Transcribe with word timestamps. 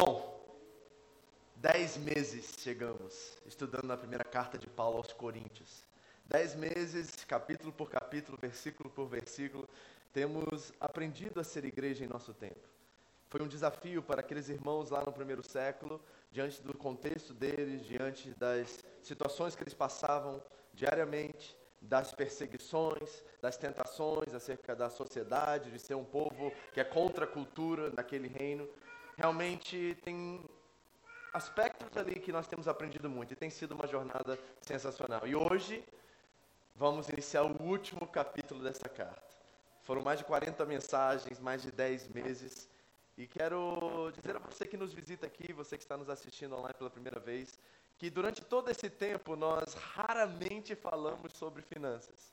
Bom, 0.00 0.46
dez 1.56 1.96
meses 1.96 2.54
chegamos 2.60 3.36
estudando 3.44 3.86
na 3.88 3.96
primeira 3.96 4.22
carta 4.22 4.56
de 4.56 4.68
Paulo 4.68 4.98
aos 4.98 5.12
Coríntios. 5.12 5.82
Dez 6.24 6.54
meses, 6.54 7.10
capítulo 7.26 7.72
por 7.72 7.90
capítulo, 7.90 8.38
versículo 8.40 8.88
por 8.88 9.08
versículo, 9.08 9.68
temos 10.12 10.72
aprendido 10.78 11.40
a 11.40 11.42
ser 11.42 11.64
igreja 11.64 12.04
em 12.04 12.08
nosso 12.08 12.32
tempo. 12.32 12.68
Foi 13.28 13.42
um 13.42 13.48
desafio 13.48 14.00
para 14.00 14.20
aqueles 14.20 14.48
irmãos 14.48 14.90
lá 14.90 15.02
no 15.04 15.12
primeiro 15.12 15.42
século, 15.42 16.00
diante 16.30 16.62
do 16.62 16.78
contexto 16.78 17.34
deles, 17.34 17.84
diante 17.84 18.30
das 18.38 18.84
situações 19.02 19.56
que 19.56 19.64
eles 19.64 19.74
passavam 19.74 20.40
diariamente, 20.72 21.58
das 21.82 22.12
perseguições, 22.12 23.24
das 23.42 23.56
tentações 23.56 24.32
acerca 24.32 24.76
da 24.76 24.90
sociedade, 24.90 25.72
de 25.72 25.78
ser 25.80 25.96
um 25.96 26.04
povo 26.04 26.52
que 26.72 26.80
é 26.80 26.84
contra 26.84 27.24
a 27.24 27.28
cultura 27.28 27.90
daquele 27.90 28.28
reino. 28.28 28.68
Realmente 29.18 29.98
tem 30.04 30.40
aspectos 31.32 31.96
ali 31.96 32.20
que 32.20 32.30
nós 32.30 32.46
temos 32.46 32.68
aprendido 32.68 33.10
muito 33.10 33.32
e 33.32 33.36
tem 33.36 33.50
sido 33.50 33.72
uma 33.72 33.84
jornada 33.84 34.38
sensacional. 34.62 35.26
E 35.26 35.34
hoje 35.34 35.84
vamos 36.76 37.08
iniciar 37.08 37.42
o 37.42 37.60
último 37.60 38.06
capítulo 38.06 38.62
dessa 38.62 38.88
carta. 38.88 39.20
Foram 39.82 40.02
mais 40.02 40.20
de 40.20 40.24
40 40.24 40.64
mensagens, 40.66 41.40
mais 41.40 41.62
de 41.62 41.72
10 41.72 42.10
meses. 42.10 42.68
E 43.16 43.26
quero 43.26 44.12
dizer 44.14 44.36
a 44.36 44.38
você 44.38 44.64
que 44.64 44.76
nos 44.76 44.92
visita 44.92 45.26
aqui, 45.26 45.52
você 45.52 45.76
que 45.76 45.82
está 45.82 45.96
nos 45.96 46.08
assistindo 46.08 46.54
online 46.54 46.74
pela 46.74 46.88
primeira 46.88 47.18
vez, 47.18 47.58
que 47.96 48.08
durante 48.10 48.44
todo 48.44 48.70
esse 48.70 48.88
tempo 48.88 49.34
nós 49.34 49.74
raramente 49.74 50.76
falamos 50.76 51.32
sobre 51.32 51.62
finanças. 51.62 52.32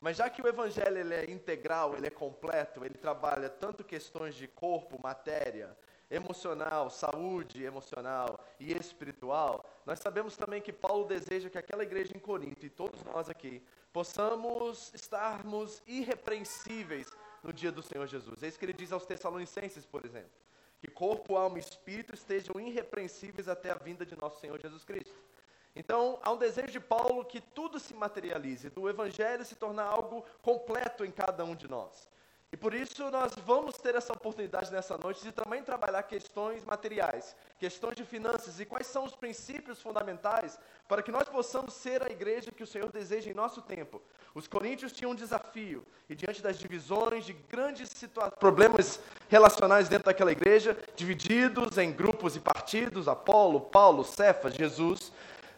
Mas 0.00 0.16
já 0.16 0.30
que 0.30 0.40
o 0.40 0.48
evangelho 0.48 0.96
ele 0.96 1.14
é 1.14 1.30
integral, 1.30 1.94
ele 1.94 2.06
é 2.06 2.10
completo, 2.10 2.82
ele 2.82 2.94
trabalha 2.94 3.50
tanto 3.50 3.84
questões 3.84 4.34
de 4.34 4.48
corpo, 4.48 4.98
matéria, 5.02 5.76
emocional, 6.14 6.90
saúde 6.90 7.64
emocional 7.64 8.38
e 8.58 8.72
espiritual, 8.72 9.64
nós 9.84 9.98
sabemos 9.98 10.36
também 10.36 10.62
que 10.62 10.72
Paulo 10.72 11.06
deseja 11.06 11.50
que 11.50 11.58
aquela 11.58 11.82
igreja 11.82 12.16
em 12.16 12.20
Corinto 12.20 12.64
e 12.64 12.70
todos 12.70 13.02
nós 13.02 13.28
aqui 13.28 13.62
possamos 13.92 14.92
estarmos 14.94 15.82
irrepreensíveis 15.86 17.10
no 17.42 17.52
dia 17.52 17.72
do 17.72 17.82
Senhor 17.82 18.06
Jesus. 18.06 18.42
É 18.42 18.48
isso 18.48 18.58
que 18.58 18.64
ele 18.64 18.72
diz 18.72 18.92
aos 18.92 19.06
Tessalonicenses, 19.06 19.84
por 19.84 20.04
exemplo 20.04 20.44
que 20.84 20.90
corpo, 20.90 21.36
alma 21.36 21.56
e 21.56 21.60
espírito 21.60 22.12
estejam 22.12 22.60
irrepreensíveis 22.60 23.48
até 23.48 23.70
a 23.70 23.74
vinda 23.74 24.04
de 24.04 24.14
nosso 24.20 24.38
Senhor 24.38 24.60
Jesus 24.60 24.84
Cristo. 24.84 25.14
Então, 25.74 26.18
há 26.22 26.30
um 26.30 26.36
desejo 26.36 26.70
de 26.70 26.78
Paulo 26.78 27.24
que 27.24 27.40
tudo 27.40 27.80
se 27.80 27.94
materialize, 27.94 28.68
do 28.68 28.86
Evangelho 28.86 29.44
se 29.46 29.56
tornar 29.56 29.86
algo 29.86 30.22
completo 30.42 31.02
em 31.02 31.10
cada 31.10 31.42
um 31.42 31.56
de 31.56 31.66
nós. 31.66 32.10
E 32.54 32.56
por 32.56 32.72
isso 32.72 33.10
nós 33.10 33.32
vamos 33.44 33.74
ter 33.78 33.96
essa 33.96 34.12
oportunidade 34.12 34.70
nessa 34.70 34.96
noite 34.96 35.20
de 35.24 35.32
também 35.32 35.60
trabalhar 35.60 36.04
questões 36.04 36.64
materiais, 36.64 37.34
questões 37.58 37.96
de 37.96 38.04
finanças 38.04 38.60
e 38.60 38.64
quais 38.64 38.86
são 38.86 39.04
os 39.04 39.16
princípios 39.16 39.82
fundamentais 39.82 40.56
para 40.86 41.02
que 41.02 41.10
nós 41.10 41.28
possamos 41.28 41.74
ser 41.74 42.00
a 42.04 42.12
igreja 42.12 42.52
que 42.52 42.62
o 42.62 42.66
Senhor 42.66 42.92
deseja 42.92 43.28
em 43.28 43.34
nosso 43.34 43.60
tempo. 43.60 44.00
Os 44.36 44.46
coríntios 44.46 44.92
tinham 44.92 45.10
um 45.10 45.16
desafio 45.16 45.84
e 46.08 46.14
diante 46.14 46.40
das 46.40 46.56
divisões, 46.56 47.26
de 47.26 47.32
grandes 47.32 47.90
problemas 48.38 49.00
relacionais 49.28 49.88
dentro 49.88 50.04
daquela 50.04 50.30
igreja, 50.30 50.78
divididos 50.94 51.76
em 51.76 51.90
grupos 51.90 52.36
e 52.36 52.40
partidos, 52.40 53.08
Apolo, 53.08 53.62
Paulo, 53.62 54.04
Cefas, 54.04 54.54
Jesus, 54.54 55.10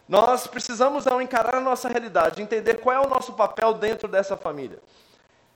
nós 0.09 0.47
precisamos 0.47 1.05
ao 1.05 1.21
encarar 1.21 1.53
a 1.57 1.61
nossa 1.61 1.89
realidade, 1.89 2.41
entender 2.41 2.79
qual 2.79 2.95
é 2.95 3.05
o 3.05 3.07
nosso 3.07 3.33
papel 3.33 3.75
dentro 3.75 4.07
dessa 4.07 4.35
família. 4.35 4.81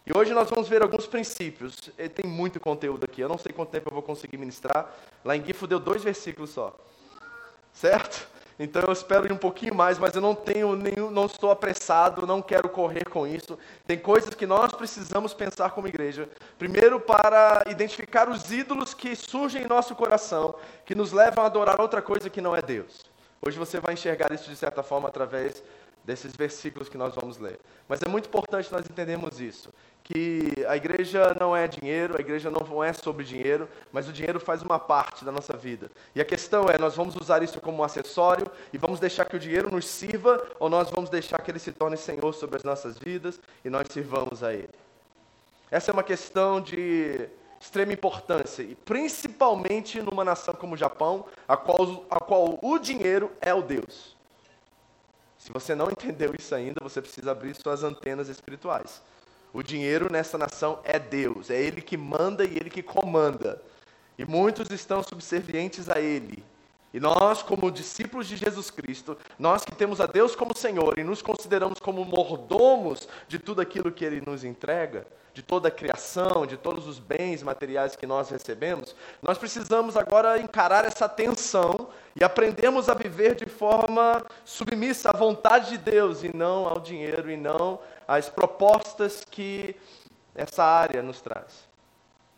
E 0.06 0.18
hoje 0.18 0.34
nós 0.34 0.50
vamos 0.50 0.68
ver 0.68 0.82
alguns 0.82 1.06
princípios. 1.06 1.90
E 1.98 2.10
tem 2.10 2.30
muito 2.30 2.60
conteúdo 2.60 3.04
aqui. 3.04 3.22
Eu 3.22 3.30
não 3.30 3.38
sei 3.38 3.52
quanto 3.52 3.70
tempo 3.70 3.90
eu 3.90 3.94
vou 3.94 4.02
conseguir 4.02 4.38
ministrar. 4.38 4.92
Lá 5.24 5.36
em 5.36 5.46
Gifo 5.46 5.68
deu 5.68 5.80
dois 5.80 6.04
versículos 6.04 6.50
só. 6.50 6.76
Certo? 7.74 8.28
Então 8.60 8.84
eu 8.86 8.92
espero 8.92 9.26
ir 9.26 9.32
um 9.32 9.38
pouquinho 9.38 9.74
mais, 9.74 9.98
mas 9.98 10.14
eu 10.14 10.22
não 10.22 10.36
tenho 10.36 10.76
nenhum, 10.76 11.10
não 11.10 11.26
estou 11.26 11.50
apressado, 11.50 12.28
não 12.28 12.42
quero 12.44 12.70
correr 12.70 13.10
com 13.10 13.26
isso. 13.26 13.58
Tem 13.88 13.98
coisas 13.98 14.36
que 14.36 14.46
nós 14.46 14.72
precisamos 14.72 15.34
pensar 15.34 15.72
como 15.72 15.88
igreja. 15.88 16.30
Primeiro 16.60 17.00
para 17.00 17.64
identificar 17.68 18.30
os 18.30 18.52
ídolos 18.52 18.94
que 18.94 19.16
surgem 19.16 19.64
em 19.64 19.68
nosso 19.68 19.96
coração, 19.96 20.54
que 20.86 20.94
nos 20.94 21.12
levam 21.12 21.44
a 21.44 21.48
adorar 21.48 21.82
outra 21.82 22.02
coisa 22.02 22.30
que 22.30 22.42
não 22.42 22.56
é 22.56 22.62
Deus. 22.62 23.04
Hoje 23.42 23.58
você 23.58 23.80
vai 23.80 23.96
enxergar 23.96 24.32
isso 24.32 24.48
de 24.48 24.56
certa 24.56 24.84
forma 24.84 25.10
através 25.10 25.64
desses 26.04 26.36
versículos 26.36 26.90
que 26.90 26.98
nós 26.98 27.16
vamos 27.16 27.38
ler. 27.38 27.60
Mas 27.88 28.02
é 28.04 28.08
muito 28.08 28.28
importante 28.28 28.72
nós 28.72 28.86
entendermos 28.86 29.40
isso, 29.40 29.74
que 30.04 30.66
a 30.68 30.76
igreja 30.76 31.36
não 31.40 31.56
é 31.56 31.68
dinheiro, 31.68 32.18
a 32.18 32.20
igreja 32.20 32.50
não 32.50 32.84
é 32.84 32.92
sobre 32.94 33.24
dinheiro, 33.24 33.68
mas 33.92 34.08
o 34.10 34.14
dinheiro 34.14 34.40
faz 34.40 34.62
uma 34.62 34.80
parte 34.80 35.24
da 35.24 35.32
nossa 35.32 35.56
vida. 35.56 35.90
E 36.16 36.22
a 36.22 36.26
questão 36.26 36.66
é, 36.68 36.78
nós 36.78 36.96
vamos 36.96 37.16
usar 37.16 37.44
isso 37.44 37.62
como 37.62 37.78
um 37.78 37.84
acessório 37.84 38.48
e 38.74 38.78
vamos 38.78 39.00
deixar 39.00 39.26
que 39.26 39.36
o 39.36 39.40
dinheiro 39.40 39.72
nos 39.72 39.86
sirva 39.86 40.46
ou 40.60 40.70
nós 40.70 40.90
vamos 40.90 41.10
deixar 41.10 41.40
que 41.42 41.52
ele 41.52 41.60
se 41.60 41.72
torne 41.72 41.98
senhor 41.98 42.34
sobre 42.34 42.58
as 42.58 42.64
nossas 42.64 42.98
vidas 42.98 43.40
e 43.64 43.70
nós 43.70 43.88
sirvamos 43.90 44.44
a 44.44 44.54
ele. 44.54 44.70
Essa 45.70 45.92
é 45.92 45.94
uma 45.94 46.04
questão 46.04 46.60
de 46.60 47.30
extrema 47.62 47.94
importância, 47.94 48.64
e 48.64 48.74
principalmente 48.74 50.02
numa 50.02 50.26
nação 50.26 50.54
como 50.56 50.74
o 50.74 50.78
Japão, 50.78 51.26
a 51.48 51.56
qual, 51.56 52.06
a 52.10 52.20
qual 52.20 52.60
o 52.60 52.80
dinheiro 52.80 53.32
é 53.40 53.54
o 53.54 53.62
Deus. 53.62 54.18
Se 55.38 55.52
você 55.54 55.76
não 55.76 55.90
entendeu 55.90 56.34
isso 56.38 56.54
ainda, 56.56 56.82
você 56.82 57.02
precisa 57.02 57.32
abrir 57.32 57.56
suas 57.56 57.84
antenas 57.84 58.30
espirituais. 58.30 59.02
O 59.54 59.62
dinheiro 59.62 60.12
nessa 60.12 60.38
nação 60.38 60.80
é 60.84 60.98
Deus, 60.98 61.50
é 61.50 61.62
Ele 61.62 61.82
que 61.82 61.98
manda 61.98 62.46
e 62.46 62.56
Ele 62.56 62.70
que 62.70 62.82
comanda. 62.82 63.62
E 64.18 64.26
muitos 64.26 64.70
estão 64.70 65.04
subservientes 65.04 65.90
a 65.90 66.00
Ele. 66.00 66.44
E 66.94 67.00
nós, 67.00 67.42
como 67.42 67.72
discípulos 67.72 68.28
de 68.28 68.36
Jesus 68.36 68.70
Cristo, 68.70 69.18
nós 69.40 69.64
que 69.64 69.74
temos 69.74 70.02
a 70.02 70.06
Deus 70.06 70.36
como 70.36 70.56
Senhor 70.56 71.00
e 71.00 71.04
nos 71.04 71.22
consideramos 71.22 71.80
como 71.80 72.04
mordomos 72.04 73.08
de 73.28 73.40
tudo 73.40 73.62
aquilo 73.62 73.92
que 73.92 74.04
Ele 74.04 74.22
nos 74.26 74.44
entrega, 74.44 75.08
de 75.34 75.42
toda 75.42 75.70
a 75.70 75.72
criação, 75.72 76.46
de 76.46 76.58
todos 76.58 76.88
os 76.88 77.00
bens 77.00 77.42
materiais 77.42 77.96
que 77.96 78.06
nós 78.06 78.30
recebemos, 78.30 78.94
nós 79.22 79.38
precisamos 79.38 79.96
agora 79.96 80.40
encarar 80.40 80.84
essa 80.84 81.08
tensão 81.08 81.90
e 82.22 82.24
aprendemos 82.24 82.88
a 82.88 82.94
viver 82.94 83.34
de 83.34 83.48
forma 83.48 84.24
submissa 84.46 85.10
à 85.10 85.12
vontade 85.12 85.72
de 85.72 85.78
Deus 85.80 86.24
e 86.24 86.30
não 86.38 86.68
ao 86.68 86.80
dinheiro 86.80 87.32
e 87.32 87.36
não 87.36 87.80
às 88.08 88.30
propostas 88.30 89.26
que 89.26 89.76
essa 90.36 90.64
área 90.64 91.02
nos 91.02 91.20
traz. 91.20 91.68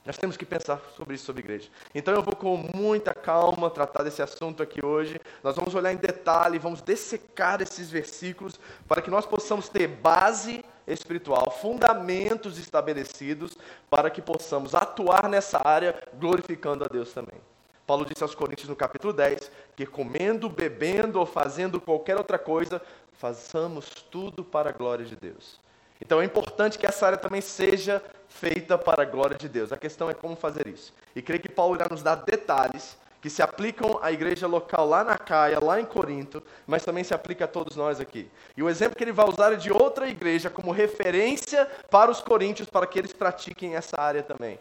Nós 0.05 0.17
temos 0.17 0.37
que 0.37 0.45
pensar 0.45 0.79
sobre 0.95 1.15
isso, 1.15 1.25
sobre 1.25 1.41
igreja. 1.41 1.69
Então 1.93 2.13
eu 2.13 2.21
vou 2.21 2.33
com 2.33 2.55
muita 2.73 3.13
calma 3.13 3.69
tratar 3.69 4.03
desse 4.03 4.21
assunto 4.21 4.63
aqui 4.63 4.85
hoje. 4.85 5.19
Nós 5.43 5.57
vamos 5.57 5.75
olhar 5.75 5.91
em 5.91 5.97
detalhe, 5.97 6.57
vamos 6.59 6.81
dessecar 6.81 7.61
esses 7.61 7.89
versículos 7.89 8.57
para 8.87 9.01
que 9.01 9.11
nós 9.11 9.25
possamos 9.25 9.67
ter 9.67 9.87
base 9.89 10.63
espiritual, 10.87 11.51
fundamentos 11.51 12.57
estabelecidos 12.57 13.57
para 13.89 14.09
que 14.09 14.21
possamos 14.21 14.73
atuar 14.73 15.27
nessa 15.27 15.59
área 15.61 15.93
glorificando 16.17 16.85
a 16.85 16.87
Deus 16.87 17.11
também. 17.11 17.41
Paulo 17.85 18.05
disse 18.05 18.23
aos 18.23 18.33
Coríntios 18.33 18.69
no 18.69 18.75
capítulo 18.75 19.11
10 19.11 19.51
que 19.75 19.85
comendo, 19.85 20.49
bebendo 20.49 21.19
ou 21.19 21.25
fazendo 21.25 21.81
qualquer 21.81 22.17
outra 22.17 22.37
coisa, 22.37 22.81
façamos 23.13 23.89
tudo 24.11 24.43
para 24.43 24.69
a 24.69 24.73
glória 24.73 25.05
de 25.05 25.15
Deus. 25.15 25.59
Então 26.01 26.21
é 26.21 26.25
importante 26.25 26.77
que 26.77 26.85
essa 26.85 27.05
área 27.05 27.17
também 27.17 27.41
seja 27.41 28.03
feita 28.27 28.77
para 28.77 29.03
a 29.03 29.05
glória 29.05 29.37
de 29.37 29.47
Deus. 29.47 29.71
A 29.71 29.77
questão 29.77 30.09
é 30.09 30.13
como 30.13 30.35
fazer 30.35 30.67
isso. 30.67 30.93
E 31.15 31.21
creio 31.21 31.41
que 31.41 31.49
Paulo 31.49 31.75
irá 31.75 31.87
nos 31.89 32.03
dar 32.03 32.15
detalhes 32.15 32.97
que 33.21 33.29
se 33.29 33.41
aplicam 33.41 33.97
à 34.01 34.11
igreja 34.11 34.45
local 34.47 34.85
lá 34.85 35.01
na 35.01 35.17
Caia, 35.17 35.57
lá 35.63 35.79
em 35.79 35.85
Corinto, 35.85 36.43
mas 36.67 36.83
também 36.83 37.05
se 37.05 37.13
aplica 37.13 37.45
a 37.45 37.47
todos 37.47 37.77
nós 37.77 38.01
aqui. 38.01 38.29
E 38.57 38.61
o 38.61 38.69
exemplo 38.69 38.97
que 38.97 39.03
ele 39.05 39.13
vai 39.13 39.25
usar 39.29 39.53
é 39.53 39.55
de 39.55 39.71
outra 39.71 40.09
igreja 40.09 40.49
como 40.49 40.73
referência 40.73 41.65
para 41.89 42.11
os 42.11 42.19
coríntios, 42.19 42.67
para 42.67 42.85
que 42.85 42.99
eles 42.99 43.13
pratiquem 43.13 43.75
essa 43.75 43.95
área 43.97 44.21
também. 44.21 44.59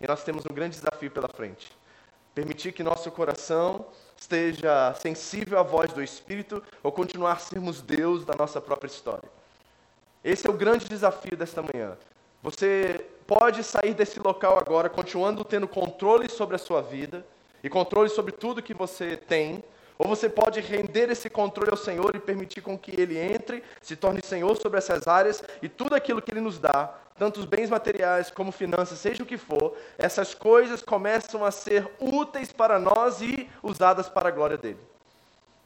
E 0.00 0.06
nós 0.06 0.24
temos 0.24 0.46
um 0.50 0.54
grande 0.54 0.76
desafio 0.76 1.10
pela 1.10 1.28
frente. 1.28 1.70
Permitir 2.34 2.72
que 2.72 2.82
nosso 2.82 3.10
coração 3.10 3.84
esteja 4.18 4.94
sensível 4.94 5.58
à 5.58 5.62
voz 5.62 5.92
do 5.92 6.02
Espírito 6.02 6.62
ou 6.82 6.90
continuar 6.90 7.40
sermos 7.40 7.80
Deus 7.80 8.24
da 8.24 8.34
nossa 8.34 8.60
própria 8.60 8.88
história. 8.88 9.28
Esse 10.24 10.46
é 10.46 10.50
o 10.50 10.54
grande 10.54 10.88
desafio 10.88 11.36
desta 11.36 11.62
manhã. 11.62 11.96
Você 12.42 13.06
pode 13.26 13.62
sair 13.62 13.94
desse 13.94 14.18
local 14.20 14.58
agora 14.58 14.88
continuando 14.88 15.44
tendo 15.44 15.68
controle 15.68 16.28
sobre 16.28 16.56
a 16.56 16.58
sua 16.58 16.82
vida 16.82 17.24
e 17.62 17.68
controle 17.68 18.08
sobre 18.08 18.32
tudo 18.32 18.62
que 18.62 18.74
você 18.74 19.16
tem, 19.16 19.62
ou 19.98 20.06
você 20.06 20.28
pode 20.28 20.60
render 20.60 21.10
esse 21.10 21.28
controle 21.28 21.70
ao 21.70 21.76
Senhor 21.76 22.14
e 22.14 22.20
permitir 22.20 22.60
com 22.60 22.78
que 22.78 23.00
Ele 23.00 23.18
entre, 23.18 23.62
se 23.82 23.96
torne 23.96 24.20
Senhor 24.22 24.56
sobre 24.56 24.78
essas 24.78 25.08
áreas 25.08 25.42
e 25.60 25.68
tudo 25.68 25.94
aquilo 25.94 26.22
que 26.22 26.30
Ele 26.30 26.40
nos 26.40 26.58
dá, 26.58 26.94
tanto 27.18 27.40
os 27.40 27.46
bens 27.46 27.68
materiais 27.68 28.30
como 28.30 28.52
finanças, 28.52 28.98
seja 28.98 29.22
o 29.22 29.26
que 29.26 29.36
for, 29.36 29.76
essas 29.98 30.34
coisas 30.34 30.82
começam 30.82 31.44
a 31.44 31.50
ser 31.50 31.90
úteis 31.98 32.52
para 32.52 32.78
nós 32.78 33.20
e 33.20 33.50
usadas 33.62 34.08
para 34.08 34.28
a 34.28 34.32
glória 34.32 34.56
dele. 34.56 34.78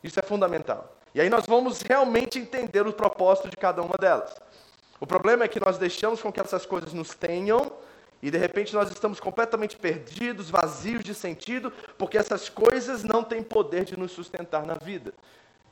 Isso 0.02 0.18
é 0.18 0.22
fundamental. 0.22 0.96
E 1.14 1.20
aí 1.20 1.28
nós 1.28 1.44
vamos 1.46 1.82
realmente 1.82 2.38
entender 2.38 2.86
o 2.86 2.92
propósito 2.92 3.50
de 3.50 3.56
cada 3.56 3.82
uma 3.82 3.96
delas. 4.00 4.34
O 4.98 5.06
problema 5.06 5.44
é 5.44 5.48
que 5.48 5.60
nós 5.60 5.78
deixamos 5.78 6.22
com 6.22 6.32
que 6.32 6.40
essas 6.40 6.64
coisas 6.64 6.92
nos 6.92 7.14
tenham 7.14 7.72
E 8.22 8.30
de 8.30 8.38
repente 8.38 8.72
nós 8.72 8.88
estamos 8.88 9.18
completamente 9.18 9.76
perdidos, 9.76 10.48
vazios 10.48 11.02
de 11.02 11.12
sentido, 11.12 11.72
porque 11.98 12.16
essas 12.16 12.48
coisas 12.48 13.02
não 13.02 13.24
têm 13.24 13.42
poder 13.42 13.84
de 13.84 13.98
nos 13.98 14.12
sustentar 14.12 14.64
na 14.64 14.74
vida. 14.74 15.12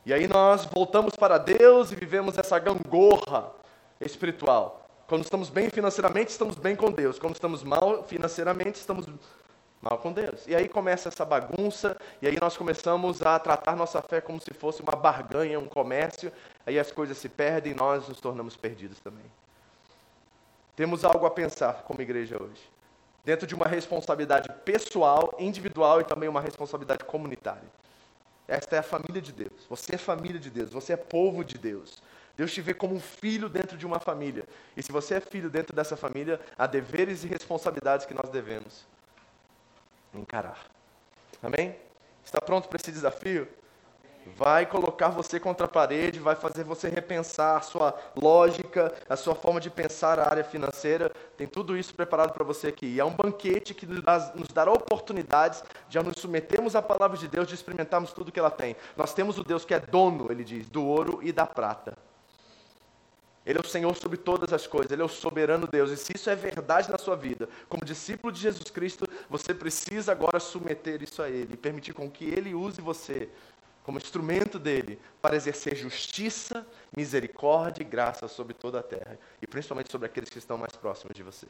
E 0.05 0.13
aí 0.13 0.27
nós 0.27 0.65
voltamos 0.65 1.15
para 1.15 1.39
Deus 1.39 1.93
e 1.93 1.95
vivemos 1.95 2.37
essa 2.37 2.59
gangorra 2.59 3.53
espiritual. 4.01 4.80
Quando 5.11 5.25
estamos 5.25 5.51
bem 5.51 5.69
financeiramente, 5.69 6.31
estamos 6.31 6.55
bem 6.55 6.77
com 6.77 6.89
Deus. 6.89 7.19
Quando 7.19 7.35
estamos 7.35 7.65
mal 7.65 8.05
financeiramente, 8.05 8.79
estamos 8.79 9.09
mal 9.83 9.99
com 9.99 10.13
Deus. 10.13 10.47
E 10.47 10.55
aí 10.55 10.69
começa 10.69 11.09
essa 11.09 11.25
bagunça, 11.25 12.01
e 12.23 12.29
aí 12.29 12.39
nós 12.41 12.57
começamos 12.57 13.21
a 13.21 13.37
tratar 13.41 13.75
nossa 13.75 14.01
fé 14.01 14.21
como 14.21 14.41
se 14.41 14.55
fosse 14.55 14.81
uma 14.83 14.93
barganha, 14.93 15.59
um 15.59 15.67
comércio, 15.67 16.33
aí 16.65 16.79
as 16.79 16.93
coisas 16.93 17.19
se 17.19 17.29
perdem 17.29 17.73
e 17.73 17.75
nós 17.75 18.09
nos 18.09 18.21
tornamos 18.21 18.57
perdidos 18.57 19.01
também. 19.01 19.25
Temos 20.77 21.05
algo 21.05 21.27
a 21.27 21.31
pensar 21.33 21.83
como 21.83 22.01
igreja 22.01 22.41
hoje. 22.41 22.63
Dentro 23.25 23.49
de 23.49 23.55
uma 23.57 23.67
responsabilidade 23.67 24.49
pessoal, 24.65 25.35
individual 25.41 26.01
e 26.01 26.05
também 26.05 26.29
uma 26.29 26.41
responsabilidade 26.41 27.03
comunitária. 27.03 27.69
Esta 28.47 28.77
é 28.77 28.79
a 28.79 28.85
família 28.85 29.21
de 29.21 29.33
Deus. 29.33 29.67
Você 29.69 29.97
é 29.97 29.99
família 29.99 30.39
de 30.39 30.51
Deus, 30.51 30.71
você 30.71 30.93
é 30.93 30.97
povo 30.97 31.45
de 31.45 31.59
Deus. 31.59 32.01
Deus 32.41 32.55
te 32.55 32.63
vê 32.63 32.73
como 32.73 32.95
um 32.95 33.01
filho 33.01 33.51
dentro 33.51 33.77
de 33.77 33.85
uma 33.85 34.01
família. 34.01 34.47
E 34.75 34.83
se 34.83 34.91
você 34.91 35.17
é 35.17 35.21
filho 35.21 35.51
dentro 35.51 35.77
dessa 35.77 35.95
família, 35.95 36.41
há 36.57 36.67
deveres 36.67 37.23
e 37.23 37.27
responsabilidades 37.27 38.07
que 38.07 38.15
nós 38.15 38.31
devemos 38.31 38.87
encarar. 40.15 40.59
Amém? 41.43 41.77
Está 42.25 42.41
pronto 42.41 42.67
para 42.67 42.79
esse 42.81 42.91
desafio? 42.91 43.47
vai 44.37 44.65
colocar 44.65 45.09
você 45.09 45.41
contra 45.41 45.67
a 45.67 45.69
parede, 45.69 46.19
vai 46.19 46.35
fazer 46.35 46.65
você 46.65 46.89
repensar 46.89 47.57
a 47.57 47.61
sua 47.61 47.95
lógica, 48.17 48.95
a 49.09 49.17
sua 49.17 49.35
forma 49.35 49.61
de 49.61 49.69
pensar 49.69 50.19
a 50.19 50.31
área 50.31 50.45
financeira. 50.45 51.11
Tem 51.37 51.47
tudo 51.47 51.77
isso 51.77 51.95
preparado 51.95 52.33
para 52.33 52.45
você 52.45 52.69
aqui. 52.69 52.87
E 52.87 53.01
é 53.01 53.05
um 53.05 53.15
banquete 53.15 53.75
que 53.75 53.87
nos, 53.87 54.03
dará 54.55 54.71
oportunidades 54.71 55.63
de 55.89 55.99
nos 56.03 56.15
submetermos 56.19 56.75
à 56.75 56.81
palavra 56.81 57.19
de 57.19 57.29
Deus, 57.29 57.49
de 57.49 57.55
experimentarmos 57.55 58.13
tudo 58.13 58.33
que 58.33 58.39
ela 58.41 58.51
tem. 58.51 58.77
Nós 58.97 59.13
temos 59.13 59.37
o 59.37 59.45
Deus 59.45 59.65
que 59.65 59.75
é 59.75 59.81
dono, 59.81 60.31
ele 60.31 60.45
diz, 60.45 60.71
do 60.71 60.87
ouro 60.87 61.21
e 61.23 61.33
da 61.33 61.47
prata. 61.47 62.10
Ele 63.51 63.59
é 63.59 63.63
o 63.63 63.69
Senhor 63.69 63.97
sobre 63.97 64.17
todas 64.17 64.53
as 64.53 64.65
coisas, 64.69 64.93
Ele 64.93 65.03
é 65.03 65.05
o 65.05 65.09
soberano 65.09 65.67
Deus. 65.67 65.91
E 65.91 65.97
se 65.97 66.13
isso 66.15 66.31
é 66.31 66.37
verdade 66.37 66.89
na 66.89 66.99
sua 66.99 67.17
vida, 67.17 67.49
como 67.69 67.85
discípulo 67.85 68.33
de 68.33 68.41
Jesus 68.41 68.71
Cristo, 68.71 69.09
você 69.29 69.53
precisa 69.53 70.13
agora 70.13 70.39
submeter 70.39 71.03
isso 71.03 71.21
a 71.21 71.29
Ele 71.29 71.55
e 71.55 71.57
permitir 71.57 71.93
com 71.93 72.09
que 72.09 72.27
Ele 72.27 72.55
use 72.55 72.81
você 72.81 73.29
como 73.83 73.99
instrumento 73.99 74.57
dele 74.57 75.01
para 75.21 75.35
exercer 75.35 75.75
justiça, 75.75 76.65
misericórdia 76.97 77.83
e 77.83 77.85
graça 77.85 78.29
sobre 78.29 78.55
toda 78.55 78.79
a 78.79 78.83
terra, 78.85 79.19
e 79.43 79.49
principalmente 79.49 79.91
sobre 79.91 80.07
aqueles 80.07 80.31
que 80.31 80.39
estão 80.39 80.57
mais 80.57 80.77
próximos 80.77 81.17
de 81.17 81.25
você. 81.25 81.49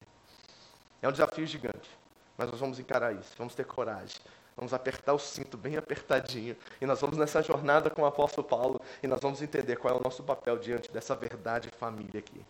É 1.03 1.09
um 1.09 1.13
desafio 1.13 1.47
gigante, 1.47 1.91
mas 2.39 2.51
nós 2.51 2.59
vamos 2.59 2.79
encarar 2.79 3.13
isso, 3.13 3.35
vamos 3.37 3.55
ter 3.55 3.67
coragem, 3.67 4.17
vamos 4.57 4.73
apertar 4.75 5.15
o 5.15 5.19
cinto 5.19 5.57
bem 5.57 5.77
apertadinho, 5.77 6.57
e 6.81 6.87
nós 6.87 7.01
vamos 7.01 7.17
nessa 7.17 7.43
jornada 7.43 7.91
com 7.91 8.03
o 8.03 8.07
apóstolo 8.07 8.47
Paulo, 8.47 8.81
e 9.03 9.07
nós 9.07 9.21
vamos 9.21 9.43
entender 9.43 9.77
qual 9.77 9.95
é 9.95 9.97
o 9.99 10.03
nosso 10.03 10.23
papel 10.23 10.59
diante 10.59 10.91
dessa 10.91 11.15
verdade 11.15 11.69
família 11.71 12.21
aqui. 12.21 12.41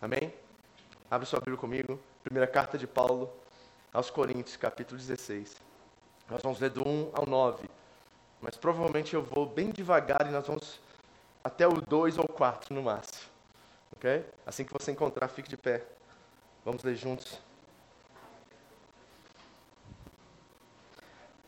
Amém? 0.00 0.32
Abre 1.10 1.26
sua 1.26 1.40
Bíblia 1.40 1.58
comigo, 1.58 1.98
primeira 2.22 2.46
carta 2.46 2.78
de 2.78 2.86
Paulo 2.86 3.30
aos 3.92 4.10
Coríntios, 4.10 4.56
capítulo 4.56 4.98
16. 4.98 5.56
Nós 6.30 6.42
vamos 6.42 6.60
ler 6.60 6.70
do 6.70 6.86
1 6.86 7.10
ao 7.12 7.26
9 7.26 7.68
mas 8.42 8.56
provavelmente 8.56 9.14
eu 9.14 9.22
vou 9.22 9.46
bem 9.46 9.70
devagar 9.70 10.26
e 10.26 10.30
nós 10.30 10.44
vamos 10.44 10.80
até 11.44 11.66
o 11.66 11.80
2 11.80 12.18
ou 12.18 12.26
4 12.26 12.74
no 12.74 12.82
máximo. 12.82 13.30
Ok? 13.96 14.26
Assim 14.44 14.64
que 14.64 14.72
você 14.72 14.90
encontrar, 14.90 15.28
fique 15.28 15.48
de 15.48 15.56
pé. 15.56 15.84
Vamos 16.64 16.82
ler 16.82 16.96
juntos. 16.96 17.40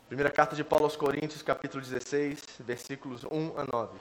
Primeira 0.07 0.29
carta 0.29 0.55
de 0.55 0.63
Paulo 0.63 0.85
aos 0.85 0.95
Coríntios, 0.95 1.41
capítulo 1.41 1.83
16, 1.83 2.39
versículos 2.59 3.23
1 3.23 3.57
a 3.57 3.65
9. 3.65 3.97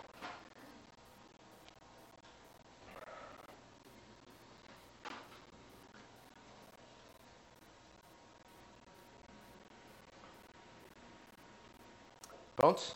Prontos? 12.55 12.95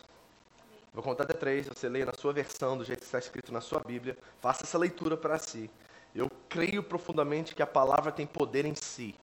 Vou 0.93 1.03
contar 1.03 1.25
até 1.25 1.33
três, 1.33 1.67
você 1.67 1.89
leia 1.89 2.05
na 2.05 2.13
sua 2.13 2.35
versão, 2.35 2.77
do 2.77 2.85
jeito 2.85 3.01
que 3.01 3.07
está 3.07 3.19
escrito 3.19 3.51
na 3.51 3.63
sua 3.63 3.81
Bíblia. 3.81 4.19
Faça 4.43 4.65
essa 4.65 4.77
leitura 4.77 5.17
para 5.17 5.39
si. 5.39 5.71
Eu 6.15 6.31
creio 6.47 6.83
profundamente 6.83 7.55
que 7.55 7.63
a 7.63 7.67
palavra 7.67 8.13
tem 8.13 8.27
poder 8.27 8.67
em 8.67 8.75
si. 8.75 9.15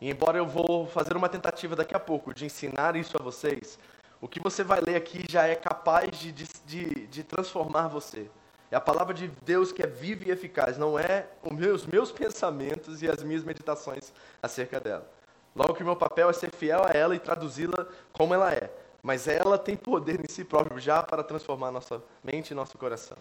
E 0.00 0.10
embora 0.10 0.38
eu 0.38 0.46
vou 0.46 0.86
fazer 0.86 1.16
uma 1.16 1.28
tentativa 1.28 1.74
daqui 1.74 1.94
a 1.94 2.00
pouco 2.00 2.32
de 2.32 2.44
ensinar 2.44 2.96
isso 2.96 3.16
a 3.18 3.22
vocês, 3.22 3.78
o 4.20 4.28
que 4.28 4.40
você 4.40 4.62
vai 4.62 4.80
ler 4.80 4.96
aqui 4.96 5.24
já 5.28 5.46
é 5.46 5.54
capaz 5.54 6.16
de, 6.18 6.32
de, 6.32 7.06
de 7.06 7.24
transformar 7.24 7.88
você. 7.88 8.30
É 8.70 8.76
a 8.76 8.80
palavra 8.80 9.14
de 9.14 9.28
Deus 9.42 9.72
que 9.72 9.82
é 9.82 9.86
viva 9.86 10.24
e 10.26 10.30
eficaz, 10.30 10.76
não 10.76 10.98
é 10.98 11.26
os 11.42 11.86
meus, 11.86 12.12
pensamentos 12.12 13.02
e 13.02 13.08
as 13.08 13.22
minhas 13.22 13.42
meditações 13.42 14.12
acerca 14.42 14.78
dela. 14.78 15.10
Logo 15.56 15.74
que 15.74 15.82
o 15.82 15.86
meu 15.86 15.96
papel 15.96 16.28
é 16.28 16.32
ser 16.32 16.54
fiel 16.54 16.84
a 16.84 16.90
ela 16.90 17.14
e 17.16 17.18
traduzi-la 17.18 17.86
como 18.12 18.34
ela 18.34 18.52
é 18.52 18.70
mas 19.02 19.28
ela 19.28 19.58
tem 19.58 19.76
poder 19.76 20.20
em 20.20 20.28
si 20.28 20.44
próprio 20.44 20.78
já 20.80 21.02
para 21.02 21.22
transformar 21.22 21.70
nossa 21.70 22.02
mente 22.22 22.50
e 22.50 22.54
nosso 22.54 22.76
coração. 22.76 23.16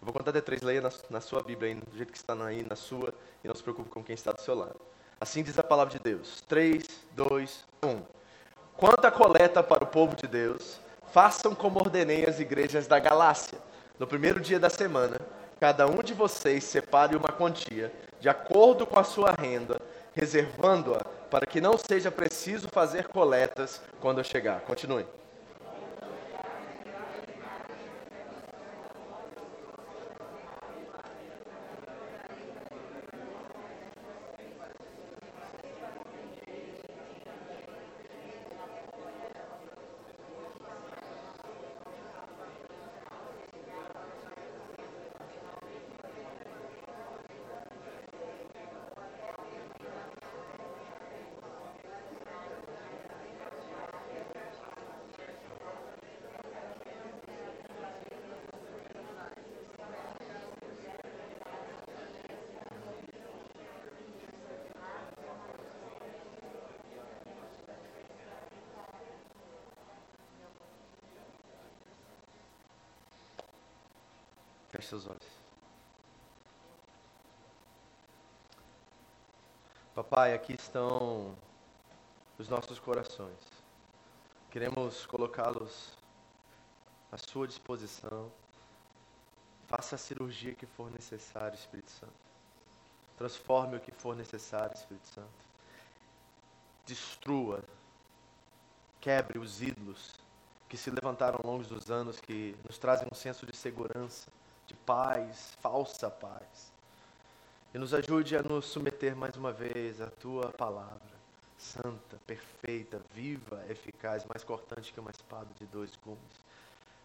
Eu 0.00 0.06
vou 0.06 0.12
contar 0.12 0.30
até 0.30 0.40
três, 0.40 0.62
leia 0.62 0.80
na, 0.80 0.90
na 1.10 1.20
sua 1.20 1.42
Bíblia, 1.42 1.72
aí, 1.72 1.74
do 1.74 1.96
jeito 1.96 2.12
que 2.12 2.18
está 2.18 2.34
aí, 2.44 2.62
na 2.62 2.76
sua, 2.76 3.12
e 3.42 3.48
não 3.48 3.54
se 3.54 3.62
preocupe 3.62 3.88
com 3.88 4.04
quem 4.04 4.14
está 4.14 4.32
do 4.32 4.40
seu 4.40 4.54
lado. 4.54 4.80
Assim 5.20 5.42
diz 5.42 5.58
a 5.58 5.62
palavra 5.62 5.94
de 5.94 5.98
Deus. 5.98 6.42
3, 6.46 6.84
2, 7.14 7.64
1. 7.82 8.02
Quanto 8.76 9.06
à 9.06 9.10
coleta 9.10 9.62
para 9.62 9.84
o 9.84 9.86
povo 9.86 10.14
de 10.14 10.26
Deus, 10.26 10.78
façam 11.10 11.54
como 11.54 11.78
ordenei 11.80 12.26
as 12.26 12.38
igrejas 12.38 12.86
da 12.86 12.98
Galácia. 12.98 13.58
No 13.98 14.06
primeiro 14.06 14.38
dia 14.40 14.60
da 14.60 14.68
semana, 14.68 15.18
cada 15.58 15.86
um 15.86 16.02
de 16.02 16.12
vocês 16.12 16.64
separe 16.64 17.16
uma 17.16 17.30
quantia, 17.30 17.90
de 18.20 18.28
acordo 18.28 18.86
com 18.86 18.98
a 18.98 19.04
sua 19.04 19.32
renda, 19.32 19.80
reservando-a 20.14 21.02
para 21.30 21.46
que 21.46 21.60
não 21.60 21.78
seja 21.78 22.10
preciso 22.10 22.68
fazer 22.68 23.08
coletas 23.08 23.80
quando 24.00 24.18
eu 24.18 24.24
chegar. 24.24 24.60
Continue. 24.60 25.06
Feche 74.68 74.88
seus 74.88 75.06
olhos. 75.06 75.46
Papai, 79.94 80.34
aqui 80.34 80.54
estão 80.54 81.34
os 82.38 82.48
nossos 82.48 82.78
corações. 82.78 83.38
Queremos 84.50 85.06
colocá-los 85.06 85.96
à 87.10 87.16
sua 87.16 87.46
disposição. 87.46 88.30
Faça 89.66 89.94
a 89.94 89.98
cirurgia 89.98 90.54
que 90.54 90.66
for 90.66 90.90
necessária, 90.90 91.54
Espírito 91.54 91.90
Santo. 91.90 92.12
Transforme 93.16 93.76
o 93.76 93.80
que 93.80 93.92
for 93.92 94.14
necessário, 94.14 94.74
Espírito 94.74 95.06
Santo. 95.06 95.46
Destrua, 96.84 97.64
quebre 99.00 99.38
os 99.38 99.62
ídolos 99.62 100.14
que 100.68 100.76
se 100.76 100.90
levantaram 100.90 101.40
ao 101.42 101.50
longo 101.50 101.64
dos 101.64 101.90
anos, 101.90 102.20
que 102.20 102.54
nos 102.64 102.76
trazem 102.76 103.08
um 103.10 103.14
senso 103.14 103.46
de 103.46 103.56
segurança 103.56 104.30
paz, 104.86 105.56
falsa 105.60 106.08
paz. 106.08 106.72
E 107.74 107.78
nos 107.78 107.92
ajude 107.92 108.36
a 108.36 108.42
nos 108.42 108.64
submeter 108.64 109.14
mais 109.14 109.36
uma 109.36 109.52
vez 109.52 110.00
à 110.00 110.06
tua 110.06 110.50
palavra, 110.52 111.16
santa, 111.58 112.16
perfeita, 112.26 113.00
viva, 113.12 113.62
eficaz, 113.68 114.24
mais 114.24 114.42
cortante 114.42 114.92
que 114.92 115.00
uma 115.00 115.10
espada 115.10 115.48
de 115.58 115.66
dois 115.66 115.94
gumes. 115.96 116.46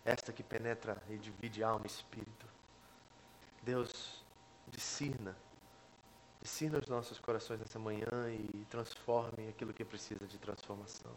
Esta 0.05 0.31
que 0.31 0.43
penetra 0.43 1.01
e 1.09 1.17
divide 1.17 1.63
alma 1.63 1.85
e 1.85 1.87
espírito. 1.87 2.45
Deus, 3.63 4.23
discirna 4.69 5.35
Discina 6.41 6.79
os 6.79 6.87
nossos 6.87 7.19
corações 7.19 7.59
nessa 7.59 7.77
manhã 7.77 8.09
e 8.33 8.65
transforme 8.67 9.47
aquilo 9.47 9.71
que 9.71 9.85
precisa 9.85 10.25
de 10.25 10.39
transformação. 10.39 11.11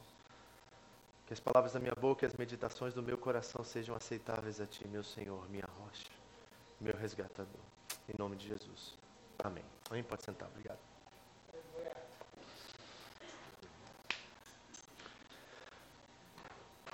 Que 1.26 1.33
as 1.33 1.40
palavras 1.40 1.73
da 1.73 1.80
minha 1.80 1.94
boca 1.94 2.26
e 2.26 2.28
as 2.28 2.35
meditações 2.35 2.92
do 2.92 3.02
meu 3.02 3.16
coração 3.16 3.64
sejam 3.64 3.97
aceitáveis 3.97 4.61
a 4.61 4.66
Ti, 4.66 4.87
meu 4.87 5.02
Senhor, 5.02 5.49
minha 5.49 5.66
rocha, 5.78 5.84
meu 6.81 6.95
resgatador. 6.97 7.61
Em 8.09 8.14
nome 8.19 8.37
de 8.37 8.49
Jesus. 8.49 8.95
Amém. 9.43 9.64
Amém. 9.90 10.02
Pode 10.02 10.23
sentar. 10.23 10.49
Obrigado. 10.49 10.78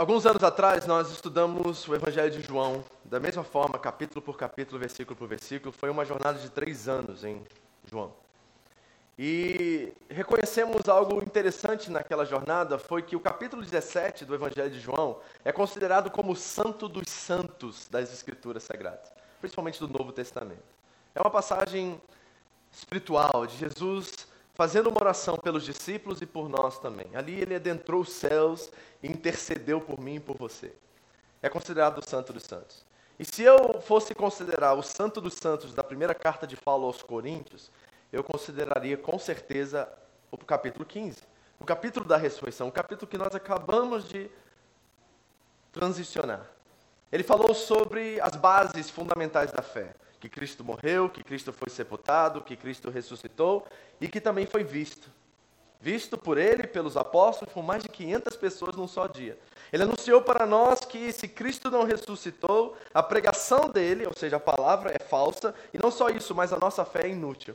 Alguns 0.01 0.25
anos 0.25 0.43
atrás, 0.43 0.87
nós 0.87 1.11
estudamos 1.11 1.87
o 1.87 1.95
Evangelho 1.95 2.31
de 2.31 2.41
João, 2.41 2.83
da 3.05 3.21
mesma 3.21 3.45
forma, 3.45 3.79
capítulo 3.79 4.23
por 4.23 4.39
capítulo, 4.39 4.79
versículo 4.79 5.15
por 5.15 5.29
versículo. 5.29 5.73
Foi 5.73 5.91
uma 5.91 6.07
jornada 6.07 6.39
de 6.39 6.49
três 6.49 6.89
anos 6.89 7.23
em 7.23 7.45
João. 7.85 8.11
E 9.19 9.93
reconhecemos 10.09 10.89
algo 10.89 11.23
interessante 11.23 11.91
naquela 11.91 12.25
jornada, 12.25 12.79
foi 12.79 13.03
que 13.03 13.15
o 13.15 13.21
capítulo 13.21 13.61
17 13.61 14.25
do 14.25 14.35
Evangelho 14.35 14.71
de 14.71 14.81
João 14.81 15.21
é 15.45 15.53
considerado 15.53 16.11
como 16.11 16.33
o 16.33 16.37
santo 16.37 16.89
dos 16.89 17.11
santos 17.11 17.87
das 17.91 18.11
Escrituras 18.11 18.63
Sagradas, 18.63 19.13
principalmente 19.41 19.81
do 19.81 19.89
Novo 19.89 20.13
Testamento. 20.13 20.63
É 21.15 21.21
uma 21.21 21.31
passagem 21.31 22.01
espiritual 22.71 23.47
de 23.47 23.57
Jesus 23.57 24.29
fazendo 24.55 24.91
uma 24.91 25.01
oração 25.01 25.37
pelos 25.39 25.65
discípulos 25.65 26.21
e 26.21 26.27
por 26.27 26.49
nós 26.49 26.79
também. 26.79 27.07
Ali 27.15 27.41
ele 27.41 27.55
adentrou 27.55 28.03
os 28.03 28.13
céus 28.13 28.71
e 29.03 29.09
intercedeu 29.09 29.81
por 29.81 29.99
mim 29.99 30.17
e 30.17 30.21
por 30.21 30.37
você. 30.37 30.73
É 31.43 31.49
considerado 31.49 31.99
o 31.99 32.09
santo 32.09 32.33
dos 32.33 32.43
santos. 32.43 32.85
E 33.19 33.25
se 33.25 33.43
eu 33.43 33.81
fosse 33.81 34.15
considerar 34.15 34.75
o 34.75 34.83
santo 34.83 35.21
dos 35.21 35.35
santos 35.35 35.75
da 35.75 35.83
primeira 35.83 36.15
carta 36.15 36.47
de 36.47 36.57
Paulo 36.57 36.87
aos 36.87 37.03
Coríntios, 37.03 37.71
eu 38.13 38.23
consideraria 38.23 38.97
com 38.97 39.19
certeza 39.19 39.91
o 40.31 40.39
capítulo 40.39 40.85
15, 40.85 41.23
o 41.59 41.65
capítulo 41.65 42.07
da 42.07 42.17
ressurreição, 42.17 42.69
o 42.69 42.73
capítulo 42.73 43.11
que 43.11 43.19
nós 43.19 43.35
acabamos 43.35 44.09
de 44.09 44.31
transicionar. 45.73 46.47
Ele 47.13 47.23
falou 47.23 47.55
sobre 47.55 48.21
as 48.21 48.37
bases 48.37 48.89
fundamentais 48.91 49.51
da 49.53 49.63
fé: 49.63 49.95
que 50.21 50.29
Cristo 50.29 50.63
morreu, 50.63 51.09
que 51.09 51.25
Cristo 51.25 51.53
foi 51.53 51.69
sepultado, 51.71 52.43
que 52.43 52.57
Cristo 52.57 52.91
ressuscitou 52.91 53.67
e 54.01 54.07
que 54.09 54.21
também 54.21 54.47
foi 54.47 54.63
visto. 54.63 55.11
Visto 55.81 56.19
por 56.19 56.37
ele, 56.37 56.67
pelos 56.67 56.95
apóstolos, 56.95 57.55
por 57.55 57.65
mais 57.65 57.83
de 57.83 57.89
500 57.89 58.37
pessoas 58.37 58.77
num 58.77 58.87
só 58.87 59.07
dia. 59.07 59.39
Ele 59.73 59.85
anunciou 59.85 60.21
para 60.21 60.45
nós 60.45 60.81
que 60.81 61.11
se 61.11 61.27
Cristo 61.27 61.71
não 61.71 61.85
ressuscitou, 61.85 62.77
a 62.93 63.03
pregação 63.03 63.71
dele, 63.71 64.07
ou 64.07 64.13
seja, 64.15 64.37
a 64.37 64.41
palavra, 64.41 64.93
é 64.95 64.99
falsa, 64.99 65.55
e 65.73 65.79
não 65.79 65.91
só 65.91 66.11
isso, 66.11 66.35
mas 66.35 66.53
a 66.53 66.59
nossa 66.59 66.85
fé 66.85 67.07
é 67.07 67.09
inútil. 67.09 67.55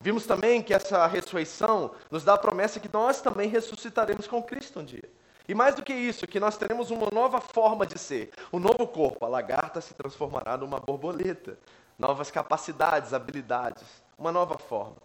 Vimos 0.00 0.24
também 0.24 0.62
que 0.62 0.72
essa 0.72 1.06
ressurreição 1.06 1.92
nos 2.10 2.24
dá 2.24 2.34
a 2.34 2.38
promessa 2.38 2.80
que 2.80 2.88
nós 2.90 3.20
também 3.20 3.50
ressuscitaremos 3.50 4.26
com 4.26 4.42
Cristo 4.42 4.80
um 4.80 4.84
dia. 4.84 5.08
E 5.48 5.54
mais 5.54 5.74
do 5.74 5.82
que 5.82 5.92
isso, 5.92 6.26
que 6.26 6.38
nós 6.40 6.56
teremos 6.56 6.90
uma 6.90 7.08
nova 7.12 7.40
forma 7.40 7.86
de 7.86 7.98
ser, 7.98 8.30
um 8.52 8.58
novo 8.58 8.86
corpo. 8.86 9.24
A 9.24 9.28
lagarta 9.28 9.80
se 9.80 9.94
transformará 9.94 10.56
numa 10.56 10.78
borboleta, 10.78 11.58
novas 11.98 12.30
capacidades, 12.30 13.12
habilidades, 13.12 13.84
uma 14.18 14.32
nova 14.32 14.58
forma. 14.58 14.96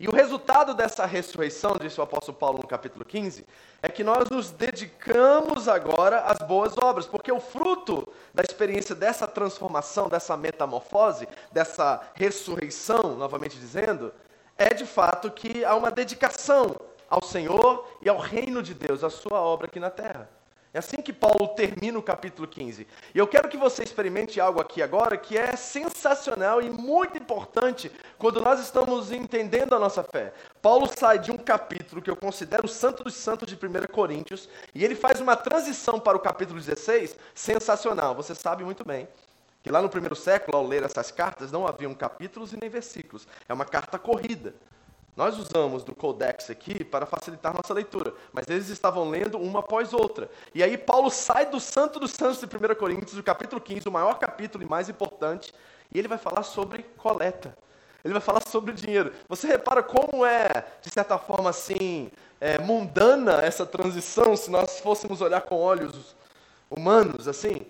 E 0.00 0.08
o 0.08 0.12
resultado 0.12 0.72
dessa 0.72 1.04
ressurreição, 1.04 1.76
disse 1.78 2.00
o 2.00 2.02
apóstolo 2.02 2.38
Paulo 2.38 2.58
no 2.62 2.66
capítulo 2.66 3.04
15, 3.04 3.44
é 3.82 3.88
que 3.90 4.02
nós 4.02 4.30
nos 4.30 4.50
dedicamos 4.50 5.68
agora 5.68 6.20
às 6.20 6.38
boas 6.38 6.74
obras, 6.78 7.06
porque 7.06 7.30
o 7.30 7.38
fruto 7.38 8.08
da 8.32 8.42
experiência 8.42 8.94
dessa 8.94 9.26
transformação, 9.26 10.08
dessa 10.08 10.38
metamorfose, 10.38 11.28
dessa 11.52 12.00
ressurreição, 12.14 13.14
novamente 13.16 13.58
dizendo, 13.58 14.10
é 14.56 14.72
de 14.72 14.86
fato 14.86 15.30
que 15.30 15.66
há 15.66 15.74
uma 15.74 15.90
dedicação 15.90 16.74
ao 17.10 17.22
Senhor 17.22 17.86
e 18.00 18.08
ao 18.08 18.18
reino 18.18 18.62
de 18.62 18.72
Deus, 18.72 19.02
à 19.02 19.10
sua 19.10 19.40
obra 19.40 19.66
aqui 19.66 19.80
na 19.80 19.90
terra. 19.90 20.30
É 20.72 20.78
assim 20.78 21.02
que 21.02 21.12
Paulo 21.12 21.48
termina 21.48 21.98
o 21.98 22.02
capítulo 22.02 22.46
15. 22.46 22.86
E 23.12 23.18
eu 23.18 23.26
quero 23.26 23.48
que 23.48 23.56
você 23.56 23.82
experimente 23.82 24.40
algo 24.40 24.60
aqui 24.60 24.80
agora 24.80 25.16
que 25.16 25.36
é 25.36 25.56
sensacional 25.56 26.62
e 26.62 26.70
muito 26.70 27.18
importante 27.18 27.90
quando 28.16 28.40
nós 28.40 28.60
estamos 28.60 29.10
entendendo 29.10 29.74
a 29.74 29.80
nossa 29.80 30.04
fé. 30.04 30.32
Paulo 30.62 30.88
sai 30.96 31.18
de 31.18 31.32
um 31.32 31.36
capítulo 31.36 32.00
que 32.00 32.08
eu 32.08 32.14
considero 32.14 32.66
o 32.66 32.68
santo 32.68 33.02
dos 33.02 33.14
santos 33.14 33.48
de 33.48 33.56
1 33.56 33.92
Coríntios 33.92 34.48
e 34.72 34.84
ele 34.84 34.94
faz 34.94 35.20
uma 35.20 35.34
transição 35.34 35.98
para 35.98 36.16
o 36.16 36.20
capítulo 36.20 36.60
16 36.60 37.16
sensacional. 37.34 38.14
Você 38.14 38.32
sabe 38.32 38.62
muito 38.62 38.84
bem 38.84 39.08
que 39.64 39.72
lá 39.72 39.82
no 39.82 39.90
primeiro 39.90 40.14
século, 40.14 40.56
ao 40.56 40.66
ler 40.66 40.84
essas 40.84 41.10
cartas, 41.10 41.50
não 41.50 41.66
haviam 41.66 41.92
capítulos 41.94 42.52
e 42.52 42.56
nem 42.56 42.70
versículos. 42.70 43.26
É 43.48 43.52
uma 43.52 43.64
carta 43.64 43.98
corrida. 43.98 44.54
Nós 45.20 45.38
usamos 45.38 45.84
do 45.84 45.94
Codex 45.94 46.48
aqui 46.48 46.82
para 46.82 47.04
facilitar 47.04 47.52
nossa 47.52 47.74
leitura, 47.74 48.14
mas 48.32 48.48
eles 48.48 48.70
estavam 48.70 49.10
lendo 49.10 49.36
uma 49.36 49.60
após 49.60 49.92
outra. 49.92 50.30
E 50.54 50.62
aí 50.62 50.78
Paulo 50.78 51.10
sai 51.10 51.44
do 51.44 51.60
Santo 51.60 52.00
dos 52.00 52.12
Santos 52.12 52.40
de 52.40 52.46
1 52.46 52.74
Coríntios, 52.74 53.18
o 53.18 53.22
capítulo 53.22 53.60
15, 53.60 53.86
o 53.86 53.92
maior 53.92 54.18
capítulo 54.18 54.64
e 54.64 54.66
mais 54.66 54.88
importante, 54.88 55.52
e 55.92 55.98
ele 55.98 56.08
vai 56.08 56.16
falar 56.16 56.42
sobre 56.42 56.84
coleta. 56.96 57.54
Ele 58.02 58.14
vai 58.14 58.22
falar 58.22 58.40
sobre 58.48 58.72
dinheiro. 58.72 59.12
Você 59.28 59.46
repara 59.46 59.82
como 59.82 60.24
é, 60.24 60.48
de 60.80 60.88
certa 60.88 61.18
forma 61.18 61.50
assim, 61.50 62.10
é, 62.40 62.58
mundana 62.58 63.42
essa 63.42 63.66
transição, 63.66 64.34
se 64.34 64.50
nós 64.50 64.80
fôssemos 64.80 65.20
olhar 65.20 65.42
com 65.42 65.56
olhos 65.56 66.16
humanos, 66.70 67.28
assim? 67.28 67.66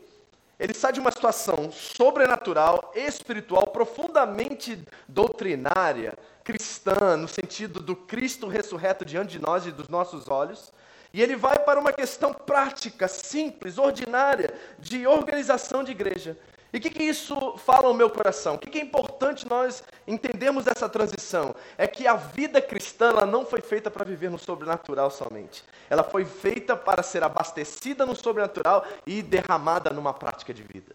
Ele 0.57 0.75
sai 0.75 0.93
de 0.93 1.01
uma 1.01 1.11
situação 1.11 1.73
sobrenatural, 1.73 2.93
espiritual, 2.95 3.67
profundamente 3.69 4.79
doutrinária, 5.09 6.17
cristã, 6.51 7.17
no 7.17 7.29
sentido 7.29 7.81
do 7.81 7.95
Cristo 7.95 8.49
ressurreto 8.49 9.05
diante 9.05 9.31
de 9.31 9.39
nós 9.39 9.67
e 9.67 9.71
dos 9.71 9.89
nossos 9.89 10.29
olhos, 10.29 10.73
e 11.13 11.23
ele 11.23 11.37
vai 11.37 11.59
para 11.59 11.79
uma 11.79 11.93
questão 11.93 12.33
prática, 12.33 13.09
simples, 13.09 13.79
ordinária, 13.79 14.53
de 14.79 15.07
organização 15.07 15.85
de 15.85 15.93
igreja. 15.93 16.37
E 16.73 16.79
o 16.79 16.81
que, 16.81 16.91
que, 16.91 17.03
isso 17.03 17.57
fala 17.59 17.89
ao 17.89 17.95
meu 17.95 18.09
coração? 18.09 18.55
O 18.55 18.59
que, 18.59 18.71
que, 18.71 18.79
é 18.79 18.83
importante 18.83 19.49
nós 19.49 19.83
entendermos 20.07 20.65
dessa 20.65 20.89
transição? 20.89 21.55
É 21.77 21.87
que 21.87 22.07
a 22.07 22.15
vida 22.15 22.61
cristã 22.63 23.09
ela 23.09 23.27
não 23.27 23.45
foi 23.45 23.61
feita 23.61 23.91
para 23.91 24.05
viver 24.05 24.31
no 24.31 24.39
sobrenatural 24.39 25.11
somente. 25.11 25.65
Ela 25.89 26.05
foi 26.05 26.25
feita 26.25 26.77
para 26.77 27.03
ser 27.03 27.25
abastecida 27.25 28.07
no 28.07 28.15
sobrenatural 28.15 28.87
e 29.05 29.21
derramada 29.21 29.91
numa 29.91 30.15
prática 30.15 30.55
de 30.55 30.63
vida. 30.63 30.95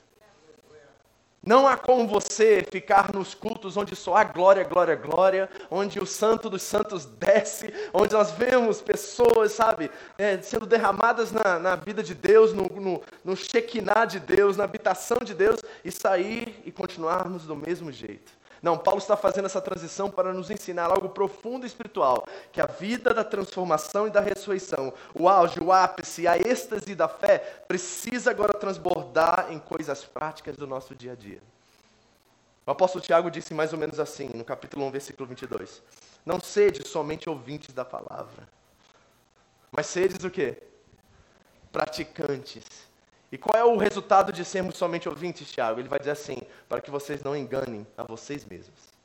Não 1.45 1.67
há 1.67 1.77
como 1.77 2.07
você 2.07 2.65
ficar 2.71 3.13
nos 3.13 3.35
cultos 3.35 3.77
onde 3.77 3.95
só 3.95 4.15
há 4.15 4.23
glória, 4.23 4.63
glória, 4.63 4.95
glória, 4.95 5.49
onde 5.69 5.99
o 5.99 6.05
santo 6.05 6.49
dos 6.49 6.63
santos 6.63 7.05
desce, 7.05 7.71
onde 7.93 8.13
nós 8.13 8.31
vemos 8.31 8.81
pessoas, 8.81 9.51
sabe, 9.51 9.91
é, 10.17 10.41
sendo 10.41 10.65
derramadas 10.65 11.31
na, 11.31 11.59
na, 11.59 11.75
vida 11.75 12.01
de 12.01 12.15
Deus, 12.15 12.51
no, 12.51 12.63
no, 12.63 13.01
no 13.23 13.35
Shekinah 13.35 14.05
de 14.05 14.19
Deus, 14.19 14.57
na 14.57 14.63
habitação 14.63 15.19
de 15.23 15.35
Deus, 15.35 15.59
e 15.83 15.91
sair 15.91 16.61
e 16.65 16.71
continuarmos 16.71 17.45
do 17.45 17.55
mesmo 17.55 17.91
jeito. 17.91 18.31
Não, 18.65 18.79
Paulo 18.79 18.97
está 18.97 19.15
fazendo 19.15 19.45
essa 19.45 19.61
transição 19.61 20.09
para 20.09 20.33
nos 20.33 20.49
ensinar 20.49 20.85
algo 20.85 21.07
profundo 21.07 21.67
e 21.67 21.67
espiritual, 21.67 22.25
que 22.51 22.59
a 22.59 22.65
vida 22.65 23.13
da 23.13 23.23
transformação 23.23 24.07
e 24.07 24.09
da 24.09 24.19
ressurreição, 24.19 24.91
o 25.13 25.29
auge, 25.29 25.59
o 25.59 25.71
ápice, 25.71 26.27
a 26.27 26.35
êxtase 26.35 26.95
da 26.95 27.07
fé, 27.07 27.37
precisa 27.67 28.31
agora 28.31 28.53
transbordar 28.53 29.49
em 29.51 29.59
coisas 29.59 30.03
práticas 30.03 30.57
do 30.57 30.65
nosso 30.65 30.95
dia 30.95 31.11
a 31.11 31.15
dia. 31.15 31.39
O 32.65 32.71
apóstolo 32.71 33.05
Tiago 33.05 33.29
disse 33.29 33.53
mais 33.53 33.71
ou 33.71 33.77
menos 33.77 33.99
assim, 33.99 34.31
no 34.33 34.43
capítulo 34.43 34.83
1, 34.87 34.89
versículo 34.89 35.29
22. 35.29 35.83
Não 36.25 36.39
sede 36.39 36.87
somente 36.87 37.29
ouvintes 37.29 37.71
da 37.71 37.85
palavra, 37.85 38.49
mas 39.71 39.85
sedes 39.85 40.23
o 40.23 40.31
quê? 40.31 40.57
Praticantes 41.71 42.65
e 43.35 43.37
qual 43.37 43.59
é 43.59 43.65
o 43.65 43.75
resultado 43.75 44.31
de 44.31 44.45
sermos 44.45 44.77
somente 44.77 45.09
ouvintes, 45.09 45.51
Tiago? 45.51 45.81
Ele 45.81 45.89
vai 45.89 45.99
dizer 45.99 46.11
assim: 46.11 46.37
para 46.69 46.79
que 46.79 46.89
vocês 46.89 47.21
não 47.21 47.35
enganem 47.35 47.85
a 47.97 48.03
vocês 48.03 48.45
mesmos. 48.45 48.95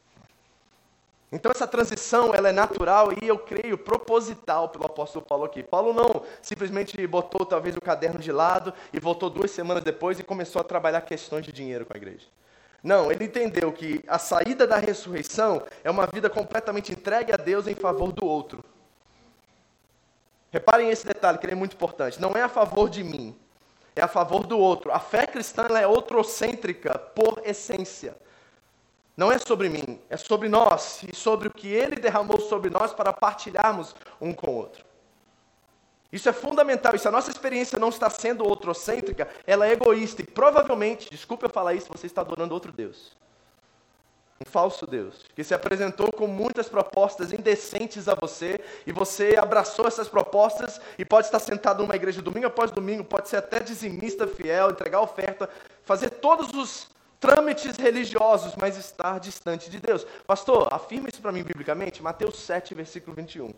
Então 1.32 1.50
essa 1.50 1.66
transição 1.66 2.32
ela 2.32 2.48
é 2.48 2.52
natural 2.52 3.08
e 3.20 3.26
eu 3.26 3.36
creio 3.36 3.76
proposital 3.76 4.68
pelo 4.68 4.86
apóstolo 4.86 5.24
Paulo 5.24 5.46
aqui. 5.46 5.64
Paulo 5.64 5.92
não 5.92 6.22
simplesmente 6.40 7.04
botou 7.08 7.44
talvez 7.44 7.76
o 7.76 7.80
caderno 7.80 8.20
de 8.20 8.30
lado 8.30 8.72
e 8.92 9.00
voltou 9.00 9.28
duas 9.28 9.50
semanas 9.50 9.82
depois 9.82 10.20
e 10.20 10.22
começou 10.22 10.60
a 10.60 10.64
trabalhar 10.64 11.00
questões 11.00 11.44
de 11.44 11.50
dinheiro 11.50 11.84
com 11.84 11.92
a 11.92 11.96
igreja. 11.96 12.28
Não, 12.84 13.10
ele 13.10 13.24
entendeu 13.24 13.72
que 13.72 14.00
a 14.06 14.18
saída 14.18 14.64
da 14.64 14.76
ressurreição 14.76 15.64
é 15.82 15.90
uma 15.90 16.06
vida 16.06 16.30
completamente 16.30 16.92
entregue 16.92 17.32
a 17.32 17.36
Deus 17.36 17.66
em 17.66 17.74
favor 17.74 18.12
do 18.12 18.24
outro. 18.24 18.64
Reparem 20.52 20.88
esse 20.88 21.04
detalhe 21.04 21.38
que 21.38 21.46
ele 21.46 21.54
é 21.54 21.56
muito 21.56 21.74
importante. 21.74 22.20
Não 22.20 22.30
é 22.32 22.42
a 22.42 22.48
favor 22.48 22.88
de 22.88 23.02
mim, 23.02 23.36
é 24.00 24.04
a 24.04 24.08
favor 24.08 24.46
do 24.46 24.58
outro. 24.58 24.90
A 24.90 24.98
fé 24.98 25.26
cristã 25.26 25.66
é 25.78 25.86
outrocêntrica 25.86 26.98
por 26.98 27.42
essência. 27.44 28.16
Não 29.16 29.30
é 29.30 29.38
sobre 29.38 29.68
mim, 29.68 30.00
é 30.08 30.16
sobre 30.16 30.48
nós 30.48 31.02
e 31.02 31.14
sobre 31.14 31.48
o 31.48 31.50
que 31.50 31.68
ele 31.68 31.96
derramou 31.96 32.40
sobre 32.40 32.70
nós 32.70 32.92
para 32.92 33.12
partilharmos 33.12 33.94
um 34.20 34.32
com 34.32 34.50
o 34.50 34.54
outro. 34.54 34.84
Isso 36.10 36.28
é 36.28 36.32
fundamental. 36.32 36.94
E 36.94 36.98
se 36.98 37.06
a 37.06 37.10
nossa 37.10 37.30
experiência 37.30 37.78
não 37.78 37.90
está 37.90 38.08
sendo 38.10 38.44
outrocêntrica, 38.44 39.28
ela 39.46 39.66
é 39.66 39.72
egoísta. 39.72 40.22
E 40.22 40.26
provavelmente, 40.26 41.10
desculpe 41.10 41.44
eu 41.44 41.50
falar 41.50 41.74
isso, 41.74 41.92
você 41.92 42.06
está 42.06 42.22
adorando 42.22 42.54
outro 42.54 42.72
Deus. 42.72 43.16
Um 44.42 44.50
falso 44.50 44.86
Deus, 44.86 45.16
que 45.34 45.44
se 45.44 45.52
apresentou 45.52 46.10
com 46.10 46.26
muitas 46.26 46.66
propostas 46.66 47.30
indecentes 47.30 48.08
a 48.08 48.14
você, 48.14 48.58
e 48.86 48.92
você 48.92 49.36
abraçou 49.38 49.86
essas 49.86 50.08
propostas 50.08 50.80
e 50.98 51.04
pode 51.04 51.26
estar 51.26 51.38
sentado 51.38 51.82
numa 51.82 51.94
igreja 51.94 52.22
domingo 52.22 52.46
após 52.46 52.70
domingo, 52.70 53.04
pode 53.04 53.28
ser 53.28 53.36
até 53.36 53.60
dizimista 53.60 54.26
fiel, 54.26 54.70
entregar 54.70 55.02
oferta, 55.02 55.48
fazer 55.84 56.08
todos 56.08 56.54
os 56.54 56.88
trâmites 57.20 57.76
religiosos, 57.76 58.56
mas 58.56 58.78
estar 58.78 59.20
distante 59.20 59.68
de 59.68 59.78
Deus. 59.78 60.06
Pastor, 60.26 60.68
afirma 60.72 61.10
isso 61.10 61.20
para 61.20 61.32
mim 61.32 61.42
biblicamente, 61.42 62.02
Mateus 62.02 62.38
7, 62.38 62.74
versículo 62.74 63.14
21. 63.14 63.52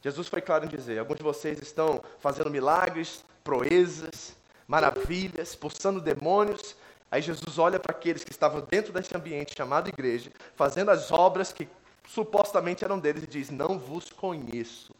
Jesus 0.00 0.26
foi 0.26 0.40
claro 0.40 0.64
em 0.64 0.68
dizer: 0.68 0.98
alguns 0.98 1.18
de 1.18 1.22
vocês 1.22 1.60
estão 1.60 2.02
fazendo 2.18 2.50
milagres, 2.50 3.22
proezas, 3.44 4.34
maravilhas, 4.66 5.50
expulsando 5.50 6.00
demônios, 6.00 6.74
Aí 7.12 7.20
Jesus 7.20 7.58
olha 7.58 7.78
para 7.78 7.92
aqueles 7.92 8.24
que 8.24 8.30
estavam 8.30 8.62
dentro 8.62 8.90
desse 8.90 9.14
ambiente 9.14 9.54
chamado 9.54 9.86
igreja, 9.86 10.32
fazendo 10.56 10.90
as 10.90 11.12
obras 11.12 11.52
que 11.52 11.68
supostamente 12.08 12.82
eram 12.82 12.98
deles, 12.98 13.24
e 13.24 13.26
diz: 13.26 13.50
Não 13.50 13.78
vos 13.78 14.10
conheço. 14.10 14.94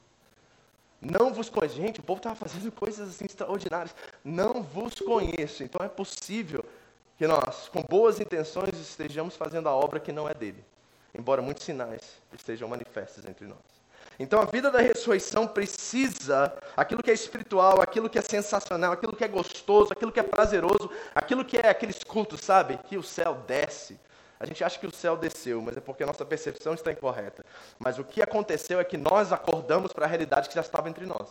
Não 1.00 1.32
vos 1.32 1.48
conheço. 1.48 1.76
Gente, 1.76 2.00
o 2.00 2.02
povo 2.02 2.18
estava 2.18 2.36
fazendo 2.36 2.70
coisas 2.70 3.08
assim 3.08 3.24
extraordinárias. 3.24 3.96
Não 4.22 4.62
vos 4.62 4.96
conheço. 4.96 5.64
Então 5.64 5.82
é 5.82 5.88
possível 5.88 6.62
que 7.16 7.26
nós, 7.26 7.70
com 7.70 7.80
boas 7.80 8.20
intenções, 8.20 8.78
estejamos 8.78 9.34
fazendo 9.34 9.70
a 9.70 9.74
obra 9.74 9.98
que 9.98 10.12
não 10.12 10.28
é 10.28 10.34
dele. 10.34 10.62
Embora 11.18 11.40
muitos 11.40 11.64
sinais 11.64 12.02
estejam 12.34 12.68
manifestos 12.68 13.24
entre 13.24 13.46
nós. 13.46 13.71
Então 14.22 14.40
a 14.40 14.44
vida 14.44 14.70
da 14.70 14.78
ressurreição 14.78 15.48
precisa, 15.48 16.54
aquilo 16.76 17.02
que 17.02 17.10
é 17.10 17.14
espiritual, 17.14 17.82
aquilo 17.82 18.08
que 18.08 18.16
é 18.16 18.22
sensacional, 18.22 18.92
aquilo 18.92 19.16
que 19.16 19.24
é 19.24 19.26
gostoso, 19.26 19.92
aquilo 19.92 20.12
que 20.12 20.20
é 20.20 20.22
prazeroso, 20.22 20.88
aquilo 21.12 21.44
que 21.44 21.56
é 21.56 21.68
aqueles 21.68 22.04
cultos, 22.04 22.40
sabe? 22.40 22.78
Que 22.84 22.96
o 22.96 23.02
céu 23.02 23.34
desce. 23.48 23.98
A 24.38 24.46
gente 24.46 24.62
acha 24.62 24.78
que 24.78 24.86
o 24.86 24.94
céu 24.94 25.16
desceu, 25.16 25.60
mas 25.60 25.76
é 25.76 25.80
porque 25.80 26.04
a 26.04 26.06
nossa 26.06 26.24
percepção 26.24 26.72
está 26.72 26.92
incorreta. 26.92 27.44
Mas 27.80 27.98
o 27.98 28.04
que 28.04 28.22
aconteceu 28.22 28.78
é 28.78 28.84
que 28.84 28.96
nós 28.96 29.32
acordamos 29.32 29.92
para 29.92 30.04
a 30.04 30.08
realidade 30.08 30.48
que 30.48 30.54
já 30.54 30.60
estava 30.60 30.88
entre 30.88 31.04
nós. 31.04 31.28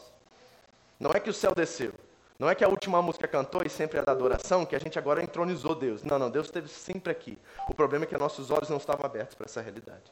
Não 0.99 1.11
é 1.11 1.19
que 1.21 1.29
o 1.29 1.33
céu 1.33 1.55
desceu. 1.55 1.93
Não 2.37 2.49
é 2.49 2.55
que 2.55 2.63
a 2.65 2.67
última 2.67 3.01
música 3.01 3.25
cantou 3.25 3.63
e 3.65 3.69
sempre 3.69 3.99
é 3.99 4.01
da 4.01 4.11
adoração, 4.11 4.65
que 4.65 4.75
a 4.75 4.79
gente 4.79 4.99
agora 4.99 5.23
entronizou 5.23 5.75
Deus. 5.75 6.03
Não, 6.03 6.19
não, 6.19 6.29
Deus 6.29 6.47
esteve 6.47 6.67
sempre 6.67 7.09
aqui. 7.09 7.37
O 7.69 7.73
problema 7.73 8.03
é 8.03 8.07
que 8.07 8.17
nossos 8.17 8.51
olhos 8.51 8.67
não 8.67 8.77
estavam 8.77 9.05
abertos 9.05 9.35
para 9.35 9.45
essa 9.45 9.61
realidade. 9.61 10.11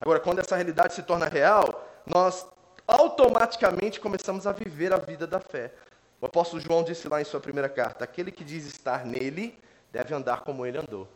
Agora, 0.00 0.20
quando 0.20 0.40
essa 0.40 0.56
realidade 0.56 0.94
se 0.94 1.02
torna 1.02 1.26
real, 1.26 1.88
nós 2.06 2.46
automaticamente 2.86 4.00
começamos 4.00 4.46
a 4.46 4.52
viver 4.52 4.92
a 4.92 4.98
vida 4.98 5.26
da 5.26 5.40
fé. 5.40 5.72
O 6.20 6.26
apóstolo 6.26 6.60
João 6.60 6.82
disse 6.82 7.08
lá 7.08 7.20
em 7.20 7.24
sua 7.24 7.40
primeira 7.40 7.68
carta: 7.68 8.04
aquele 8.04 8.30
que 8.30 8.44
diz 8.44 8.66
estar 8.66 9.04
nele 9.04 9.58
deve 9.92 10.14
andar 10.14 10.40
como 10.40 10.66
ele 10.66 10.78
andou. 10.78 11.08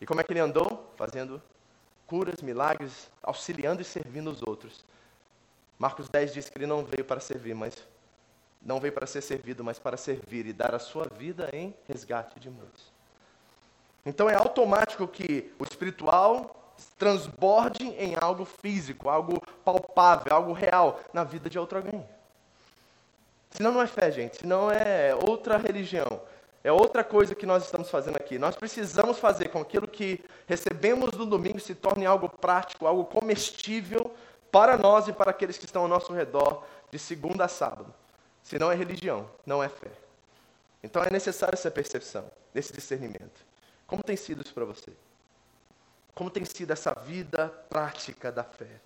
E 0.00 0.06
como 0.06 0.20
é 0.20 0.24
que 0.24 0.32
ele 0.32 0.40
andou? 0.40 0.92
Fazendo 0.96 1.42
curas, 2.06 2.40
milagres, 2.40 3.10
auxiliando 3.22 3.82
e 3.82 3.84
servindo 3.84 4.30
os 4.30 4.42
outros. 4.42 4.84
Marcos 5.78 6.08
10 6.08 6.32
diz 6.32 6.48
que 6.48 6.56
ele 6.58 6.66
não 6.66 6.84
veio 6.84 7.04
para 7.04 7.20
servir, 7.20 7.54
mas 7.54 7.74
não 8.62 8.80
veio 8.80 8.92
para 8.92 9.06
ser 9.06 9.20
servido, 9.20 9.62
mas 9.62 9.78
para 9.78 9.96
servir 9.96 10.46
e 10.46 10.52
dar 10.52 10.74
a 10.74 10.78
sua 10.78 11.06
vida 11.16 11.50
em 11.52 11.74
resgate 11.86 12.38
de 12.40 12.48
muitos. 12.48 12.92
Então 14.04 14.30
é 14.30 14.34
automático 14.34 15.06
que 15.08 15.52
o 15.58 15.64
espiritual 15.64 16.65
transborde 16.98 17.84
em 17.84 18.14
algo 18.20 18.44
físico, 18.44 19.08
algo 19.08 19.40
palpável, 19.64 20.34
algo 20.34 20.52
real 20.52 21.00
na 21.12 21.24
vida 21.24 21.48
de 21.48 21.58
outro 21.58 21.78
alguém. 21.78 22.04
Senão 23.50 23.72
não 23.72 23.82
é 23.82 23.86
fé, 23.86 24.10
gente, 24.10 24.38
senão 24.38 24.70
é 24.70 25.14
outra 25.14 25.56
religião. 25.56 26.20
É 26.62 26.72
outra 26.72 27.04
coisa 27.04 27.34
que 27.34 27.46
nós 27.46 27.64
estamos 27.64 27.88
fazendo 27.88 28.16
aqui. 28.16 28.38
Nós 28.38 28.56
precisamos 28.56 29.20
fazer 29.20 29.50
com 29.50 29.60
aquilo 29.60 29.86
que 29.86 30.22
recebemos 30.46 31.12
no 31.12 31.24
domingo 31.24 31.60
se 31.60 31.76
torne 31.76 32.04
algo 32.04 32.28
prático, 32.28 32.86
algo 32.86 33.04
comestível 33.04 34.12
para 34.50 34.76
nós 34.76 35.06
e 35.06 35.12
para 35.12 35.30
aqueles 35.30 35.56
que 35.56 35.64
estão 35.64 35.82
ao 35.82 35.88
nosso 35.88 36.12
redor 36.12 36.64
de 36.90 36.98
segunda 36.98 37.44
a 37.44 37.48
sábado. 37.48 37.94
Senão 38.42 38.70
é 38.70 38.74
religião, 38.74 39.30
não 39.46 39.62
é 39.62 39.68
fé. 39.68 39.92
Então 40.82 41.02
é 41.02 41.10
necessário 41.10 41.54
essa 41.54 41.70
percepção, 41.70 42.28
esse 42.54 42.72
discernimento. 42.72 43.44
Como 43.86 44.02
tem 44.02 44.16
sido 44.16 44.42
isso 44.42 44.52
para 44.52 44.64
você? 44.64 44.90
Como 46.16 46.30
tem 46.30 46.46
sido 46.46 46.70
essa 46.72 46.94
vida 46.94 47.48
prática 47.68 48.32
da 48.32 48.42
fé? 48.42 48.80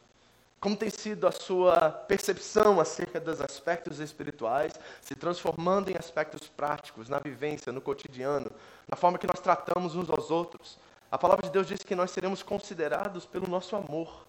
Como 0.60 0.76
tem 0.76 0.90
sido 0.90 1.28
a 1.28 1.30
sua 1.30 1.88
percepção 1.92 2.80
acerca 2.80 3.20
dos 3.20 3.40
aspectos 3.40 4.00
espirituais, 4.00 4.72
se 5.00 5.14
transformando 5.14 5.90
em 5.90 5.96
aspectos 5.96 6.48
práticos, 6.48 7.08
na 7.08 7.20
vivência, 7.20 7.70
no 7.70 7.80
cotidiano, 7.80 8.50
na 8.88 8.96
forma 8.96 9.16
que 9.16 9.28
nós 9.28 9.38
tratamos 9.38 9.94
uns 9.94 10.10
aos 10.10 10.28
outros? 10.28 10.76
A 11.08 11.16
palavra 11.16 11.46
de 11.46 11.52
Deus 11.52 11.68
diz 11.68 11.84
que 11.84 11.94
nós 11.94 12.10
seremos 12.10 12.42
considerados 12.42 13.24
pelo 13.26 13.46
nosso 13.46 13.76
amor. 13.76 14.26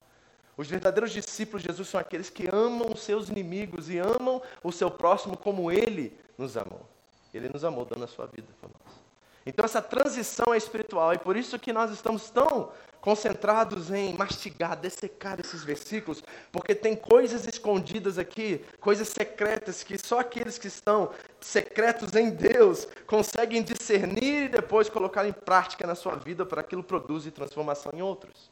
Os 0.55 0.67
verdadeiros 0.67 1.11
discípulos 1.11 1.63
de 1.63 1.69
Jesus 1.69 1.89
são 1.89 1.99
aqueles 1.99 2.29
que 2.29 2.47
amam 2.53 2.91
os 2.93 3.01
seus 3.01 3.29
inimigos 3.29 3.89
e 3.89 3.97
amam 3.97 4.43
o 4.63 4.71
seu 4.71 4.91
próximo 4.91 5.35
como 5.35 5.71
ele 5.71 6.15
nos 6.37 6.55
amou. 6.55 6.87
Ele 7.33 7.49
nos 7.49 7.63
amou 7.63 7.83
dando 7.83 8.03
a 8.03 8.07
sua 8.07 8.27
vida 8.27 8.47
por 8.61 8.69
nós. 8.69 9.01
Então 9.43 9.65
essa 9.65 9.81
transição 9.81 10.53
é 10.53 10.57
espiritual 10.57 11.13
e 11.13 11.17
por 11.17 11.35
isso 11.35 11.57
que 11.57 11.73
nós 11.73 11.89
estamos 11.89 12.29
tão 12.29 12.71
concentrados 13.01 13.89
em 13.91 14.13
mastigar, 14.13 14.77
dessecar 14.77 15.39
esses 15.39 15.63
versículos, 15.63 16.23
porque 16.51 16.75
tem 16.75 16.95
coisas 16.95 17.47
escondidas 17.47 18.19
aqui, 18.19 18.63
coisas 18.79 19.09
secretas 19.09 19.83
que 19.83 19.97
só 19.97 20.19
aqueles 20.19 20.59
que 20.59 20.67
estão 20.67 21.11
secretos 21.39 22.15
em 22.15 22.29
Deus 22.29 22.87
conseguem 23.07 23.63
discernir 23.63 24.43
e 24.43 24.49
depois 24.49 24.87
colocar 24.87 25.27
em 25.27 25.33
prática 25.33 25.87
na 25.87 25.95
sua 25.95 26.15
vida 26.15 26.45
para 26.45 26.61
aquilo 26.61 26.83
produzir 26.83 27.31
transformação 27.31 27.91
em 27.95 28.03
outros. 28.03 28.51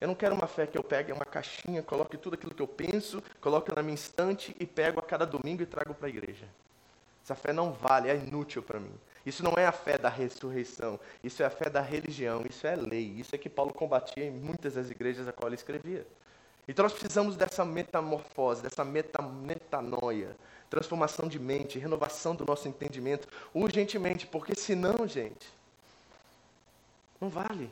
Eu 0.00 0.08
não 0.08 0.14
quero 0.14 0.34
uma 0.34 0.46
fé 0.46 0.66
que 0.66 0.76
eu 0.76 0.84
pegue 0.84 1.12
uma 1.12 1.24
caixinha, 1.24 1.82
coloque 1.82 2.16
tudo 2.16 2.34
aquilo 2.34 2.54
que 2.54 2.62
eu 2.62 2.68
penso, 2.68 3.22
coloque 3.40 3.74
na 3.74 3.82
minha 3.82 3.94
estante 3.94 4.54
e 4.58 4.66
pego 4.66 5.00
a 5.00 5.02
cada 5.02 5.26
domingo 5.26 5.62
e 5.62 5.66
trago 5.66 5.94
para 5.94 6.06
a 6.06 6.10
igreja. 6.10 6.46
Essa 7.22 7.34
fé 7.34 7.52
não 7.52 7.72
vale, 7.72 8.08
é 8.08 8.14
inútil 8.14 8.62
para 8.62 8.78
mim. 8.78 8.92
Isso 9.26 9.42
não 9.42 9.54
é 9.56 9.66
a 9.66 9.72
fé 9.72 9.98
da 9.98 10.08
ressurreição, 10.08 11.00
isso 11.22 11.42
é 11.42 11.46
a 11.46 11.50
fé 11.50 11.68
da 11.68 11.80
religião, 11.80 12.44
isso 12.48 12.64
é 12.64 12.76
lei. 12.76 13.16
Isso 13.18 13.34
é 13.34 13.38
que 13.38 13.50
Paulo 13.50 13.74
combatia 13.74 14.24
em 14.24 14.30
muitas 14.30 14.74
das 14.74 14.88
igrejas 14.88 15.26
a 15.26 15.32
qual 15.32 15.48
ele 15.48 15.56
escrevia. 15.56 16.06
Então 16.68 16.84
nós 16.84 16.92
precisamos 16.92 17.36
dessa 17.36 17.64
metamorfose, 17.64 18.62
dessa 18.62 18.84
meta, 18.84 19.20
metanoia, 19.20 20.36
transformação 20.70 21.26
de 21.26 21.40
mente, 21.40 21.76
renovação 21.76 22.36
do 22.36 22.44
nosso 22.44 22.68
entendimento, 22.68 23.26
urgentemente, 23.52 24.28
porque 24.28 24.54
senão, 24.54 25.08
gente, 25.08 25.52
não 27.20 27.28
vale. 27.28 27.68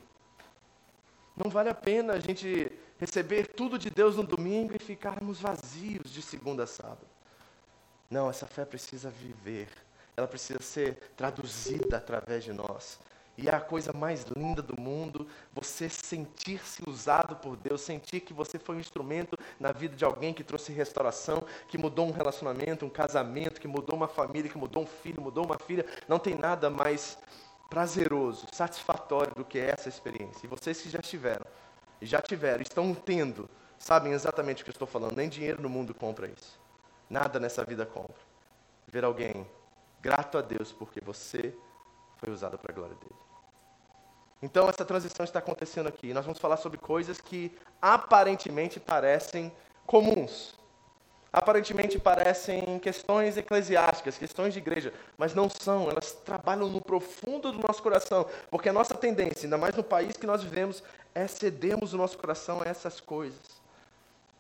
Não 1.37 1.49
vale 1.49 1.69
a 1.69 1.75
pena 1.75 2.14
a 2.14 2.19
gente 2.19 2.71
receber 2.99 3.47
tudo 3.47 3.79
de 3.79 3.90
Deus 3.90 4.17
no 4.17 4.25
domingo 4.25 4.75
e 4.75 4.79
ficarmos 4.81 5.40
vazios 5.40 6.12
de 6.12 6.21
segunda 6.21 6.64
a 6.64 6.67
sábado. 6.67 7.07
Não, 8.11 8.29
essa 8.29 8.47
fé 8.47 8.64
precisa 8.64 9.09
viver 9.09 9.69
ela 10.16 10.27
precisa 10.27 10.61
ser 10.61 10.96
traduzida 11.16 11.96
através 11.96 12.44
de 12.44 12.53
nós. 12.53 12.98
E 13.37 13.48
é 13.48 13.55
a 13.55 13.61
coisa 13.61 13.92
mais 13.92 14.24
linda 14.37 14.62
do 14.62 14.81
mundo 14.81 15.27
você 15.53 15.88
sentir-se 15.88 16.83
usado 16.88 17.35
por 17.37 17.57
Deus, 17.57 17.81
sentir 17.81 18.20
que 18.20 18.33
você 18.33 18.61
foi 18.61 18.77
um 18.77 18.81
instrumento 18.81 19.37
na 19.59 19.72
vida 19.72 19.96
de 19.96 20.05
alguém 20.05 20.33
que 20.33 20.44
trouxe 20.44 20.72
restauração, 20.72 21.42
que 21.68 21.77
mudou 21.77 22.07
um 22.07 22.12
relacionamento, 22.12 22.87
um 22.87 22.90
casamento, 22.90 23.61
que 23.61 23.66
mudou 23.66 23.96
uma 23.96 24.07
família, 24.07 24.48
que 24.48 24.59
mudou 24.59 24.85
um 24.85 24.87
filho, 24.87 25.20
mudou 25.20 25.44
uma 25.44 25.59
filha. 25.59 25.85
Não 26.07 26.18
tem 26.20 26.37
nada 26.37 26.70
mais 26.70 27.18
prazeroso, 27.68 28.46
satisfatório 28.53 29.35
do 29.35 29.44
que 29.44 29.59
essa 29.59 29.88
experiência. 29.88 30.46
E 30.46 30.48
vocês 30.48 30.81
que 30.81 30.88
já 30.88 31.00
tiveram, 31.00 31.46
já 32.00 32.22
tiveram, 32.22 32.62
estão 32.62 32.94
tendo, 32.94 33.50
sabem 33.77 34.12
exatamente 34.12 34.62
o 34.62 34.64
que 34.64 34.70
eu 34.70 34.74
estou 34.74 34.87
falando. 34.87 35.16
Nem 35.16 35.29
dinheiro 35.29 35.61
no 35.61 35.68
mundo 35.68 35.92
compra 35.92 36.29
isso. 36.29 36.61
Nada 37.11 37.40
nessa 37.40 37.64
vida 37.64 37.85
compra. 37.85 38.22
Ver 38.87 39.05
alguém 39.05 39.44
grato 40.05 40.37
a 40.37 40.43
Deus 40.43 40.71
porque 40.71 41.01
você 41.01 41.55
foi 42.19 42.31
usado 42.31 42.59
para 42.59 42.71
a 42.71 42.75
glória 42.75 42.95
dele. 42.95 43.17
Então, 44.43 44.69
essa 44.69 44.85
transição 44.85 45.25
está 45.25 45.38
acontecendo 45.38 45.87
aqui. 45.87 46.12
Nós 46.12 46.27
vamos 46.27 46.38
falar 46.38 46.59
sobre 46.59 46.77
coisas 46.77 47.19
que 47.19 47.51
aparentemente 47.81 48.79
parecem 48.79 49.51
comuns. 49.87 50.55
Aparentemente 51.33 51.99
parecem 51.99 52.79
questões 52.79 53.38
eclesiásticas, 53.38 54.19
questões 54.19 54.53
de 54.53 54.61
igreja, 54.61 54.93
mas 55.17 55.35
não 55.35 55.49
são. 55.49 55.88
Elas 55.88 56.12
trabalham 56.12 56.69
no 56.69 56.83
profundo 56.83 57.51
do 57.51 57.67
nosso 57.67 57.83
coração, 57.83 58.27
porque 58.51 58.69
a 58.69 58.73
nossa 58.73 58.95
tendência, 58.95 59.47
ainda 59.47 59.57
mais 59.57 59.75
no 59.75 59.83
país 59.83 60.17
que 60.17 60.27
nós 60.27 60.43
vivemos, 60.43 60.83
é 61.14 61.27
cedermos 61.27 61.95
o 61.95 61.97
nosso 61.97 62.19
coração 62.19 62.61
a 62.62 62.69
essas 62.69 63.01
coisas. 63.01 63.40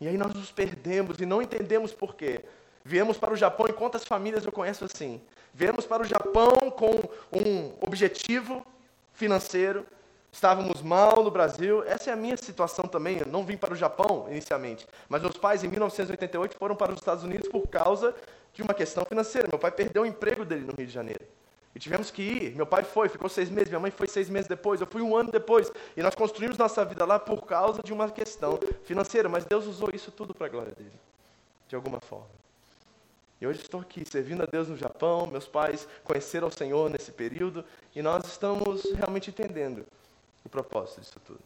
E 0.00 0.06
aí 0.06 0.18
nós 0.18 0.34
nos 0.34 0.52
perdemos 0.52 1.18
e 1.18 1.24
não 1.24 1.40
entendemos 1.40 1.92
por 1.92 2.14
quê. 2.14 2.44
Viemos 2.84 3.16
para 3.16 3.32
o 3.32 3.36
Japão 3.36 3.66
e 3.66 3.72
quantas 3.72 4.04
famílias 4.04 4.44
eu 4.44 4.52
conheço 4.52 4.84
assim? 4.84 5.20
Viemos 5.54 5.86
para 5.86 6.02
o 6.02 6.04
Japão 6.04 6.50
com 6.76 7.00
um 7.32 7.72
objetivo 7.80 8.66
financeiro, 9.12 9.86
estávamos 10.32 10.82
mal 10.82 11.22
no 11.22 11.30
Brasil. 11.30 11.84
Essa 11.84 12.10
é 12.10 12.12
a 12.12 12.16
minha 12.16 12.36
situação 12.36 12.86
também. 12.86 13.18
Eu 13.18 13.26
não 13.26 13.44
vim 13.44 13.56
para 13.56 13.72
o 13.72 13.76
Japão 13.76 14.26
inicialmente, 14.28 14.84
mas 15.08 15.22
meus 15.22 15.36
pais 15.36 15.62
em 15.62 15.68
1988 15.68 16.56
foram 16.58 16.74
para 16.74 16.92
os 16.92 16.98
Estados 16.98 17.22
Unidos 17.22 17.48
por 17.48 17.68
causa 17.68 18.12
de 18.52 18.62
uma 18.62 18.74
questão 18.74 19.04
financeira. 19.04 19.46
Meu 19.48 19.58
pai 19.58 19.70
perdeu 19.70 20.02
o 20.02 20.06
emprego 20.06 20.44
dele 20.44 20.64
no 20.64 20.74
Rio 20.74 20.88
de 20.88 20.92
Janeiro. 20.92 21.24
E 21.72 21.78
tivemos 21.78 22.10
que 22.10 22.22
ir. 22.22 22.56
Meu 22.56 22.66
pai 22.66 22.82
foi, 22.82 23.08
ficou 23.08 23.28
seis 23.28 23.48
meses, 23.48 23.68
minha 23.68 23.80
mãe 23.80 23.92
foi 23.92 24.08
seis 24.08 24.28
meses 24.28 24.48
depois, 24.48 24.80
eu 24.80 24.88
fui 24.88 25.02
um 25.02 25.16
ano 25.16 25.30
depois. 25.30 25.70
E 25.96 26.02
nós 26.02 26.16
construímos 26.16 26.58
nossa 26.58 26.84
vida 26.84 27.04
lá 27.04 27.20
por 27.20 27.46
causa 27.46 27.80
de 27.80 27.92
uma 27.92 28.10
questão 28.10 28.58
financeira. 28.82 29.28
Mas 29.28 29.44
Deus 29.44 29.66
usou 29.66 29.90
isso 29.94 30.10
tudo 30.10 30.34
para 30.34 30.46
a 30.46 30.50
glória 30.50 30.72
dele, 30.72 30.98
de 31.68 31.76
alguma 31.76 32.00
forma. 32.00 32.43
E 33.40 33.46
hoje 33.46 33.60
estou 33.60 33.80
aqui 33.80 34.04
servindo 34.08 34.42
a 34.42 34.46
Deus 34.46 34.68
no 34.68 34.76
Japão. 34.76 35.26
Meus 35.26 35.46
pais 35.46 35.86
conheceram 36.02 36.48
o 36.48 36.52
Senhor 36.52 36.88
nesse 36.88 37.12
período. 37.12 37.64
E 37.94 38.00
nós 38.00 38.24
estamos 38.26 38.84
realmente 38.94 39.30
entendendo 39.30 39.84
o 40.44 40.48
propósito 40.48 41.00
disso 41.00 41.20
tudo. 41.24 41.40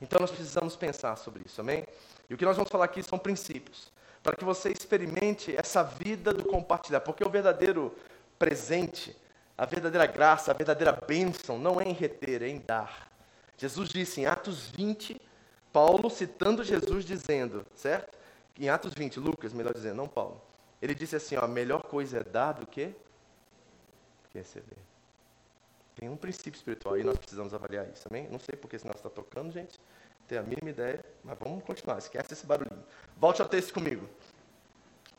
Então 0.00 0.20
nós 0.20 0.30
precisamos 0.30 0.76
pensar 0.76 1.16
sobre 1.16 1.42
isso, 1.44 1.60
amém? 1.60 1.86
E 2.28 2.34
o 2.34 2.36
que 2.36 2.44
nós 2.44 2.56
vamos 2.56 2.70
falar 2.70 2.86
aqui 2.86 3.02
são 3.02 3.18
princípios. 3.18 3.92
Para 4.22 4.36
que 4.36 4.44
você 4.44 4.70
experimente 4.70 5.54
essa 5.56 5.82
vida 5.82 6.32
do 6.32 6.44
compartilhar. 6.44 7.00
Porque 7.00 7.24
o 7.24 7.30
verdadeiro 7.30 7.94
presente, 8.38 9.14
a 9.58 9.66
verdadeira 9.66 10.06
graça, 10.06 10.50
a 10.50 10.54
verdadeira 10.54 10.92
bênção 10.92 11.58
não 11.58 11.80
é 11.80 11.84
em 11.84 11.92
reter, 11.92 12.42
é 12.42 12.48
em 12.48 12.58
dar. 12.58 13.10
Jesus 13.58 13.90
disse 13.90 14.22
em 14.22 14.26
Atos 14.26 14.70
20, 14.70 15.20
Paulo 15.70 16.08
citando 16.08 16.64
Jesus 16.64 17.04
dizendo, 17.04 17.66
certo? 17.74 18.18
Em 18.58 18.70
Atos 18.70 18.94
20, 18.94 19.20
Lucas, 19.20 19.52
melhor 19.52 19.74
dizendo, 19.74 19.96
não 19.96 20.08
Paulo. 20.08 20.40
Ele 20.80 20.94
disse 20.94 21.16
assim, 21.16 21.36
ó, 21.36 21.44
a 21.44 21.48
melhor 21.48 21.82
coisa 21.82 22.18
é 22.18 22.24
dar 22.24 22.52
do 22.52 22.66
que 22.66 22.94
receber. 24.34 24.78
Tem 25.96 26.08
um 26.08 26.16
princípio 26.16 26.56
espiritual 26.56 26.98
e 26.98 27.04
nós 27.04 27.18
precisamos 27.18 27.52
avaliar 27.52 27.86
isso, 27.88 28.08
amém? 28.08 28.28
Não 28.28 28.38
sei 28.38 28.56
porque 28.56 28.78
senão 28.78 28.94
está 28.94 29.10
tocando, 29.10 29.52
gente. 29.52 29.78
Tenho 30.26 30.40
a 30.40 30.44
mínima 30.44 30.70
ideia, 30.70 31.04
mas 31.22 31.38
vamos 31.38 31.62
continuar. 31.64 31.98
Esquece 31.98 32.32
esse 32.32 32.46
barulhinho. 32.46 32.82
Volte 33.16 33.42
ao 33.42 33.48
texto 33.48 33.74
comigo. 33.74 34.08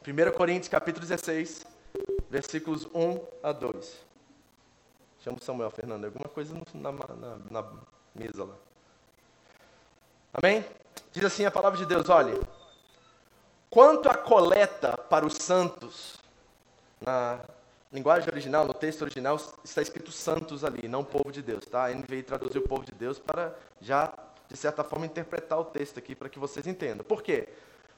1 0.08 0.36
Coríntios, 0.36 0.70
capítulo 0.70 1.06
16, 1.06 1.68
versículos 2.30 2.86
1 2.96 3.24
a 3.44 3.52
2. 3.52 4.06
Chama 5.20 5.38
o 5.38 5.44
Samuel, 5.44 5.70
Fernando, 5.70 6.06
alguma 6.06 6.28
coisa 6.28 6.56
na, 6.74 6.92
na, 6.92 7.38
na 7.52 7.74
mesa 8.16 8.44
lá. 8.44 8.56
Amém? 10.34 10.66
Diz 11.12 11.24
assim 11.24 11.46
a 11.46 11.52
palavra 11.52 11.78
de 11.78 11.86
Deus: 11.86 12.10
olhe, 12.10 12.34
quanto 13.72 14.10
à 14.10 14.14
coleta 14.14 14.98
para 14.98 15.26
os 15.26 15.36
santos, 15.36 16.18
na 17.00 17.40
linguagem 17.92 18.30
original, 18.30 18.68
no 18.68 18.74
texto 18.74 19.02
original, 19.02 19.40
está 19.64 19.82
escrito 19.82 20.12
santos 20.12 20.64
ali, 20.64 20.88
não 20.90 21.04
povo 21.04 21.32
de 21.32 21.42
Deus, 21.42 21.66
tá? 21.66 21.86
A 21.86 21.94
NVI 21.94 22.22
traduziu 22.22 22.62
o 22.62 22.68
povo 22.68 22.86
de 22.86 22.92
Deus 22.92 23.18
para 23.18 23.56
já, 23.80 24.14
de 24.50 24.58
certa 24.58 24.84
forma, 24.84 25.06
interpretar 25.06 25.58
o 25.58 25.66
texto 25.66 25.98
aqui 25.98 26.14
para 26.14 26.28
que 26.28 26.38
vocês 26.38 26.68
entendam. 26.68 27.06
Por 27.06 27.24
quê? 27.24 27.48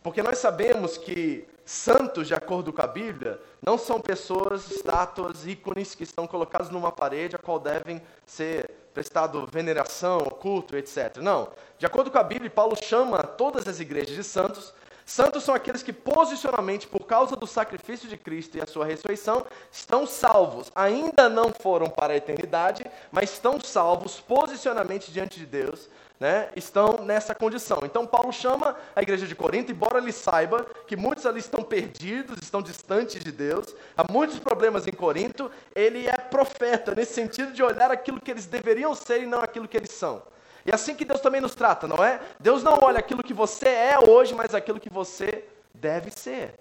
Porque 0.04 0.22
nós 0.22 0.38
sabemos 0.38 0.98
que 0.98 1.48
santos, 1.66 2.28
de 2.28 2.36
acordo 2.36 2.72
com 2.72 2.82
a 2.82 2.88
Bíblia, 2.88 3.40
não 3.62 3.78
são 3.78 4.00
pessoas, 4.00 4.70
estátuas, 4.70 5.48
ícones 5.48 5.96
que 5.96 6.04
estão 6.04 6.28
colocados 6.28 6.70
numa 6.70 6.92
parede 6.92 7.36
a 7.36 7.40
qual 7.40 7.58
devem 7.58 8.02
ser 8.26 8.70
prestado 8.94 9.48
veneração, 9.48 10.20
culto, 10.20 10.76
etc. 10.78 11.18
Não. 11.18 11.50
De 11.80 11.86
acordo 11.86 12.12
com 12.12 12.18
a 12.18 12.24
Bíblia, 12.24 12.52
Paulo 12.52 12.76
chama 12.76 13.24
todas 13.24 13.68
as 13.68 13.80
igrejas 13.80 14.16
de 14.16 14.24
santos. 14.24 14.74
Santos 15.06 15.44
são 15.44 15.54
aqueles 15.54 15.84
que 15.84 15.94
posicionalmente, 15.94 16.88
por 16.88 17.06
causa 17.06 17.36
do 17.36 17.46
sacrifício 17.46 18.08
de 18.08 18.18
Cristo 18.18 18.58
e 18.58 18.62
a 18.62 18.66
sua 18.66 18.86
ressurreição, 18.86 19.46
estão 19.72 20.08
salvos. 20.08 20.72
Ainda 20.76 21.30
não 21.30 21.52
foram 21.52 21.90
para 21.90 22.14
a 22.14 22.18
eternidade, 22.18 22.86
mas 23.12 23.34
estão 23.34 23.60
salvos 23.60 24.20
posicionalmente 24.20 25.12
diante 25.12 25.40
de 25.40 25.46
Deus 25.46 25.90
né, 26.24 26.48
estão 26.56 27.00
nessa 27.04 27.36
condição. 27.36 27.80
Então 27.84 28.08
Paulo 28.08 28.32
chama 28.32 28.78
a 28.96 29.02
igreja 29.02 29.28
de 29.28 29.36
Corinto, 29.36 29.74
embora 29.74 29.98
ele 29.98 30.14
saiba 30.14 30.66
que 30.88 30.96
muitos 30.96 31.26
ali 31.26 31.40
estão 31.40 31.62
perdidos, 31.62 32.38
estão 32.42 32.62
distantes 32.62 33.22
de 33.22 33.30
Deus, 33.30 33.76
há 33.98 34.10
muitos 34.10 34.40
problemas 34.40 34.88
em 34.88 34.94
Corinto, 34.94 35.52
ele 35.76 36.08
é 36.08 36.16
profeta 36.16 36.96
nesse 36.96 37.14
sentido 37.14 37.52
de 37.52 37.62
olhar 37.62 37.92
aquilo 37.92 38.22
que 38.22 38.32
eles 38.32 38.46
deveriam 38.46 38.96
ser 38.96 39.24
e 39.24 39.26
não 39.26 39.42
aquilo 39.42 39.68
que 39.68 39.76
eles 39.76 39.92
são. 39.92 40.22
E 40.66 40.72
assim 40.74 40.96
que 40.96 41.06
Deus 41.06 41.20
também 41.22 41.42
nos 41.42 41.56
trata, 41.56 41.88
não 41.88 42.04
é? 42.04 42.20
Deus 42.40 42.64
não 42.64 42.80
olha 42.82 43.00
aquilo 43.00 43.24
que 43.24 43.34
você 43.34 43.68
é 43.68 44.00
hoje, 44.00 44.34
mas 44.34 44.56
aquilo 44.56 44.80
que 44.80 44.90
você 44.90 45.46
deve 45.74 46.12
ser. 46.12 46.56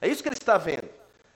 É 0.00 0.08
isso 0.08 0.22
que 0.22 0.28
ele 0.28 0.36
está 0.36 0.56
vendo. 0.56 0.88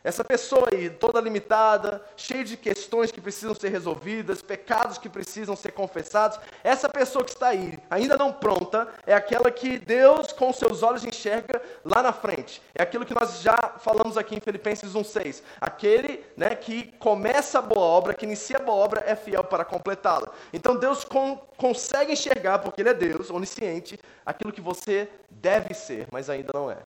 Essa 0.05 0.23
pessoa 0.23 0.69
aí, 0.71 0.91
toda 0.91 1.19
limitada, 1.19 2.05
cheia 2.15 2.45
de 2.45 2.59
questões 2.59 3.11
que 3.11 3.23
precisam 3.23 3.55
ser 3.55 3.71
resolvidas, 3.71 4.43
pecados 4.43 4.99
que 4.99 5.09
precisam 5.09 5.57
ser 5.57 5.73
confessados, 5.73 6.39
essa 6.63 6.91
pessoa 6.91 7.25
que 7.25 7.31
está 7.31 7.49
aí, 7.49 7.79
ainda 7.89 8.15
não 8.15 8.31
pronta, 8.31 8.87
é 9.07 9.15
aquela 9.15 9.51
que 9.51 9.79
Deus, 9.79 10.31
com 10.31 10.53
seus 10.53 10.83
olhos, 10.83 11.07
enxerga 11.07 11.63
lá 11.83 12.03
na 12.03 12.13
frente. 12.13 12.61
É 12.75 12.83
aquilo 12.83 13.07
que 13.07 13.15
nós 13.15 13.41
já 13.41 13.57
falamos 13.79 14.19
aqui 14.19 14.37
em 14.37 14.41
Filipenses 14.41 14.93
1,6. 14.93 15.43
Aquele 15.59 16.23
né, 16.37 16.55
que 16.55 16.93
começa 16.99 17.61
a 17.61 17.63
boa 17.63 17.87
obra, 17.87 18.13
que 18.13 18.27
inicia 18.27 18.59
a 18.59 18.63
boa 18.63 18.77
obra, 18.77 19.03
é 19.07 19.17
fiel 19.17 19.43
para 19.43 19.65
completá-la. 19.65 20.29
Então 20.53 20.77
Deus 20.77 21.03
com, 21.03 21.39
consegue 21.57 22.13
enxergar, 22.13 22.59
porque 22.59 22.83
Ele 22.83 22.91
é 22.91 22.95
Deus, 22.95 23.31
onisciente, 23.31 23.99
aquilo 24.27 24.53
que 24.53 24.61
você 24.61 25.09
deve 25.31 25.73
ser, 25.73 26.07
mas 26.13 26.29
ainda 26.29 26.51
não 26.53 26.71
é. 26.71 26.77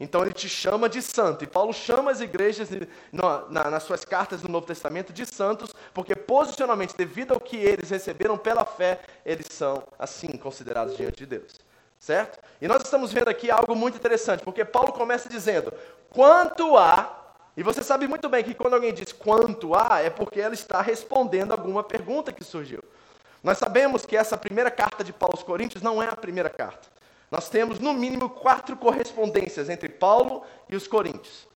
Então 0.00 0.22
ele 0.22 0.32
te 0.32 0.48
chama 0.48 0.88
de 0.88 1.02
santo. 1.02 1.44
E 1.44 1.46
Paulo 1.46 1.74
chama 1.74 2.10
as 2.10 2.22
igrejas 2.22 2.70
na, 3.12 3.44
na, 3.50 3.70
nas 3.70 3.82
suas 3.82 4.02
cartas 4.02 4.40
do 4.40 4.48
Novo 4.48 4.66
Testamento 4.66 5.12
de 5.12 5.26
santos, 5.26 5.74
porque 5.92 6.16
posicionalmente, 6.16 6.96
devido 6.96 7.34
ao 7.34 7.40
que 7.40 7.58
eles 7.58 7.90
receberam 7.90 8.38
pela 8.38 8.64
fé, 8.64 9.00
eles 9.26 9.46
são 9.50 9.84
assim 9.98 10.28
considerados 10.38 10.96
diante 10.96 11.18
de 11.18 11.26
Deus. 11.26 11.60
Certo? 11.98 12.38
E 12.62 12.66
nós 12.66 12.82
estamos 12.82 13.12
vendo 13.12 13.28
aqui 13.28 13.50
algo 13.50 13.76
muito 13.76 13.98
interessante, 13.98 14.42
porque 14.42 14.64
Paulo 14.64 14.90
começa 14.90 15.28
dizendo: 15.28 15.70
quanto 16.08 16.78
a. 16.78 17.18
E 17.54 17.62
você 17.62 17.82
sabe 17.82 18.08
muito 18.08 18.26
bem 18.26 18.42
que 18.42 18.54
quando 18.54 18.72
alguém 18.72 18.94
diz 18.94 19.12
quanto 19.12 19.74
a, 19.74 20.00
é 20.00 20.08
porque 20.08 20.40
ela 20.40 20.54
está 20.54 20.80
respondendo 20.80 21.52
alguma 21.52 21.84
pergunta 21.84 22.32
que 22.32 22.42
surgiu. 22.42 22.82
Nós 23.42 23.58
sabemos 23.58 24.06
que 24.06 24.16
essa 24.16 24.36
primeira 24.38 24.70
carta 24.70 25.04
de 25.04 25.12
Paulo 25.12 25.34
aos 25.36 25.42
Coríntios 25.42 25.82
não 25.82 26.02
é 26.02 26.08
a 26.08 26.16
primeira 26.16 26.48
carta. 26.48 26.88
Nós 27.30 27.48
temos 27.48 27.78
no 27.78 27.94
mínimo 27.94 28.28
quatro 28.28 28.76
correspondências 28.76 29.68
entre 29.68 29.88
Paulo 29.88 30.42
e 30.68 30.74
os 30.74 30.88
coríntios. 30.88 31.48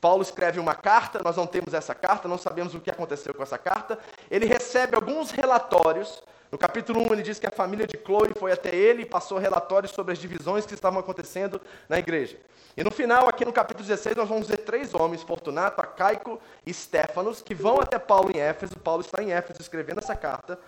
Paulo 0.00 0.20
escreve 0.20 0.58
uma 0.58 0.74
carta, 0.74 1.20
nós 1.24 1.36
não 1.36 1.46
temos 1.46 1.72
essa 1.72 1.94
carta, 1.94 2.26
não 2.26 2.36
sabemos 2.36 2.74
o 2.74 2.80
que 2.80 2.90
aconteceu 2.90 3.32
com 3.32 3.42
essa 3.42 3.56
carta. 3.56 3.98
Ele 4.30 4.46
recebe 4.46 4.96
alguns 4.96 5.30
relatórios. 5.30 6.22
No 6.50 6.58
capítulo 6.58 7.00
1, 7.08 7.12
ele 7.12 7.22
diz 7.22 7.38
que 7.38 7.46
a 7.46 7.52
família 7.52 7.86
de 7.86 7.96
Chloe 7.96 8.34
foi 8.36 8.52
até 8.52 8.74
ele 8.74 9.02
e 9.02 9.06
passou 9.06 9.38
relatórios 9.38 9.92
sobre 9.92 10.12
as 10.12 10.18
divisões 10.18 10.66
que 10.66 10.74
estavam 10.74 10.98
acontecendo 10.98 11.60
na 11.88 11.98
igreja. 11.98 12.36
E 12.76 12.82
no 12.82 12.90
final, 12.90 13.28
aqui 13.28 13.44
no 13.44 13.52
capítulo 13.52 13.86
16, 13.86 14.16
nós 14.16 14.28
vamos 14.28 14.48
ver 14.48 14.58
três 14.58 14.92
homens, 14.92 15.22
Fortunato, 15.22 15.80
Acaico 15.80 16.40
e 16.66 16.74
Stefanos, 16.74 17.40
que 17.40 17.54
vão 17.54 17.80
até 17.80 17.98
Paulo 17.98 18.30
em 18.34 18.40
Éfeso. 18.40 18.76
Paulo 18.80 19.02
está 19.02 19.22
em 19.22 19.32
Éfeso 19.32 19.62
escrevendo 19.62 20.00
essa 20.00 20.16
carta. 20.16 20.58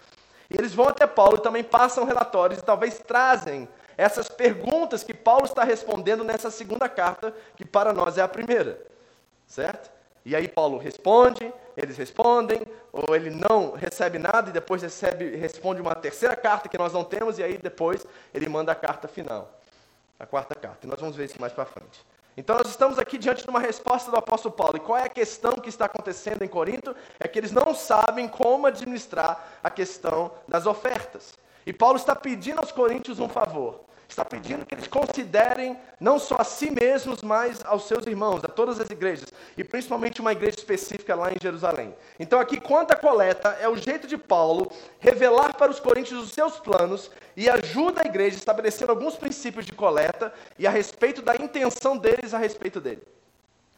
E 0.49 0.57
eles 0.57 0.73
vão 0.73 0.89
até 0.89 1.07
Paulo 1.07 1.39
e 1.39 1.43
também 1.43 1.65
passam 1.65 2.05
relatórios 2.05 2.61
e 2.61 2.63
talvez 2.63 3.01
trazem 3.01 3.69
essas 3.97 4.29
perguntas 4.29 5.03
que 5.03 5.15
Paulo 5.15 5.45
está 5.45 5.65
respondendo 5.65 6.25
nessa 6.25 6.51
segunda 6.51 6.89
carta, 6.89 7.35
que 7.57 7.65
para 7.65 7.93
nós 7.93 8.19
é 8.19 8.23
a 8.23 8.29
primeira. 8.29 8.81
Certo? 9.47 9.91
E 10.25 10.35
aí 10.35 10.49
Paulo 10.49 10.79
responde, 10.79 11.53
eles 11.77 11.97
respondem, 11.99 12.63
ou 12.93 13.15
ele 13.15 13.31
não 13.31 13.73
recebe 13.73 14.19
nada 14.19 14.49
e 14.49 14.53
depois 14.53 14.81
recebe, 14.81 15.37
responde 15.37 15.81
uma 15.81 15.95
terceira 15.95 16.35
carta 16.35 16.69
que 16.69 16.79
nós 16.79 16.93
não 16.93 17.05
temos, 17.05 17.39
e 17.39 17.43
aí 17.43 17.59
depois 17.59 18.07
ele 18.33 18.49
manda 18.49 18.73
a 18.73 18.75
carta 18.75 19.07
final, 19.07 19.61
a 20.19 20.25
quarta 20.25 20.55
carta. 20.55 20.87
E 20.87 20.89
nós 20.89 20.99
vamos 20.99 21.15
ver 21.15 21.27
isso 21.27 21.41
mais 21.41 21.53
para 21.53 21.67
frente. 21.67 22.05
Então 22.37 22.57
nós 22.57 22.69
estamos 22.69 22.99
aqui 22.99 23.17
diante 23.17 23.45
de 23.45 23.51
uma 23.51 23.61
resposta 23.61 24.11
do 24.11 24.17
apóstolo 24.17 24.55
Paulo. 24.55 24.77
E 24.77 24.81
qual 24.81 24.99
é 24.99 25.05
a 25.05 25.09
questão 25.09 25.53
que 25.53 25.69
está 25.69 25.85
acontecendo 25.85 26.43
em 26.43 26.49
Corinto? 26.49 26.97
É 27.21 27.29
que 27.29 27.39
eles 27.39 27.53
não 27.53 27.75
sabem 27.75 28.27
como 28.27 28.67
administrar 28.67 29.59
a 29.63 29.71
questão 29.71 30.33
das 30.49 30.67
ofertas. 30.67 31.35
E 31.67 31.73
Paulo 31.73 31.97
está 31.97 32.17
pedindo 32.17 32.59
aos 32.59 32.73
coríntios 32.73 33.21
um 33.21 33.29
favor. 33.29 33.84
Está 34.15 34.25
pedindo 34.25 34.65
que 34.65 34.73
eles 34.73 34.87
considerem 34.87 35.77
não 35.99 36.21
só 36.21 36.37
a 36.39 36.45
si 36.45 36.71
mesmos, 36.71 37.21
mas 37.21 37.65
aos 37.65 37.89
seus 37.89 38.07
irmãos, 38.07 38.45
a 38.45 38.47
todas 38.47 38.81
as 38.81 38.89
igrejas, 38.89 39.27
e 39.59 39.65
principalmente 39.65 40.21
uma 40.21 40.31
igreja 40.31 40.57
específica 40.57 41.17
lá 41.17 41.33
em 41.33 41.37
Jerusalém. 41.43 41.93
Então, 42.17 42.39
aqui, 42.39 42.61
quanto 42.61 42.93
à 42.93 42.97
coleta, 42.97 43.59
é 43.61 43.69
o 43.69 43.77
jeito 43.77 44.07
de 44.07 44.17
Paulo 44.17 44.71
revelar 45.01 45.57
para 45.57 45.69
os 45.69 45.81
coríntios 45.81 46.23
os 46.23 46.31
seus 46.31 46.61
planos 46.61 47.11
e 47.37 47.51
ajuda 47.51 48.03
a 48.05 48.07
igreja 48.07 48.37
a 48.37 48.39
estabelecer 48.39 48.89
alguns 48.89 49.17
princípios 49.17 49.67
de 49.67 49.73
coleta 49.73 50.33
e 50.57 50.65
a 50.65 50.71
respeito 50.71 51.21
da 51.21 51.35
intenção 51.35 51.97
deles 51.97 52.33
a 52.33 52.39
respeito 52.39 52.81
dele. 52.81 53.03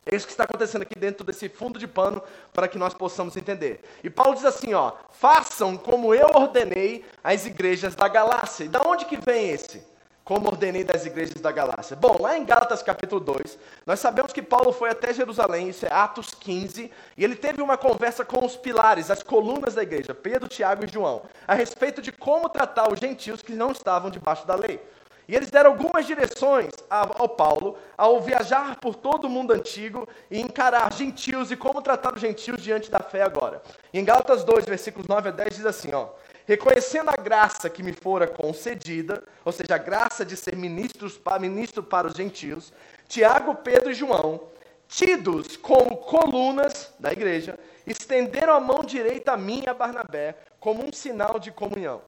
É 0.04 0.14
isso 0.14 0.26
que 0.26 0.32
está 0.32 0.44
acontecendo 0.44 0.82
aqui 0.82 0.98
dentro 0.98 1.24
desse 1.24 1.48
fundo 1.48 1.78
de 1.78 1.88
pano 1.88 2.22
para 2.52 2.68
que 2.68 2.76
nós 2.76 2.92
possamos 2.92 3.38
entender. 3.38 3.80
E 4.04 4.10
Paulo 4.10 4.34
diz 4.34 4.44
assim, 4.44 4.74
ó: 4.74 4.92
"Façam 5.12 5.78
como 5.78 6.14
eu 6.14 6.28
ordenei 6.34 7.06
às 7.24 7.46
igrejas 7.46 7.94
da 7.94 8.06
Galácia". 8.06 8.64
E 8.64 8.68
da 8.68 8.82
onde 8.82 9.06
que 9.06 9.16
vem 9.16 9.48
esse? 9.48 9.95
Como 10.26 10.48
ordenei 10.48 10.82
das 10.82 11.06
igrejas 11.06 11.40
da 11.40 11.52
Galácia. 11.52 11.94
Bom, 11.94 12.16
lá 12.20 12.36
em 12.36 12.44
Gálatas 12.44 12.82
capítulo 12.82 13.20
2, 13.20 13.56
nós 13.86 14.00
sabemos 14.00 14.32
que 14.32 14.42
Paulo 14.42 14.72
foi 14.72 14.90
até 14.90 15.14
Jerusalém, 15.14 15.68
isso 15.68 15.86
é 15.86 15.92
Atos 15.92 16.34
15, 16.34 16.90
e 17.16 17.22
ele 17.22 17.36
teve 17.36 17.62
uma 17.62 17.78
conversa 17.78 18.24
com 18.24 18.44
os 18.44 18.56
pilares, 18.56 19.08
as 19.08 19.22
colunas 19.22 19.74
da 19.74 19.84
igreja, 19.84 20.12
Pedro, 20.12 20.48
Tiago 20.48 20.84
e 20.84 20.92
João, 20.92 21.22
a 21.46 21.54
respeito 21.54 22.02
de 22.02 22.10
como 22.10 22.48
tratar 22.48 22.92
os 22.92 22.98
gentios 22.98 23.40
que 23.40 23.52
não 23.52 23.70
estavam 23.70 24.10
debaixo 24.10 24.44
da 24.44 24.56
lei. 24.56 24.80
E 25.28 25.34
eles 25.36 25.48
deram 25.48 25.70
algumas 25.70 26.04
direções 26.04 26.70
ao 26.90 27.28
Paulo 27.28 27.78
ao 27.96 28.20
viajar 28.20 28.80
por 28.80 28.96
todo 28.96 29.26
o 29.26 29.30
mundo 29.30 29.52
antigo 29.52 30.08
e 30.28 30.40
encarar 30.40 30.92
gentios 30.92 31.52
e 31.52 31.56
como 31.56 31.80
tratar 31.80 32.14
os 32.14 32.20
gentios 32.20 32.60
diante 32.60 32.90
da 32.90 32.98
fé 32.98 33.22
agora. 33.22 33.62
em 33.94 34.04
Gálatas 34.04 34.42
2, 34.42 34.64
versículos 34.64 35.06
9 35.06 35.28
a 35.28 35.32
10 35.32 35.56
diz 35.56 35.66
assim, 35.66 35.92
ó: 35.94 36.08
Reconhecendo 36.46 37.10
a 37.10 37.16
graça 37.16 37.68
que 37.68 37.82
me 37.82 37.92
fora 37.92 38.28
concedida, 38.28 39.24
ou 39.44 39.50
seja, 39.50 39.74
a 39.74 39.78
graça 39.78 40.24
de 40.24 40.36
ser 40.36 40.54
ministro 40.54 41.82
para 41.82 42.06
os 42.06 42.14
gentios, 42.14 42.72
Tiago, 43.08 43.56
Pedro 43.56 43.90
e 43.90 43.94
João, 43.94 44.48
tidos 44.86 45.56
como 45.56 45.96
colunas 45.96 46.94
da 47.00 47.12
igreja, 47.12 47.58
estenderam 47.84 48.54
a 48.54 48.60
mão 48.60 48.84
direita 48.84 49.32
a 49.32 49.36
mim 49.36 49.64
e 49.66 49.68
a 49.68 49.74
Barnabé 49.74 50.36
como 50.60 50.84
um 50.84 50.92
sinal 50.92 51.40
de 51.40 51.50
comunhão. 51.50 52.00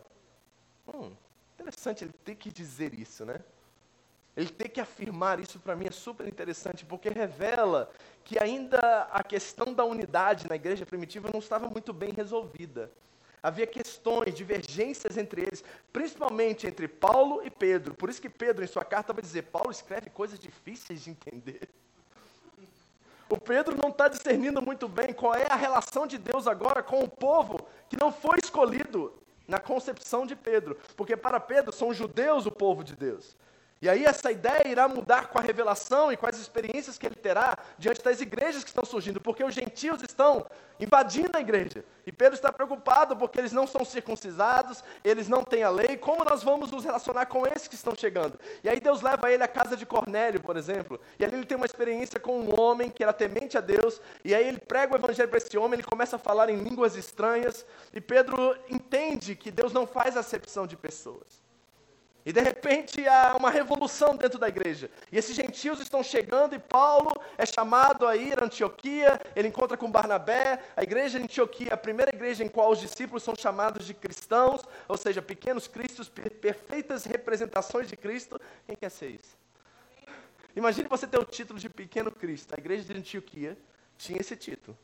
Hum, 0.87 1.11
interessante 1.59 2.05
ele 2.05 2.13
ter 2.25 2.37
que 2.37 2.51
dizer 2.51 2.95
isso, 2.95 3.25
né? 3.25 3.41
Ele 4.37 4.51
ter 4.51 4.69
que 4.69 4.81
afirmar 4.81 5.41
isso 5.41 5.59
para 5.59 5.75
mim 5.75 5.87
é 5.89 5.91
super 5.91 6.29
interessante, 6.29 6.85
porque 6.85 7.09
revela 7.09 7.91
que 8.23 8.39
ainda 8.41 9.09
a 9.11 9.25
questão 9.25 9.75
da 9.75 9.85
unidade 9.85 10.49
na 10.49 10.55
igreja 10.55 10.87
primitiva 10.87 11.29
não 11.33 11.41
estava 11.41 11.69
muito 11.69 11.93
bem 11.93 12.13
resolvida. 12.13 12.89
Havia 13.43 13.67
questões, 13.67 14.35
divergências 14.35 15.17
entre 15.17 15.43
eles, 15.43 15.63
principalmente 15.93 16.67
entre 16.67 16.89
Paulo 16.89 17.41
e 17.45 17.51
Pedro. 17.51 17.95
Por 17.95 18.11
isso 18.11 18.21
que 18.21 18.29
Pedro, 18.29 18.65
em 18.65 18.69
sua 18.69 18.85
carta, 18.85 19.13
vai 19.13 19.23
dizer: 19.23 19.43
Paulo 19.43 19.71
escreve 19.71 20.11
coisas 20.11 20.39
difíceis 20.39 21.03
de 21.03 21.11
entender. 21.11 21.69
O 23.31 23.39
Pedro 23.39 23.77
não 23.81 23.91
está 23.91 24.09
discernindo 24.09 24.61
muito 24.63 24.89
bem 24.89 25.13
qual 25.13 25.35
é 25.35 25.47
a 25.49 25.57
relação 25.57 26.07
de 26.07 26.17
Deus 26.17 26.47
agora 26.47 26.83
com 26.83 27.01
o 27.01 27.09
povo 27.09 27.59
que 27.89 28.01
não 28.01 28.11
foi 28.11 28.39
escolhido 28.43 29.13
na 29.47 29.59
concepção 29.59 30.27
de 30.27 30.35
Pedro. 30.35 30.77
Porque 30.97 31.17
para 31.17 31.39
Pedro 31.39 31.73
são 31.73 31.93
judeus 31.93 32.47
o 32.47 32.51
povo 32.51 32.83
de 32.83 32.97
Deus. 32.97 33.37
E 33.81 33.89
aí 33.89 34.05
essa 34.05 34.33
ideia 34.33 34.67
irá 34.67 34.89
mudar 34.89 35.29
com 35.29 35.39
a 35.39 35.41
revelação 35.41 36.13
e 36.13 36.17
com 36.17 36.27
as 36.27 36.37
experiências 36.37 36.99
que 36.99 37.07
ele 37.07 37.15
terá 37.15 37.57
diante 37.79 38.03
das 38.03 38.21
igrejas 38.21 38.65
que 38.65 38.71
estão 38.71 38.85
surgindo, 38.85 39.21
porque 39.21 39.45
os 39.45 39.55
gentios 39.55 40.03
estão 40.03 40.47
invadindo 40.81 41.37
a 41.37 41.41
igreja. 41.41 41.85
E 42.05 42.11
Pedro 42.11 42.35
está 42.35 42.53
preocupado 42.53 43.17
porque 43.17 43.39
eles 43.39 43.53
não 43.53 43.69
são 43.69 43.85
circuncisados, 43.85 44.83
eles 45.05 45.29
não 45.29 45.45
têm 45.45 45.63
a 45.63 45.71
lei, 45.71 45.97
como 45.97 46.25
nós 46.25 46.43
vamos 46.43 46.73
nos 46.73 46.85
relacionar 46.85 47.27
com 47.27 47.47
esses 47.47 47.69
que 47.69 47.77
estão 47.77 47.95
chegando? 47.95 48.39
E 48.65 48.69
aí 48.69 48.81
Deus 48.81 49.01
leva 49.01 49.31
ele 49.31 49.45
à 49.45 49.49
casa 49.49 49.77
de 49.77 49.87
Cornélio, 49.87 50.41
por 50.41 50.57
exemplo, 50.57 51.01
e 51.17 51.25
ali 51.25 51.37
ele 51.37 51.47
tem 51.47 51.57
uma 51.57 51.67
experiência 51.67 52.19
com 52.19 52.41
um 52.41 52.61
homem 52.61 52.91
que 52.91 53.05
era 53.05 53.13
temente 53.13 53.57
a 53.57 53.61
Deus, 53.61 54.01
e 54.25 54.35
aí 54.35 54.49
ele 54.49 54.59
prega 54.59 54.93
o 54.93 54.97
evangelho 54.97 55.29
para 55.29 55.39
esse 55.39 55.57
homem, 55.57 55.75
ele 55.75 55.87
começa 55.87 56.17
a 56.17 56.19
falar 56.19 56.51
em 56.51 56.57
línguas 56.57 56.97
estranhas, 56.97 57.65
e 57.93 58.01
Pedro 58.01 58.57
entende 58.69 59.37
que 59.37 59.53
Deus 59.53 59.73
não 59.73 59.87
faz 59.87 60.17
acepção 60.17 60.67
de 60.67 60.77
pessoas. 60.77 61.38
E 62.27 62.33
de 62.33 62.41
repente 62.41 63.07
há 63.07 63.35
uma 63.37 63.51
revolução 63.51 64.17
dentro 64.17 64.39
da 64.39 64.49
igreja. 64.49 64.91
E 65.11 65.17
esses 65.17 65.35
gentios 65.35 65.81
estão 65.81 66.03
chegando 66.03 66.55
e 66.55 66.59
Paulo 66.59 67.13
é 67.39 67.47
chamado 67.47 68.07
a 68.07 68.17
ir 68.17 68.41
a 68.41 68.45
Antioquia, 68.45 69.21
ele 69.35 69.49
encontra 69.49 69.77
com 69.77 69.91
Barnabé, 69.91 70.61
a 70.77 70.83
igreja 70.83 71.19
de 71.19 71.25
Antioquia, 71.25 71.73
a 71.73 71.77
primeira 71.77 72.15
igreja 72.15 72.45
em 72.45 72.49
qual 72.49 72.71
os 72.71 72.81
discípulos 72.81 73.23
são 73.23 73.35
chamados 73.35 73.87
de 73.87 73.95
cristãos, 73.95 74.63
ou 74.87 74.97
seja, 74.97 75.23
pequenos 75.23 75.67
cristos, 75.67 76.09
perfeitas 76.09 77.05
representações 77.05 77.89
de 77.89 77.97
Cristo. 77.97 78.39
Quem 78.67 78.77
quer 78.77 78.91
ser 78.91 79.09
isso? 79.09 79.37
Imagine 80.55 80.89
você 80.89 81.07
ter 81.07 81.19
o 81.19 81.25
título 81.25 81.59
de 81.59 81.69
pequeno 81.69 82.11
Cristo. 82.11 82.55
A 82.55 82.59
igreja 82.59 82.85
de 82.85 82.99
Antioquia 82.99 83.57
tinha 83.97 84.21
esse 84.21 84.37
título. 84.37 84.77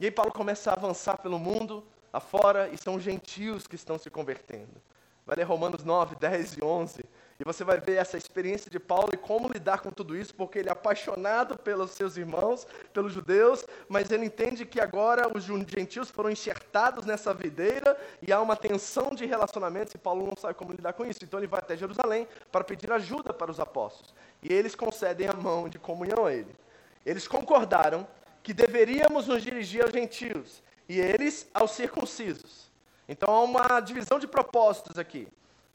E 0.00 0.06
aí 0.06 0.10
Paulo 0.10 0.32
começa 0.32 0.70
a 0.70 0.74
avançar 0.74 1.18
pelo 1.18 1.38
mundo 1.38 1.86
afora 2.12 2.68
e 2.68 2.78
são 2.78 2.94
os 2.94 3.02
gentios 3.02 3.66
que 3.66 3.74
estão 3.74 3.98
se 3.98 4.08
convertendo. 4.08 4.80
Vai 5.26 5.36
ler 5.36 5.44
Romanos 5.44 5.82
9, 5.82 6.16
10 6.16 6.58
e 6.58 6.64
11. 6.64 7.04
E 7.40 7.44
você 7.44 7.64
vai 7.64 7.80
ver 7.80 7.96
essa 7.96 8.16
experiência 8.16 8.70
de 8.70 8.78
Paulo 8.78 9.10
e 9.12 9.16
como 9.16 9.48
lidar 9.48 9.80
com 9.80 9.90
tudo 9.90 10.16
isso, 10.16 10.32
porque 10.34 10.58
ele 10.58 10.68
é 10.68 10.72
apaixonado 10.72 11.58
pelos 11.58 11.90
seus 11.90 12.16
irmãos, 12.16 12.66
pelos 12.92 13.12
judeus, 13.12 13.66
mas 13.88 14.10
ele 14.10 14.26
entende 14.26 14.64
que 14.64 14.80
agora 14.80 15.28
os 15.34 15.44
gentios 15.44 16.10
foram 16.10 16.30
enxertados 16.30 17.04
nessa 17.04 17.34
videira 17.34 17.98
e 18.22 18.32
há 18.32 18.40
uma 18.40 18.54
tensão 18.54 19.10
de 19.10 19.26
relacionamentos 19.26 19.94
e 19.94 19.98
Paulo 19.98 20.26
não 20.26 20.36
sabe 20.40 20.54
como 20.54 20.72
lidar 20.72 20.92
com 20.92 21.04
isso. 21.04 21.24
Então 21.24 21.40
ele 21.40 21.48
vai 21.48 21.58
até 21.58 21.76
Jerusalém 21.76 22.28
para 22.52 22.62
pedir 22.62 22.92
ajuda 22.92 23.32
para 23.32 23.50
os 23.50 23.58
apóstolos. 23.58 24.14
E 24.40 24.52
eles 24.52 24.76
concedem 24.76 25.26
a 25.26 25.32
mão 25.32 25.68
de 25.68 25.78
comunhão 25.78 26.26
a 26.26 26.32
ele. 26.32 26.54
Eles 27.04 27.26
concordaram 27.26 28.06
que 28.44 28.54
deveríamos 28.54 29.26
nos 29.26 29.42
dirigir 29.42 29.82
aos 29.82 29.92
gentios 29.92 30.62
e 30.88 31.00
eles 31.00 31.48
aos 31.52 31.72
circuncisos. 31.72 32.63
Então 33.08 33.32
há 33.34 33.42
uma 33.42 33.80
divisão 33.80 34.18
de 34.18 34.26
propósitos 34.26 34.98
aqui. 34.98 35.28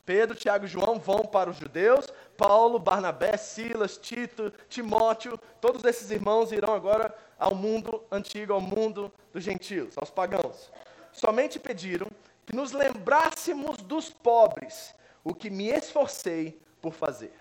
Pedro, 0.05 0.35
Tiago 0.35 0.65
e 0.65 0.67
João 0.67 0.97
vão 0.97 1.19
para 1.19 1.51
os 1.51 1.57
judeus, 1.57 2.07
Paulo, 2.35 2.79
Barnabé, 2.79 3.37
Silas, 3.37 3.95
Tito, 3.95 4.51
Timóteo, 4.67 5.39
todos 5.61 5.83
esses 5.83 6.09
irmãos 6.09 6.51
irão 6.51 6.73
agora 6.73 7.13
ao 7.37 7.53
mundo 7.53 8.03
antigo, 8.11 8.51
ao 8.51 8.59
mundo 8.59 9.13
dos 9.31 9.43
gentios, 9.43 9.95
aos 9.95 10.09
pagãos. 10.09 10.71
Somente 11.11 11.59
pediram 11.59 12.07
que 12.43 12.55
nos 12.55 12.71
lembrássemos 12.71 13.77
dos 13.77 14.09
pobres, 14.09 14.95
o 15.23 15.35
que 15.35 15.51
me 15.51 15.67
esforcei 15.67 16.59
por 16.81 16.93
fazer. 16.93 17.33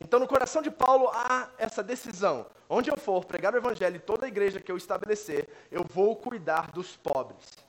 Então, 0.00 0.20
no 0.20 0.28
coração 0.28 0.62
de 0.62 0.70
Paulo 0.70 1.08
há 1.12 1.48
essa 1.58 1.82
decisão: 1.82 2.46
onde 2.68 2.90
eu 2.90 2.96
for 2.96 3.24
pregar 3.24 3.54
o 3.54 3.56
evangelho, 3.56 4.00
toda 4.00 4.26
a 4.26 4.28
igreja 4.28 4.60
que 4.60 4.70
eu 4.70 4.76
estabelecer, 4.76 5.48
eu 5.70 5.84
vou 5.84 6.14
cuidar 6.14 6.70
dos 6.70 6.96
pobres. 6.96 7.61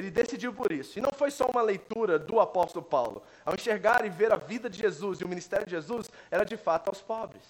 Ele 0.00 0.10
decidiu 0.10 0.50
por 0.54 0.72
isso. 0.72 0.98
E 0.98 1.02
não 1.02 1.12
foi 1.12 1.30
só 1.30 1.44
uma 1.44 1.60
leitura 1.60 2.18
do 2.18 2.40
apóstolo 2.40 2.82
Paulo. 2.82 3.22
Ao 3.44 3.54
enxergar 3.54 4.02
e 4.06 4.08
ver 4.08 4.32
a 4.32 4.36
vida 4.36 4.70
de 4.70 4.78
Jesus 4.78 5.20
e 5.20 5.24
o 5.24 5.28
ministério 5.28 5.66
de 5.66 5.72
Jesus, 5.72 6.10
era 6.30 6.42
de 6.42 6.56
fato 6.56 6.88
aos 6.88 7.02
pobres. 7.02 7.42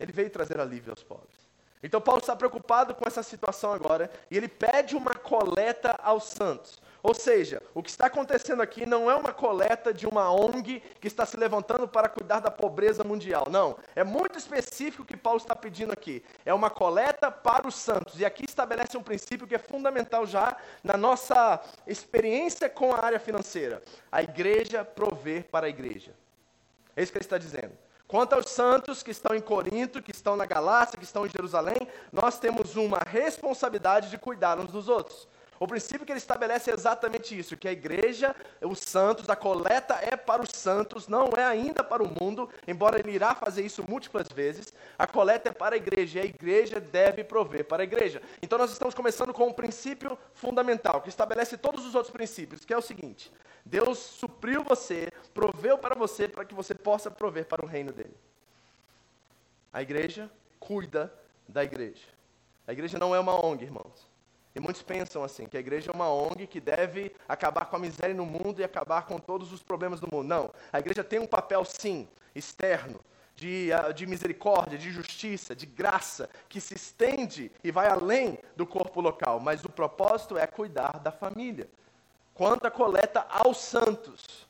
Ele 0.00 0.10
veio 0.10 0.30
trazer 0.30 0.58
alívio 0.58 0.90
aos 0.90 1.02
pobres. 1.02 1.36
Então 1.82 2.00
Paulo 2.00 2.20
está 2.20 2.34
preocupado 2.34 2.94
com 2.94 3.06
essa 3.06 3.22
situação 3.22 3.74
agora 3.74 4.10
e 4.30 4.38
ele 4.38 4.48
pede 4.48 4.96
uma 4.96 5.14
coleta 5.14 5.94
aos 6.02 6.24
santos. 6.24 6.80
Ou 7.02 7.14
seja, 7.14 7.60
o 7.74 7.82
que 7.82 7.90
está 7.90 8.06
acontecendo 8.06 8.62
aqui 8.62 8.86
não 8.86 9.10
é 9.10 9.14
uma 9.16 9.32
coleta 9.32 9.92
de 9.92 10.06
uma 10.06 10.30
ONG 10.30 10.80
que 11.00 11.08
está 11.08 11.26
se 11.26 11.36
levantando 11.36 11.88
para 11.88 12.08
cuidar 12.08 12.38
da 12.38 12.50
pobreza 12.50 13.02
mundial. 13.02 13.48
Não. 13.50 13.76
É 13.96 14.04
muito 14.04 14.38
específico 14.38 15.02
o 15.02 15.06
que 15.06 15.16
Paulo 15.16 15.38
está 15.38 15.56
pedindo 15.56 15.92
aqui. 15.92 16.22
É 16.44 16.54
uma 16.54 16.70
coleta 16.70 17.28
para 17.28 17.66
os 17.66 17.74
santos. 17.74 18.20
E 18.20 18.24
aqui 18.24 18.44
estabelece 18.44 18.96
um 18.96 19.02
princípio 19.02 19.48
que 19.48 19.54
é 19.56 19.58
fundamental 19.58 20.24
já 20.24 20.56
na 20.84 20.96
nossa 20.96 21.60
experiência 21.88 22.70
com 22.70 22.94
a 22.94 23.04
área 23.04 23.18
financeira: 23.18 23.82
a 24.10 24.22
igreja 24.22 24.84
prover 24.84 25.44
para 25.50 25.66
a 25.66 25.70
igreja. 25.70 26.14
É 26.94 27.02
isso 27.02 27.10
que 27.10 27.18
ele 27.18 27.24
está 27.24 27.38
dizendo. 27.38 27.72
Quanto 28.06 28.34
aos 28.34 28.50
santos 28.50 29.02
que 29.02 29.10
estão 29.10 29.34
em 29.34 29.40
Corinto, 29.40 30.02
que 30.02 30.10
estão 30.12 30.36
na 30.36 30.44
Galácia, 30.44 30.98
que 30.98 31.04
estão 31.04 31.26
em 31.26 31.30
Jerusalém, 31.30 31.88
nós 32.12 32.38
temos 32.38 32.76
uma 32.76 32.98
responsabilidade 32.98 34.10
de 34.10 34.18
cuidar 34.18 34.60
uns 34.60 34.70
dos 34.70 34.86
outros. 34.86 35.26
O 35.62 35.66
princípio 35.68 36.04
que 36.04 36.10
ele 36.10 36.18
estabelece 36.18 36.72
é 36.72 36.74
exatamente 36.74 37.38
isso: 37.38 37.56
que 37.56 37.68
a 37.68 37.72
igreja, 37.72 38.34
os 38.62 38.80
santos, 38.80 39.28
a 39.28 39.36
coleta 39.36 39.94
é 40.02 40.16
para 40.16 40.42
os 40.42 40.48
santos, 40.48 41.06
não 41.06 41.28
é 41.36 41.44
ainda 41.44 41.84
para 41.84 42.02
o 42.02 42.08
mundo, 42.20 42.50
embora 42.66 42.98
ele 42.98 43.12
irá 43.12 43.32
fazer 43.32 43.64
isso 43.64 43.88
múltiplas 43.88 44.26
vezes. 44.26 44.72
A 44.98 45.06
coleta 45.06 45.50
é 45.50 45.52
para 45.52 45.76
a 45.76 45.78
igreja 45.78 46.18
e 46.18 46.22
a 46.22 46.24
igreja 46.24 46.80
deve 46.80 47.22
prover 47.22 47.64
para 47.64 47.80
a 47.80 47.84
igreja. 47.84 48.20
Então 48.42 48.58
nós 48.58 48.72
estamos 48.72 48.92
começando 48.92 49.32
com 49.32 49.46
um 49.46 49.52
princípio 49.52 50.18
fundamental, 50.34 51.00
que 51.00 51.08
estabelece 51.08 51.56
todos 51.56 51.86
os 51.86 51.94
outros 51.94 52.12
princípios, 52.12 52.64
que 52.64 52.74
é 52.74 52.76
o 52.76 52.82
seguinte: 52.82 53.32
Deus 53.64 53.98
supriu 53.98 54.64
você, 54.64 55.12
proveu 55.32 55.78
para 55.78 55.94
você, 55.94 56.26
para 56.26 56.44
que 56.44 56.54
você 56.56 56.74
possa 56.74 57.08
prover 57.08 57.46
para 57.46 57.64
o 57.64 57.68
reino 57.68 57.92
dele. 57.92 58.16
A 59.72 59.80
igreja 59.80 60.28
cuida 60.58 61.14
da 61.46 61.62
igreja. 61.62 62.08
A 62.66 62.72
igreja 62.72 62.98
não 62.98 63.14
é 63.14 63.20
uma 63.20 63.40
ONG, 63.46 63.62
irmãos. 63.62 64.10
E 64.54 64.60
muitos 64.60 64.82
pensam 64.82 65.24
assim, 65.24 65.46
que 65.46 65.56
a 65.56 65.60
igreja 65.60 65.90
é 65.90 65.94
uma 65.94 66.12
ONG 66.12 66.46
que 66.46 66.60
deve 66.60 67.14
acabar 67.26 67.66
com 67.66 67.76
a 67.76 67.78
miséria 67.78 68.14
no 68.14 68.26
mundo 68.26 68.60
e 68.60 68.64
acabar 68.64 69.06
com 69.06 69.18
todos 69.18 69.52
os 69.52 69.62
problemas 69.62 69.98
do 69.98 70.08
mundo. 70.12 70.28
Não. 70.28 70.50
A 70.72 70.78
igreja 70.78 71.02
tem 71.02 71.18
um 71.18 71.26
papel, 71.26 71.64
sim, 71.64 72.06
externo, 72.34 73.00
de, 73.34 73.72
ah, 73.72 73.92
de 73.92 74.06
misericórdia, 74.06 74.78
de 74.78 74.90
justiça, 74.90 75.56
de 75.56 75.64
graça, 75.64 76.28
que 76.48 76.60
se 76.60 76.74
estende 76.74 77.50
e 77.64 77.70
vai 77.70 77.88
além 77.88 78.38
do 78.54 78.66
corpo 78.66 79.00
local. 79.00 79.40
Mas 79.40 79.64
o 79.64 79.70
propósito 79.70 80.36
é 80.36 80.46
cuidar 80.46 80.98
da 80.98 81.10
família. 81.10 81.68
Quanto 82.34 82.66
à 82.66 82.70
coleta 82.70 83.26
aos 83.30 83.58
santos, 83.58 84.46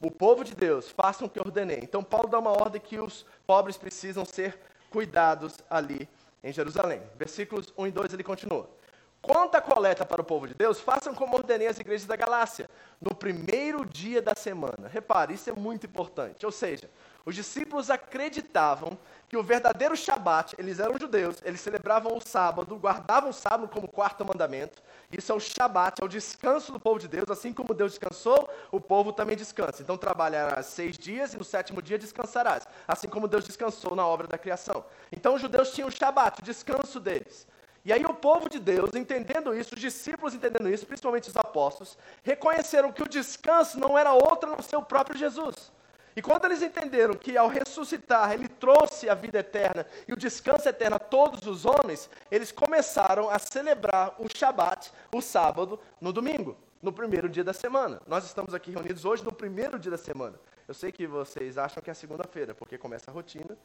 o 0.00 0.10
povo 0.12 0.44
de 0.44 0.54
Deus, 0.54 0.90
façam 0.90 1.26
o 1.26 1.30
que 1.30 1.40
ordenei. 1.40 1.80
Então, 1.82 2.04
Paulo 2.04 2.28
dá 2.28 2.38
uma 2.38 2.50
ordem 2.50 2.80
que 2.80 2.98
os 3.00 3.26
pobres 3.46 3.76
precisam 3.76 4.24
ser 4.24 4.58
cuidados 4.90 5.58
ali 5.68 6.08
em 6.42 6.52
Jerusalém. 6.52 7.02
Versículos 7.16 7.72
1 7.76 7.86
e 7.88 7.90
2 7.90 8.14
ele 8.14 8.22
continua. 8.22 8.77
Quanto 9.20 9.56
à 9.56 9.60
coleta 9.60 10.06
para 10.06 10.22
o 10.22 10.24
povo 10.24 10.46
de 10.46 10.54
Deus, 10.54 10.80
façam 10.80 11.12
como 11.14 11.36
ordenei 11.36 11.66
as 11.66 11.78
igrejas 11.78 12.06
da 12.06 12.16
Galácia, 12.16 12.70
no 13.00 13.14
primeiro 13.14 13.84
dia 13.84 14.22
da 14.22 14.34
semana. 14.34 14.88
Repare, 14.88 15.34
isso 15.34 15.50
é 15.50 15.52
muito 15.52 15.86
importante. 15.86 16.46
Ou 16.46 16.52
seja, 16.52 16.88
os 17.26 17.34
discípulos 17.34 17.90
acreditavam 17.90 18.96
que 19.28 19.36
o 19.36 19.42
verdadeiro 19.42 19.94
Shabat, 19.96 20.54
eles 20.56 20.78
eram 20.78 20.98
judeus, 20.98 21.36
eles 21.44 21.60
celebravam 21.60 22.16
o 22.16 22.20
sábado, 22.20 22.76
guardavam 22.76 23.28
o 23.30 23.34
sábado 23.34 23.68
como 23.68 23.86
quarto 23.86 24.24
mandamento. 24.24 24.80
Isso 25.12 25.30
é 25.30 25.34
o 25.34 25.40
Shabat, 25.40 26.00
é 26.00 26.04
o 26.04 26.08
descanso 26.08 26.72
do 26.72 26.80
povo 26.80 26.98
de 26.98 27.08
Deus, 27.08 27.28
assim 27.28 27.52
como 27.52 27.74
Deus 27.74 27.92
descansou, 27.92 28.48
o 28.70 28.80
povo 28.80 29.12
também 29.12 29.36
descansa. 29.36 29.82
Então 29.82 29.98
trabalharás 29.98 30.66
seis 30.66 30.96
dias 30.96 31.34
e 31.34 31.36
no 31.36 31.44
sétimo 31.44 31.82
dia 31.82 31.98
descansarás, 31.98 32.66
assim 32.86 33.08
como 33.08 33.28
Deus 33.28 33.44
descansou 33.44 33.94
na 33.94 34.06
obra 34.06 34.26
da 34.26 34.38
criação. 34.38 34.84
Então 35.12 35.34
os 35.34 35.42
judeus 35.42 35.72
tinham 35.72 35.88
o 35.88 35.92
Shabat, 35.92 36.40
o 36.40 36.44
descanso 36.44 36.98
deles. 36.98 37.46
E 37.88 37.92
aí 37.92 38.04
o 38.04 38.12
povo 38.12 38.50
de 38.50 38.58
Deus, 38.58 38.94
entendendo 38.94 39.54
isso, 39.54 39.74
os 39.74 39.80
discípulos 39.80 40.34
entendendo 40.34 40.68
isso, 40.68 40.84
principalmente 40.84 41.30
os 41.30 41.36
apóstolos, 41.36 41.96
reconheceram 42.22 42.92
que 42.92 43.02
o 43.02 43.08
descanso 43.08 43.80
não 43.80 43.96
era 43.96 44.12
outro 44.12 44.50
não 44.50 44.60
ser 44.60 44.76
o 44.76 44.82
próprio 44.82 45.16
Jesus. 45.16 45.72
E 46.14 46.20
quando 46.20 46.44
eles 46.44 46.60
entenderam 46.60 47.14
que 47.14 47.34
ao 47.34 47.48
ressuscitar 47.48 48.32
ele 48.32 48.46
trouxe 48.46 49.08
a 49.08 49.14
vida 49.14 49.38
eterna 49.38 49.86
e 50.06 50.12
o 50.12 50.18
descanso 50.18 50.68
eterno 50.68 50.96
a 50.96 50.98
todos 50.98 51.46
os 51.46 51.64
homens, 51.64 52.10
eles 52.30 52.52
começaram 52.52 53.30
a 53.30 53.38
celebrar 53.38 54.14
o 54.18 54.28
Shabat, 54.28 54.92
o 55.10 55.22
sábado, 55.22 55.80
no 55.98 56.12
domingo, 56.12 56.58
no 56.82 56.92
primeiro 56.92 57.26
dia 57.26 57.42
da 57.42 57.54
semana. 57.54 58.02
Nós 58.06 58.26
estamos 58.26 58.52
aqui 58.52 58.70
reunidos 58.70 59.06
hoje 59.06 59.24
no 59.24 59.32
primeiro 59.32 59.78
dia 59.78 59.92
da 59.92 59.96
semana. 59.96 60.38
Eu 60.68 60.74
sei 60.74 60.92
que 60.92 61.06
vocês 61.06 61.56
acham 61.56 61.82
que 61.82 61.90
é 61.90 61.94
segunda-feira, 61.94 62.54
porque 62.54 62.76
começa 62.76 63.10
a 63.10 63.14
rotina, 63.14 63.56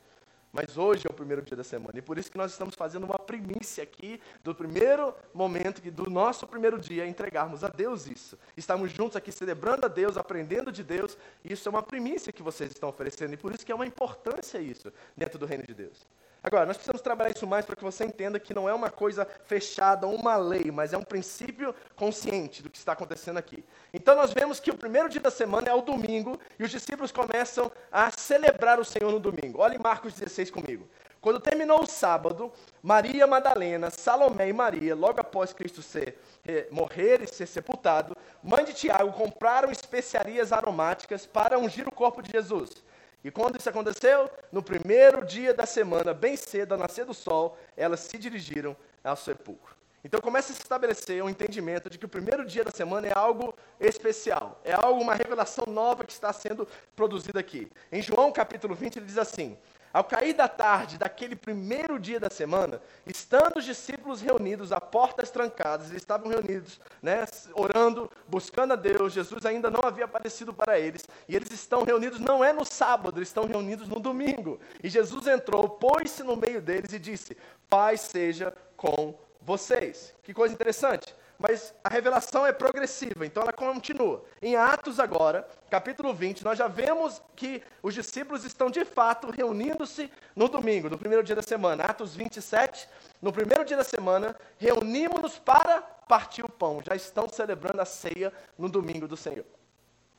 mas 0.54 0.78
hoje 0.78 1.08
é 1.08 1.10
o 1.10 1.14
primeiro 1.14 1.42
dia 1.42 1.58
da 1.58 1.64
semana. 1.64 1.98
E 1.98 2.02
por 2.02 2.20
isso 2.20 2.32
que 2.32 2.38
nós 2.38 2.52
estamos 2.52 2.76
fazendo 2.76 3.06
uma 3.06 3.18
primícia 3.18 3.84
aqui 3.84 4.22
do 4.44 4.54
primeiro 4.54 5.12
momento, 5.34 5.82
do 5.90 6.08
nosso 6.12 6.46
primeiro 6.46 6.80
dia, 6.80 7.08
entregarmos 7.08 7.64
a 7.64 7.70
Deus 7.70 8.06
isso. 8.06 8.38
Estamos 8.56 8.92
juntos 8.92 9.16
aqui 9.16 9.32
celebrando 9.32 9.88
a 9.88 9.90
Deus, 9.90 10.16
aprendendo 10.16 10.72
de 10.72 10.84
Deus. 10.84 11.18
E 11.44 11.54
isso 11.54 11.68
é 11.68 11.72
uma 11.72 11.82
primícia 11.82 12.32
que 12.32 12.44
vocês 12.44 12.70
estão 12.70 12.88
oferecendo. 12.88 13.34
E 13.34 13.38
por 13.38 13.52
isso 13.52 13.66
que 13.66 13.72
é 13.72 13.76
uma 13.76 13.88
importância 13.88 14.60
isso 14.60 14.94
dentro 15.18 15.40
do 15.40 15.48
reino 15.48 15.64
de 15.66 15.74
Deus. 15.74 16.08
Agora, 16.44 16.66
nós 16.66 16.76
precisamos 16.76 17.02
trabalhar 17.02 17.32
isso 17.34 17.48
mais 17.48 17.66
para 17.66 17.74
que 17.74 17.84
você 17.84 18.04
entenda 18.04 18.38
que 18.38 18.54
não 18.54 18.68
é 18.68 18.74
uma 18.74 18.90
coisa 18.90 19.26
fechada, 19.46 20.06
uma 20.06 20.36
lei, 20.36 20.72
mas 20.72 20.92
é 20.92 20.98
um 20.98 21.04
princípio 21.04 21.74
consciente 21.96 22.62
do 22.62 22.70
que 22.70 22.78
está 22.78 22.92
acontecendo 22.92 23.38
aqui. 23.38 23.64
Então, 23.94 24.14
nós 24.14 24.34
vemos 24.34 24.60
que 24.60 24.70
o 24.70 24.78
primeiro 24.78 25.08
dia 25.08 25.22
da 25.22 25.32
semana 25.32 25.70
é 25.70 25.74
o 25.74 25.82
domingo 25.82 26.38
e 26.60 26.64
os 26.66 26.70
discípulos 26.70 27.14
começam 27.14 27.72
a 27.90 28.12
celebrar 28.12 28.78
o 28.78 28.84
Senhor 28.84 29.10
no 29.10 29.22
domingo. 29.22 29.62
Olhe 29.62 29.80
Marcos 29.80 30.14
16 30.16 30.52
comigo. 30.52 30.86
Quando 31.22 31.40
terminou 31.40 31.82
o 31.82 31.88
sábado, 31.88 32.52
Maria 32.82 33.26
Madalena, 33.26 33.90
Salomé 33.90 34.50
e 34.50 34.54
Maria, 34.54 34.94
logo 34.94 35.22
após 35.22 35.54
Cristo 35.54 35.82
ser, 35.82 36.20
eh, 36.46 36.68
morrer 36.70 37.22
e 37.22 37.28
ser 37.28 37.46
sepultado, 37.46 38.18
mãe 38.44 38.66
de 38.66 38.74
Tiago, 38.74 39.14
compraram 39.14 39.72
especiarias 39.72 40.52
aromáticas 40.52 41.26
para 41.26 41.58
ungir 41.58 41.88
o 41.88 41.92
corpo 41.94 42.22
de 42.22 42.30
Jesus. 42.30 42.84
E 43.24 43.32
quando 43.32 43.58
isso 43.58 43.70
aconteceu? 43.70 44.30
No 44.52 44.62
primeiro 44.62 45.26
dia 45.26 45.54
da 45.54 45.66
semana, 45.66 46.14
bem 46.14 46.36
cedo, 46.36 46.74
ao 46.74 46.78
nascer 46.78 47.06
do 47.06 47.14
sol, 47.14 47.58
elas 47.78 48.02
se 48.02 48.18
dirigiram 48.18 48.76
ao 49.04 49.16
sepulcro. 49.16 49.74
Então 50.04 50.20
começa 50.20 50.52
a 50.52 50.56
se 50.56 50.62
estabelecer 50.62 51.24
um 51.24 51.30
entendimento 51.30 51.90
de 51.90 51.98
que 51.98 52.06
o 52.06 52.10
primeiro 52.10 52.44
dia 52.44 52.66
da 52.66 52.72
semana 52.72 53.08
é 53.08 53.14
algo 53.16 53.56
especial, 53.80 54.60
é 54.66 54.74
algo, 54.74 55.02
uma 55.02 55.16
revelação 55.16 55.66
nova 55.66 56.04
que 56.04 56.12
está 56.12 56.34
sendo 56.34 56.68
produzida 56.94 57.40
aqui. 57.40 57.72
Em 57.90 58.02
João 58.02 58.30
capítulo 58.30 58.76
20, 58.76 58.98
ele 58.98 59.06
diz 59.06 59.18
assim: 59.18 59.58
ao 59.94 60.04
cair 60.04 60.34
da 60.34 60.48
tarde 60.48 60.98
daquele 60.98 61.36
primeiro 61.36 62.00
dia 62.00 62.20
da 62.20 62.30
semana, 62.30 62.82
estando 63.06 63.58
os 63.58 63.66
discípulos 63.66 64.22
reunidos 64.22 64.72
a 64.72 64.82
portas 64.82 65.30
trancadas, 65.30 65.92
eles 65.92 66.02
estavam 66.02 66.30
reunidos, 66.30 66.82
né, 67.00 67.26
orando, 67.54 68.12
buscando 68.28 68.74
a 68.74 68.76
Deus, 68.76 69.14
Jesus 69.14 69.46
ainda 69.46 69.70
não 69.70 69.82
havia 69.84 70.06
aparecido 70.06 70.52
para 70.52 70.80
eles, 70.80 71.06
e 71.30 71.36
eles 71.36 71.52
estão 71.52 71.84
reunidos 71.84 72.20
não 72.20 72.44
é 72.44 72.52
no 72.52 72.66
sábado, 72.66 73.20
eles 73.20 73.30
estão 73.30 73.46
reunidos 73.46 73.88
no 73.88 74.00
domingo. 74.00 74.60
E 74.84 74.90
Jesus 74.90 75.28
entrou, 75.28 75.70
pôs-se 75.70 76.24
no 76.24 76.36
meio 76.36 76.62
deles 76.62 76.92
e 76.92 77.00
disse: 77.00 77.38
Paz 77.70 78.02
seja 78.02 78.52
com 78.76 79.14
vocês. 79.42 80.14
Que 80.24 80.34
coisa 80.34 80.54
interessante 80.54 81.14
mas 81.46 81.76
a 81.84 81.90
revelação 81.90 82.48
é 82.48 82.54
progressiva, 82.54 83.26
então 83.26 83.44
ela 83.44 83.52
continua. 83.52 84.24
Em 84.42 84.56
Atos 84.56 84.98
agora, 84.98 85.46
capítulo 85.70 86.14
20, 86.14 86.42
nós 86.42 86.58
já 86.58 86.70
vemos 86.70 87.22
que 87.36 87.62
os 87.82 87.94
discípulos 87.94 88.46
estão 88.46 88.70
de 88.70 88.86
fato 88.86 89.30
reunindo-se 89.30 90.10
no 90.34 90.48
domingo, 90.48 90.90
no 90.90 90.98
primeiro 90.98 91.22
dia 91.22 91.36
da 91.36 91.42
semana. 91.42 91.84
Atos 91.84 92.16
27, 92.16 92.88
no 93.22 93.34
primeiro 93.34 93.66
dia 93.66 93.76
da 93.76 93.84
semana, 93.84 94.34
reunimos-nos 94.58 95.38
para 95.38 95.82
partir 95.82 96.46
o 96.46 96.50
pão. 96.50 96.82
Já 96.82 96.96
estão 96.96 97.28
celebrando 97.28 97.82
a 97.82 97.86
ceia 97.86 98.32
no 98.58 98.70
domingo 98.70 99.06
do 99.06 99.18
Senhor. 99.18 99.44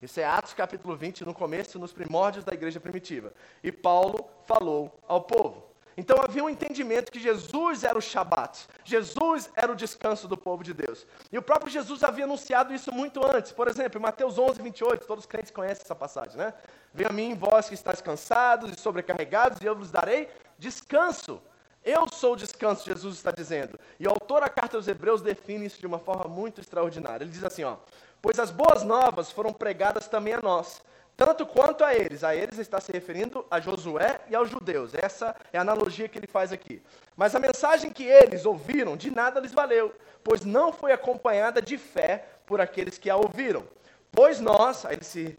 Isso 0.03 0.21
é 0.21 0.25
Atos 0.27 0.53
capítulo 0.53 0.95
20, 0.95 1.25
no 1.25 1.33
começo, 1.33 1.79
nos 1.79 1.91
primórdios 1.91 2.45
da 2.45 2.53
igreja 2.53 2.79
primitiva. 2.79 3.33
E 3.63 3.73
Paulo 3.73 4.29
falou 4.45 5.01
ao 5.09 5.23
povo. 5.23 5.74
Então 5.97 6.19
havia 6.23 6.43
um 6.43 6.51
entendimento 6.51 7.13
que 7.13 7.21
Jesus 7.21 7.85
era 7.85 7.97
o 7.97 8.03
Shabat, 8.03 8.67
Jesus 8.85 9.51
era 9.55 9.71
o 9.71 9.77
descanso 9.77 10.27
do 10.27 10.37
povo 10.37 10.65
de 10.65 10.75
Deus. 10.75 11.07
E 11.31 11.39
o 11.39 11.43
próprio 11.43 11.71
Jesus 11.71 12.03
havia 12.03 12.25
anunciado 12.25 12.75
isso 12.75 12.93
muito 12.93 13.25
antes. 13.25 13.53
Por 13.53 13.69
exemplo, 13.69 13.99
em 13.99 14.03
Mateus 14.03 14.39
11, 14.39 14.61
28, 14.61 15.07
todos 15.07 15.25
os 15.25 15.31
crentes 15.31 15.51
conhecem 15.51 15.83
essa 15.85 15.95
passagem, 15.95 16.37
né? 16.37 16.53
Venha 16.93 17.11
a 17.11 17.13
mim, 17.13 17.35
vós 17.35 17.69
que 17.69 17.75
estáis 17.75 18.01
cansados 18.01 18.73
e 18.73 18.81
sobrecarregados, 18.81 19.61
e 19.61 19.67
eu 19.67 19.77
vos 19.77 19.91
darei 19.91 20.29
descanso. 20.59 21.41
Eu 21.85 22.09
sou 22.09 22.33
o 22.33 22.37
descanso, 22.37 22.87
Jesus 22.87 23.17
está 23.17 23.31
dizendo. 23.31 23.79
E 24.01 24.07
o 24.07 24.11
autor 24.11 24.41
da 24.41 24.49
carta 24.49 24.77
aos 24.77 24.89
Hebreus 24.89 25.21
define 25.21 25.67
isso 25.67 25.79
de 25.79 25.87
uma 25.87 25.99
forma 25.99 26.25
muito 26.25 26.61
extraordinária. 26.61 27.25
Ele 27.25 27.31
diz 27.31 27.45
assim: 27.45 27.63
ó, 27.63 27.77
pois 28.23 28.39
as 28.39 28.51
boas 28.51 28.83
novas 28.83 29.31
foram 29.31 29.53
pregadas 29.53 30.09
também 30.09 30.35
a 30.35 30.41
nós 30.41 30.83
tanto 31.17 31.47
quanto 31.47 31.85
a 31.85 31.95
eles. 31.95 32.25
A 32.25 32.35
eles 32.35 32.59
está 32.59 32.81
se 32.81 32.93
referindo 32.93 33.45
a 33.51 33.61
Josué 33.61 34.21
e 34.29 34.35
aos 34.35 34.51
judeus. 34.51 34.95
Essa 34.95 35.35
é 35.53 35.59
a 35.59 35.61
analogia 35.61 36.09
que 36.09 36.19
ele 36.19 36.27
faz 36.27 36.53
aqui. 36.53 36.83
Mas 37.17 37.35
a 37.35 37.41
mensagem 37.41 37.91
que 37.91 38.05
eles 38.05 38.45
ouviram 38.45 38.97
de 38.97 39.11
nada 39.11 39.41
lhes 39.41 39.53
valeu, 39.53 39.95
pois 40.23 40.45
não 40.45 40.73
foi 40.73 40.93
acompanhada 40.93 41.63
de 41.63 41.79
fé 41.79 42.25
por 42.47 42.61
aqueles 42.61 42.99
que 42.99 43.11
a 43.11 43.17
ouviram. 43.17 43.65
Pois 44.11 44.41
nós, 44.41 44.85
aí 44.85 44.95
ele 44.95 45.05
se 45.05 45.39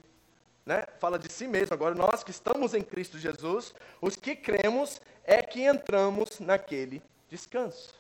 né, 0.66 0.86
fala 1.00 1.20
de 1.20 1.32
si 1.32 1.48
mesmo, 1.48 1.74
agora 1.74 1.94
nós 1.94 2.24
que 2.24 2.32
estamos 2.32 2.74
em 2.74 2.82
Cristo 2.82 3.20
Jesus, 3.20 3.74
os 4.02 4.16
que 4.16 4.36
cremos 4.36 5.00
é 5.24 5.42
que 5.42 5.62
entramos 5.62 6.40
naquele 6.40 7.02
descanso. 7.30 7.94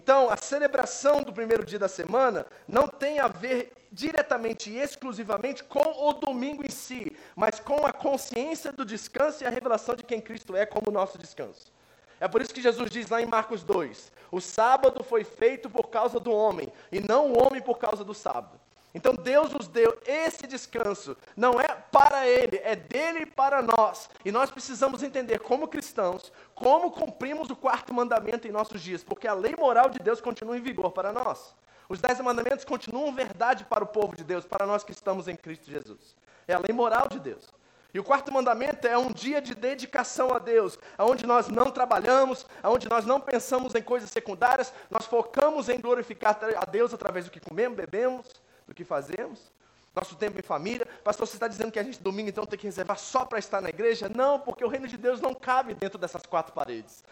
Então, 0.00 0.30
a 0.30 0.36
celebração 0.36 1.24
do 1.24 1.32
primeiro 1.32 1.66
dia 1.66 1.78
da 1.78 1.88
semana 1.88 2.46
não 2.68 2.86
tem 2.86 3.18
a 3.18 3.26
ver 3.26 3.72
diretamente 3.90 4.70
e 4.70 4.78
exclusivamente 4.78 5.64
com 5.64 6.08
o 6.08 6.12
domingo 6.12 6.64
em 6.64 6.70
si, 6.70 7.16
mas 7.34 7.58
com 7.58 7.84
a 7.84 7.92
consciência 7.92 8.70
do 8.72 8.84
descanso 8.84 9.42
e 9.42 9.46
a 9.46 9.50
revelação 9.50 9.96
de 9.96 10.04
quem 10.04 10.20
Cristo 10.20 10.54
é 10.54 10.64
como 10.64 10.92
nosso 10.92 11.18
descanso. 11.18 11.72
É 12.20 12.28
por 12.28 12.40
isso 12.40 12.54
que 12.54 12.62
Jesus 12.62 12.88
diz 12.92 13.10
lá 13.10 13.20
em 13.20 13.26
Marcos 13.26 13.64
2: 13.64 14.12
o 14.30 14.40
sábado 14.40 15.02
foi 15.02 15.24
feito 15.24 15.68
por 15.68 15.88
causa 15.88 16.20
do 16.20 16.30
homem, 16.30 16.72
e 16.92 17.00
não 17.00 17.32
o 17.32 17.44
homem 17.44 17.60
por 17.60 17.76
causa 17.76 18.04
do 18.04 18.14
sábado. 18.14 18.60
Então 18.98 19.14
Deus 19.14 19.52
nos 19.52 19.68
deu 19.68 19.96
esse 20.04 20.44
descanso, 20.44 21.16
não 21.36 21.60
é 21.60 21.68
para 21.68 22.26
Ele, 22.26 22.60
é 22.64 22.74
dele 22.74 23.24
para 23.24 23.62
nós. 23.62 24.10
E 24.24 24.32
nós 24.32 24.50
precisamos 24.50 25.04
entender, 25.04 25.38
como 25.38 25.68
cristãos, 25.68 26.32
como 26.52 26.90
cumprimos 26.90 27.48
o 27.48 27.54
quarto 27.54 27.94
mandamento 27.94 28.48
em 28.48 28.50
nossos 28.50 28.82
dias, 28.82 29.04
porque 29.04 29.28
a 29.28 29.34
lei 29.34 29.54
moral 29.56 29.88
de 29.88 30.00
Deus 30.00 30.20
continua 30.20 30.58
em 30.58 30.60
vigor 30.60 30.90
para 30.90 31.12
nós. 31.12 31.54
Os 31.88 32.00
dez 32.00 32.18
mandamentos 32.18 32.64
continuam 32.64 33.14
verdade 33.14 33.64
para 33.66 33.84
o 33.84 33.86
povo 33.86 34.16
de 34.16 34.24
Deus, 34.24 34.44
para 34.44 34.66
nós 34.66 34.82
que 34.82 34.90
estamos 34.90 35.28
em 35.28 35.36
Cristo 35.36 35.70
Jesus. 35.70 36.16
É 36.48 36.54
a 36.54 36.58
lei 36.58 36.74
moral 36.74 37.06
de 37.08 37.20
Deus. 37.20 37.46
E 37.94 38.00
o 38.00 38.04
quarto 38.04 38.32
mandamento 38.32 38.84
é 38.88 38.98
um 38.98 39.12
dia 39.12 39.40
de 39.40 39.54
dedicação 39.54 40.34
a 40.34 40.40
Deus, 40.40 40.76
onde 40.98 41.24
nós 41.24 41.46
não 41.46 41.70
trabalhamos, 41.70 42.44
onde 42.64 42.88
nós 42.88 43.06
não 43.06 43.20
pensamos 43.20 43.76
em 43.76 43.82
coisas 43.82 44.10
secundárias, 44.10 44.74
nós 44.90 45.06
focamos 45.06 45.68
em 45.68 45.80
glorificar 45.80 46.36
a 46.56 46.64
Deus 46.64 46.92
através 46.92 47.26
do 47.26 47.30
que 47.30 47.38
comemos, 47.38 47.76
bebemos 47.76 48.26
do 48.68 48.74
que 48.74 48.84
fazemos, 48.84 49.50
nosso 49.94 50.14
tempo 50.14 50.38
em 50.38 50.42
família. 50.42 50.86
Pastor, 51.02 51.26
você 51.26 51.34
está 51.34 51.48
dizendo 51.48 51.72
que 51.72 51.78
a 51.78 51.82
gente 51.82 52.00
domingo 52.00 52.28
então 52.28 52.44
tem 52.44 52.58
que 52.58 52.66
reservar 52.66 52.98
só 52.98 53.24
para 53.24 53.38
estar 53.38 53.60
na 53.60 53.70
igreja? 53.70 54.08
Não, 54.08 54.38
porque 54.38 54.64
o 54.64 54.68
reino 54.68 54.86
de 54.86 54.96
Deus 54.96 55.20
não 55.20 55.34
cabe 55.34 55.74
dentro 55.74 55.98
dessas 55.98 56.22
quatro 56.24 56.52
paredes. 56.52 57.02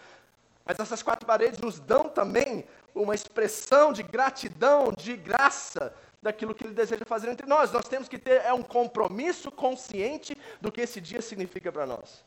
Mas 0.65 0.79
essas 0.79 1.03
quatro 1.03 1.27
paredes 1.27 1.59
nos 1.59 1.81
dão 1.81 2.09
também 2.09 2.65
uma 2.95 3.15
expressão 3.15 3.93
de 3.93 4.03
gratidão, 4.03 4.93
de 4.93 5.17
graça 5.17 5.95
daquilo 6.23 6.55
que 6.55 6.65
Ele 6.65 6.75
deseja 6.75 7.05
fazer 7.05 7.31
entre 7.31 7.47
nós. 7.47 7.73
Nós 7.73 7.89
temos 7.89 8.09
que 8.09 8.19
ter 8.19 8.43
é 8.43 8.53
um 8.53 8.63
compromisso 8.63 9.51
consciente 9.51 10.37
do 10.61 10.71
que 10.71 10.81
esse 10.81 11.01
dia 11.01 11.23
significa 11.23 11.73
para 11.73 11.87
nós. 11.87 12.25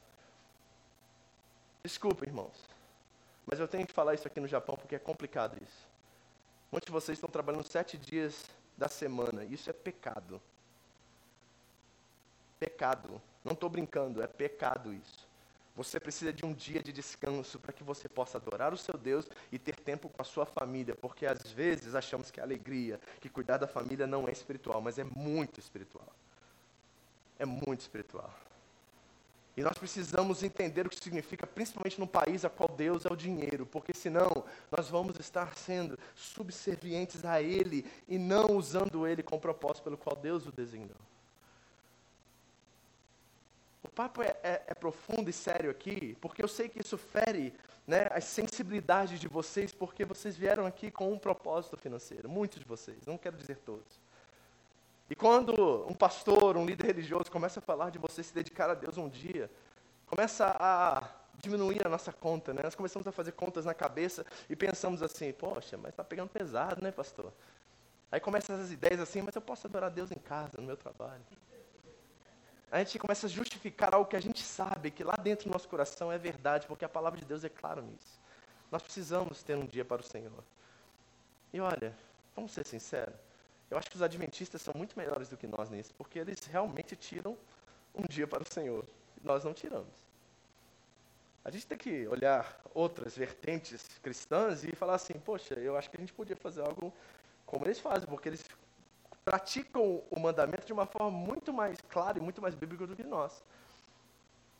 Desculpa, 1.83 2.25
irmãos, 2.25 2.65
mas 3.45 3.59
eu 3.59 3.67
tenho 3.67 3.85
que 3.85 3.93
falar 3.93 4.13
isso 4.13 4.27
aqui 4.27 4.39
no 4.39 4.47
Japão 4.47 4.75
porque 4.75 4.95
é 4.95 4.99
complicado 4.99 5.57
isso. 5.61 5.87
Muitos 6.71 6.87
de 6.87 6.91
vocês 6.91 7.17
estão 7.17 7.29
trabalhando 7.29 7.63
sete 7.63 7.97
dias 7.97 8.43
da 8.79 8.87
semana. 8.87 9.43
Isso 9.43 9.69
é 9.69 9.73
pecado. 9.73 10.41
Pecado. 12.59 13.21
Não 13.43 13.53
estou 13.53 13.69
brincando, 13.69 14.23
é 14.23 14.27
pecado 14.27 14.93
isso. 14.93 15.27
Você 15.75 15.99
precisa 15.99 16.33
de 16.33 16.45
um 16.45 16.53
dia 16.53 16.81
de 16.81 16.91
descanso 16.91 17.59
para 17.59 17.71
que 17.71 17.83
você 17.83 18.09
possa 18.09 18.37
adorar 18.37 18.73
o 18.73 18.77
seu 18.77 18.97
Deus 18.97 19.29
e 19.51 19.57
ter 19.57 19.75
tempo 19.77 20.09
com 20.09 20.21
a 20.21 20.25
sua 20.25 20.45
família, 20.45 20.95
porque 20.95 21.25
às 21.25 21.51
vezes 21.51 21.95
achamos 21.95 22.31
que 22.31 22.39
a 22.39 22.43
alegria, 22.43 22.99
que 23.21 23.29
cuidar 23.29 23.57
da 23.57 23.67
família 23.67 24.05
não 24.05 24.27
é 24.27 24.31
espiritual, 24.31 24.81
mas 24.81 24.97
é 24.97 25.03
muito 25.03 25.59
espiritual. 25.59 26.07
É 27.37 27.45
muito 27.45 27.79
espiritual. 27.79 28.33
E 29.59 29.61
nós 29.61 29.77
precisamos 29.77 30.41
entender 30.41 30.87
o 30.87 30.89
que 30.89 31.03
significa, 31.03 31.45
principalmente 31.45 31.99
num 31.99 32.07
país 32.07 32.45
a 32.45 32.49
qual 32.49 32.69
Deus 32.69 33.05
é 33.05 33.11
o 33.11 33.15
dinheiro, 33.15 33.65
porque 33.65 33.93
senão 33.93 34.45
nós 34.71 34.87
vamos 34.87 35.19
estar 35.19 35.53
sendo 35.57 35.99
subservientes 36.15 37.25
a 37.25 37.41
Ele 37.41 37.85
e 38.07 38.17
não 38.17 38.55
usando 38.55 39.05
Ele 39.05 39.21
com 39.21 39.35
o 39.35 39.39
propósito 39.39 39.83
pelo 39.83 39.97
qual 39.97 40.15
Deus 40.15 40.47
o 40.47 40.51
designou. 40.53 40.95
O 43.83 43.89
papo 43.89 44.23
é, 44.23 44.33
é, 44.41 44.63
é, 44.67 44.73
profundo 44.73 45.29
e 45.29 45.33
sério 45.33 45.69
aqui, 45.69 46.15
porque 46.21 46.41
eu 46.41 46.47
sei 46.47 46.69
que 46.69 46.79
isso 46.79 46.97
fere 46.97 47.53
né, 47.85 48.07
as 48.11 48.23
sensibilidades 48.23 49.19
de 49.19 49.27
vocês, 49.27 49.73
porque 49.73 50.05
vocês 50.05 50.37
vieram 50.37 50.65
aqui 50.65 50.89
com 50.89 51.11
um 51.11 51.19
propósito 51.19 51.75
financeiro, 51.75 52.29
muitos 52.29 52.59
de 52.59 52.65
vocês, 52.65 53.05
não 53.05 53.17
quero 53.17 53.35
dizer 53.35 53.57
todos. 53.57 53.99
E 55.09 55.15
quando 55.15 55.85
um 55.87 55.93
pastor, 55.93 56.55
um 56.55 56.65
líder 56.65 56.85
religioso 56.87 57.31
começa 57.31 57.59
a 57.59 57.61
falar 57.61 57.89
de 57.89 57.97
você 57.97 58.21
se 58.21 58.33
dedicar 58.33 58.69
a 58.69 58.75
Deus 58.75 58.97
um 58.97 59.09
dia, 59.09 59.49
começa 60.05 60.55
a 60.59 61.03
diminuir 61.39 61.85
a 61.85 61.89
nossa 61.89 62.13
conta, 62.13 62.53
né? 62.53 62.61
Nós 62.63 62.75
começamos 62.75 63.07
a 63.07 63.11
fazer 63.11 63.31
contas 63.31 63.65
na 63.65 63.73
cabeça 63.73 64.25
e 64.49 64.55
pensamos 64.55 65.01
assim, 65.01 65.31
poxa, 65.31 65.77
mas 65.77 65.91
está 65.91 66.03
pegando 66.03 66.29
pesado, 66.29 66.81
né, 66.81 66.91
pastor? 66.91 67.31
Aí 68.11 68.19
começam 68.19 68.55
essas 68.55 68.71
ideias 68.71 68.99
assim, 68.99 69.21
mas 69.21 69.35
eu 69.35 69.41
posso 69.41 69.65
adorar 69.67 69.89
a 69.89 69.93
Deus 69.93 70.11
em 70.11 70.19
casa, 70.19 70.57
no 70.57 70.63
meu 70.63 70.77
trabalho. 70.77 71.21
A 72.71 72.77
gente 72.79 72.99
começa 72.99 73.25
a 73.25 73.29
justificar 73.29 73.95
algo 73.95 74.07
que 74.07 74.15
a 74.15 74.19
gente 74.19 74.43
sabe 74.43 74.91
que 74.91 75.03
lá 75.03 75.15
dentro 75.15 75.49
do 75.49 75.53
nosso 75.53 75.67
coração 75.67 76.11
é 76.11 76.17
verdade, 76.17 76.67
porque 76.67 76.85
a 76.85 76.89
palavra 76.89 77.19
de 77.19 77.25
Deus 77.25 77.43
é 77.43 77.49
clara 77.49 77.81
nisso. 77.81 78.19
Nós 78.71 78.83
precisamos 78.83 79.41
ter 79.41 79.55
um 79.57 79.65
dia 79.65 79.83
para 79.83 80.01
o 80.01 80.05
Senhor. 80.05 80.43
E 81.51 81.59
olha, 81.59 81.95
vamos 82.35 82.51
ser 82.51 82.65
sinceros, 82.65 83.15
eu 83.69 83.77
acho 83.77 83.89
que 83.89 83.95
os 83.95 84.01
adventistas 84.01 84.61
são 84.61 84.73
muito 84.75 84.97
melhores 84.97 85.29
do 85.29 85.37
que 85.37 85.47
nós 85.47 85.69
nisso, 85.69 85.93
porque 85.97 86.17
eles 86.19 86.45
realmente 86.45 86.95
tiram 86.95 87.37
um 87.93 88.03
dia 88.03 88.27
para 88.27 88.43
o 88.43 88.51
Senhor. 88.51 88.85
Nós 89.23 89.43
não 89.43 89.53
tiramos. 89.53 90.09
A 91.43 91.51
gente 91.51 91.67
tem 91.67 91.77
que 91.77 92.07
olhar 92.07 92.59
outras 92.73 93.15
vertentes 93.15 93.85
cristãs 94.01 94.63
e 94.63 94.75
falar 94.75 94.95
assim: 94.95 95.13
poxa, 95.13 95.55
eu 95.55 95.77
acho 95.77 95.89
que 95.89 95.97
a 95.97 95.99
gente 95.99 96.13
podia 96.13 96.35
fazer 96.35 96.61
algo 96.61 96.93
como 97.45 97.65
eles 97.65 97.79
fazem, 97.79 98.07
porque 98.07 98.29
eles 98.29 98.43
praticam 99.23 100.03
o 100.09 100.19
mandamento 100.19 100.65
de 100.65 100.73
uma 100.73 100.85
forma 100.85 101.11
muito 101.11 101.53
mais 101.53 101.79
clara 101.89 102.17
e 102.17 102.21
muito 102.21 102.41
mais 102.41 102.55
bíblica 102.55 102.87
do 102.87 102.95
que 102.95 103.03
nós. 103.03 103.43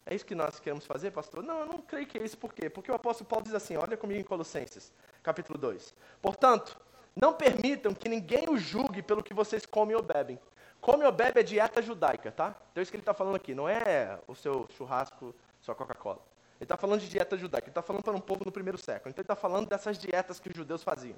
É 0.05 0.16
isso 0.16 0.26
que 0.26 0.34
nós 0.34 0.60
queremos 0.60 0.86
fazer, 0.86 1.12
pastor? 1.12 1.43
Não, 1.43 1.60
eu 1.60 1.66
não 1.66 1.82
creio 1.82 2.07
que 2.07 2.18
é 2.18 2.24
isso. 2.24 2.38
Por 2.38 2.53
quê? 2.53 2.70
Porque 2.70 2.91
o 2.91 2.95
apóstolo 2.95 3.30
Paulo 3.30 3.45
diz 3.45 3.53
assim: 3.53 3.76
olha 3.76 3.97
comigo 3.97 4.20
em 4.20 4.24
Colossenses, 4.24 4.91
capítulo 5.22 5.57
2. 5.60 5.93
Portanto, 6.22 6.80
não 7.20 7.34
permitam 7.34 7.93
que 7.93 8.07
ninguém 8.07 8.49
o 8.49 8.57
julgue 8.57 9.01
pelo 9.01 9.24
que 9.24 9.34
vocês 9.34 9.65
comem 9.65 9.95
ou 9.95 10.01
bebem. 10.01 10.39
Come 10.80 11.03
ou 11.03 11.11
bebe 11.11 11.41
é 11.41 11.43
dieta 11.43 11.82
judaica, 11.82 12.32
tá? 12.32 12.55
Então 12.72 12.80
é 12.80 12.82
isso 12.82 12.91
que 12.91 12.95
ele 12.95 13.01
está 13.01 13.13
falando 13.13 13.36
aqui, 13.36 13.53
não 13.53 13.67
é 13.67 14.17
o 14.28 14.34
seu 14.34 14.67
churrasco, 14.78 15.36
sua 15.61 15.76
Coca-Cola. 15.76 16.20
Ele 16.59 16.65
está 16.65 16.78
falando 16.78 17.01
de 17.01 17.09
dieta 17.09 17.38
judaica, 17.38 17.65
ele 17.65 17.72
está 17.72 17.82
falando 17.82 18.03
para 18.03 18.13
um 18.13 18.20
povo 18.20 18.45
no 18.45 18.51
primeiro 18.51 18.78
século. 18.78 19.09
Então 19.09 19.22
ele 19.22 19.26
está 19.26 19.36
falando 19.36 19.67
dessas 19.67 19.97
dietas 19.97 20.39
que 20.39 20.49
os 20.49 20.55
judeus 20.55 20.84
faziam. 20.84 21.17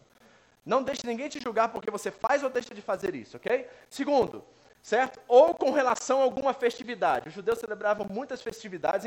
Não 0.65 0.83
deixe 0.83 1.05
ninguém 1.05 1.29
te 1.29 1.39
julgar 1.39 1.69
porque 1.69 1.89
você 1.89 2.11
faz 2.11 2.43
ou 2.43 2.49
deixa 2.49 2.73
de 2.73 2.81
fazer 2.81 3.15
isso, 3.15 3.37
ok? 3.37 3.67
Segundo, 3.89 4.43
certo? 4.81 5.19
Ou 5.27 5.53
com 5.53 5.71
relação 5.71 6.19
a 6.19 6.23
alguma 6.23 6.53
festividade. 6.53 7.29
Os 7.29 7.33
judeus 7.33 7.59
celebravam 7.59 8.07
muitas 8.09 8.41
festividades, 8.41 9.05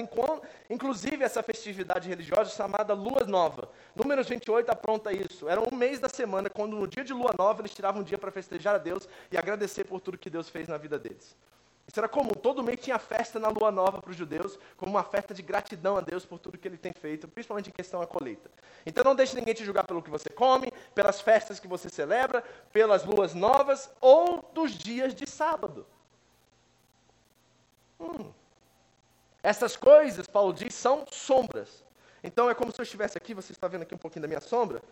inclusive 0.70 1.24
essa 1.24 1.42
festividade 1.42 2.08
religiosa 2.08 2.50
chamada 2.50 2.94
Lua 2.94 3.24
Nova. 3.26 3.68
Números 3.94 4.28
28 4.28 4.70
apronta 4.70 5.12
isso. 5.12 5.48
Era 5.48 5.60
um 5.60 5.74
mês 5.76 5.98
da 5.98 6.08
semana, 6.08 6.48
quando 6.48 6.76
no 6.76 6.86
dia 6.86 7.04
de 7.04 7.12
Lua 7.12 7.34
Nova 7.36 7.60
eles 7.62 7.74
tiravam 7.74 8.02
um 8.02 8.04
dia 8.04 8.18
para 8.18 8.30
festejar 8.30 8.74
a 8.76 8.78
Deus 8.78 9.08
e 9.30 9.36
agradecer 9.36 9.84
por 9.84 10.00
tudo 10.00 10.18
que 10.18 10.30
Deus 10.30 10.48
fez 10.48 10.68
na 10.68 10.76
vida 10.76 10.98
deles. 10.98 11.36
Isso 11.86 12.00
era 12.00 12.08
comum. 12.08 12.32
Todo 12.32 12.62
mês 12.62 12.80
tinha 12.80 12.98
festa 12.98 13.38
na 13.38 13.48
lua 13.48 13.70
nova 13.70 14.00
para 14.00 14.10
os 14.10 14.16
judeus, 14.16 14.58
como 14.76 14.92
uma 14.92 15.04
festa 15.04 15.34
de 15.34 15.42
gratidão 15.42 15.96
a 15.96 16.00
Deus 16.00 16.24
por 16.24 16.38
tudo 16.38 16.58
que 16.58 16.66
ele 16.66 16.78
tem 16.78 16.92
feito, 16.92 17.28
principalmente 17.28 17.68
em 17.68 17.72
questão 17.72 18.00
à 18.00 18.06
colheita. 18.06 18.50
Então 18.86 19.04
não 19.04 19.14
deixe 19.14 19.36
ninguém 19.36 19.54
te 19.54 19.64
julgar 19.64 19.84
pelo 19.84 20.02
que 20.02 20.10
você 20.10 20.30
come, 20.30 20.72
pelas 20.94 21.20
festas 21.20 21.60
que 21.60 21.68
você 21.68 21.88
celebra, 21.88 22.42
pelas 22.72 23.04
luas 23.04 23.34
novas 23.34 23.90
ou 24.00 24.50
dos 24.52 24.72
dias 24.72 25.14
de 25.14 25.28
sábado. 25.28 25.86
Hum. 28.00 28.32
Essas 29.42 29.76
coisas, 29.76 30.26
Paulo 30.26 30.54
diz, 30.54 30.74
são 30.74 31.04
sombras. 31.10 31.84
Então 32.22 32.48
é 32.48 32.54
como 32.54 32.72
se 32.72 32.80
eu 32.80 32.82
estivesse 32.82 33.18
aqui, 33.18 33.34
você 33.34 33.52
está 33.52 33.68
vendo 33.68 33.82
aqui 33.82 33.94
um 33.94 33.98
pouquinho 33.98 34.22
da 34.22 34.28
minha 34.28 34.40
sombra. 34.40 34.82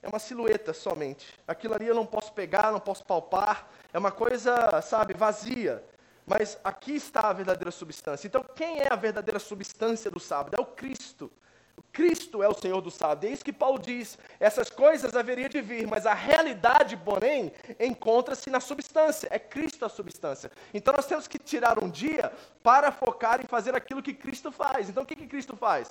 É 0.00 0.08
uma 0.08 0.20
silhueta 0.20 0.72
somente. 0.72 1.34
Aquilo 1.46 1.74
ali 1.74 1.86
eu 1.86 1.94
não 1.94 2.06
posso 2.06 2.32
pegar, 2.32 2.70
não 2.70 2.80
posso 2.80 3.04
palpar. 3.04 3.68
É 3.92 3.98
uma 3.98 4.12
coisa, 4.12 4.80
sabe, 4.80 5.12
vazia. 5.12 5.84
Mas 6.30 6.56
aqui 6.62 6.94
está 6.94 7.22
a 7.22 7.32
verdadeira 7.32 7.72
substância. 7.72 8.28
Então, 8.28 8.44
quem 8.54 8.78
é 8.78 8.86
a 8.88 8.94
verdadeira 8.94 9.40
substância 9.40 10.08
do 10.08 10.20
sábado? 10.20 10.54
É 10.56 10.60
o 10.60 10.64
Cristo. 10.64 11.28
O 11.76 11.82
Cristo 11.92 12.40
é 12.40 12.48
o 12.48 12.54
Senhor 12.54 12.80
do 12.80 12.88
sábado. 12.88 13.24
É 13.26 13.30
isso 13.30 13.44
que 13.44 13.52
Paulo 13.52 13.80
diz. 13.80 14.16
Essas 14.38 14.70
coisas 14.70 15.16
haveriam 15.16 15.48
de 15.48 15.60
vir, 15.60 15.88
mas 15.88 16.06
a 16.06 16.14
realidade, 16.14 16.96
porém, 16.96 17.50
encontra-se 17.80 18.48
na 18.48 18.60
substância. 18.60 19.26
É 19.28 19.40
Cristo 19.40 19.84
a 19.84 19.88
substância. 19.88 20.52
Então 20.72 20.94
nós 20.94 21.06
temos 21.06 21.26
que 21.26 21.36
tirar 21.36 21.82
um 21.82 21.90
dia 21.90 22.32
para 22.62 22.92
focar 22.92 23.40
em 23.40 23.48
fazer 23.48 23.74
aquilo 23.74 24.00
que 24.00 24.14
Cristo 24.14 24.52
faz. 24.52 24.88
Então 24.88 25.02
o 25.02 25.06
que, 25.06 25.16
que 25.16 25.26
Cristo 25.26 25.56
faz? 25.56 25.90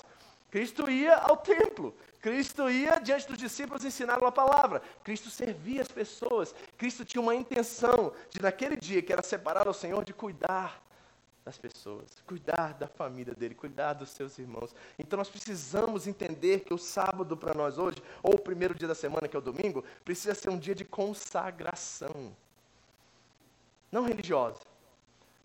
Cristo 0.51 0.89
ia 0.89 1.15
ao 1.15 1.37
templo, 1.37 1.95
Cristo 2.21 2.69
ia 2.69 2.99
diante 2.99 3.27
dos 3.27 3.37
discípulos 3.37 3.85
ensinar 3.85 4.23
a 4.23 4.31
palavra, 4.31 4.81
Cristo 5.03 5.29
servia 5.29 5.81
as 5.81 5.87
pessoas, 5.87 6.53
Cristo 6.77 7.05
tinha 7.05 7.21
uma 7.21 7.35
intenção 7.35 8.13
de, 8.29 8.41
naquele 8.41 8.75
dia 8.75 9.01
que 9.01 9.13
era 9.13 9.21
separado 9.21 9.69
ao 9.69 9.73
Senhor, 9.73 10.03
de 10.03 10.13
cuidar 10.13 10.81
das 11.45 11.57
pessoas, 11.57 12.05
cuidar 12.27 12.73
da 12.73 12.87
família 12.87 13.33
dele, 13.33 13.55
cuidar 13.55 13.93
dos 13.93 14.09
seus 14.09 14.37
irmãos. 14.37 14.75
Então 14.97 15.17
nós 15.17 15.29
precisamos 15.29 16.07
entender 16.07 16.59
que 16.59 16.73
o 16.73 16.77
sábado 16.77 17.35
para 17.37 17.53
nós 17.53 17.77
hoje, 17.77 17.97
ou 18.21 18.35
o 18.35 18.39
primeiro 18.39 18.75
dia 18.75 18.87
da 18.87 18.95
semana, 18.95 19.27
que 19.27 19.35
é 19.35 19.39
o 19.39 19.41
domingo, 19.41 19.83
precisa 20.03 20.35
ser 20.35 20.49
um 20.49 20.59
dia 20.59 20.75
de 20.75 20.85
consagração. 20.85 22.35
Não 23.91 24.03
religiosa, 24.03 24.61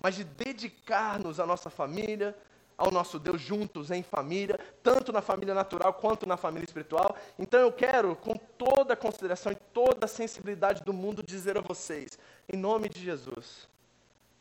mas 0.01 0.15
de 0.17 0.25
dedicar-nos 0.25 1.41
à 1.41 1.47
nossa 1.47 1.71
família, 1.71 2.37
ao 2.77 2.91
nosso 2.91 3.19
Deus 3.19 3.41
juntos 3.41 3.91
em 3.91 4.03
família, 4.03 4.59
tanto 4.83 5.13
na 5.13 5.23
família 5.23 5.55
natural 5.55 5.95
quanto 5.95 6.27
na 6.27 6.37
família 6.37 6.65
espiritual. 6.65 7.17
Então 7.39 7.61
eu 7.61 7.73
quero, 7.73 8.17
com 8.17 8.35
toda 8.35 8.95
a 8.95 8.97
consideração 8.97 9.53
e 9.53 9.57
toda 9.73 10.07
a 10.07 10.09
sensibilidade 10.09 10.83
do 10.83 10.93
mundo, 10.93 11.23
dizer 11.23 11.57
a 11.57 11.61
vocês, 11.61 12.19
em 12.49 12.57
nome 12.57 12.89
de 12.89 13.01
Jesus, 13.03 13.69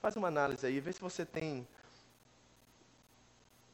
faz 0.02 0.16
uma 0.16 0.28
análise 0.28 0.66
aí, 0.66 0.80
vê 0.80 0.92
se 0.92 1.02
você 1.02 1.26
tem 1.26 1.68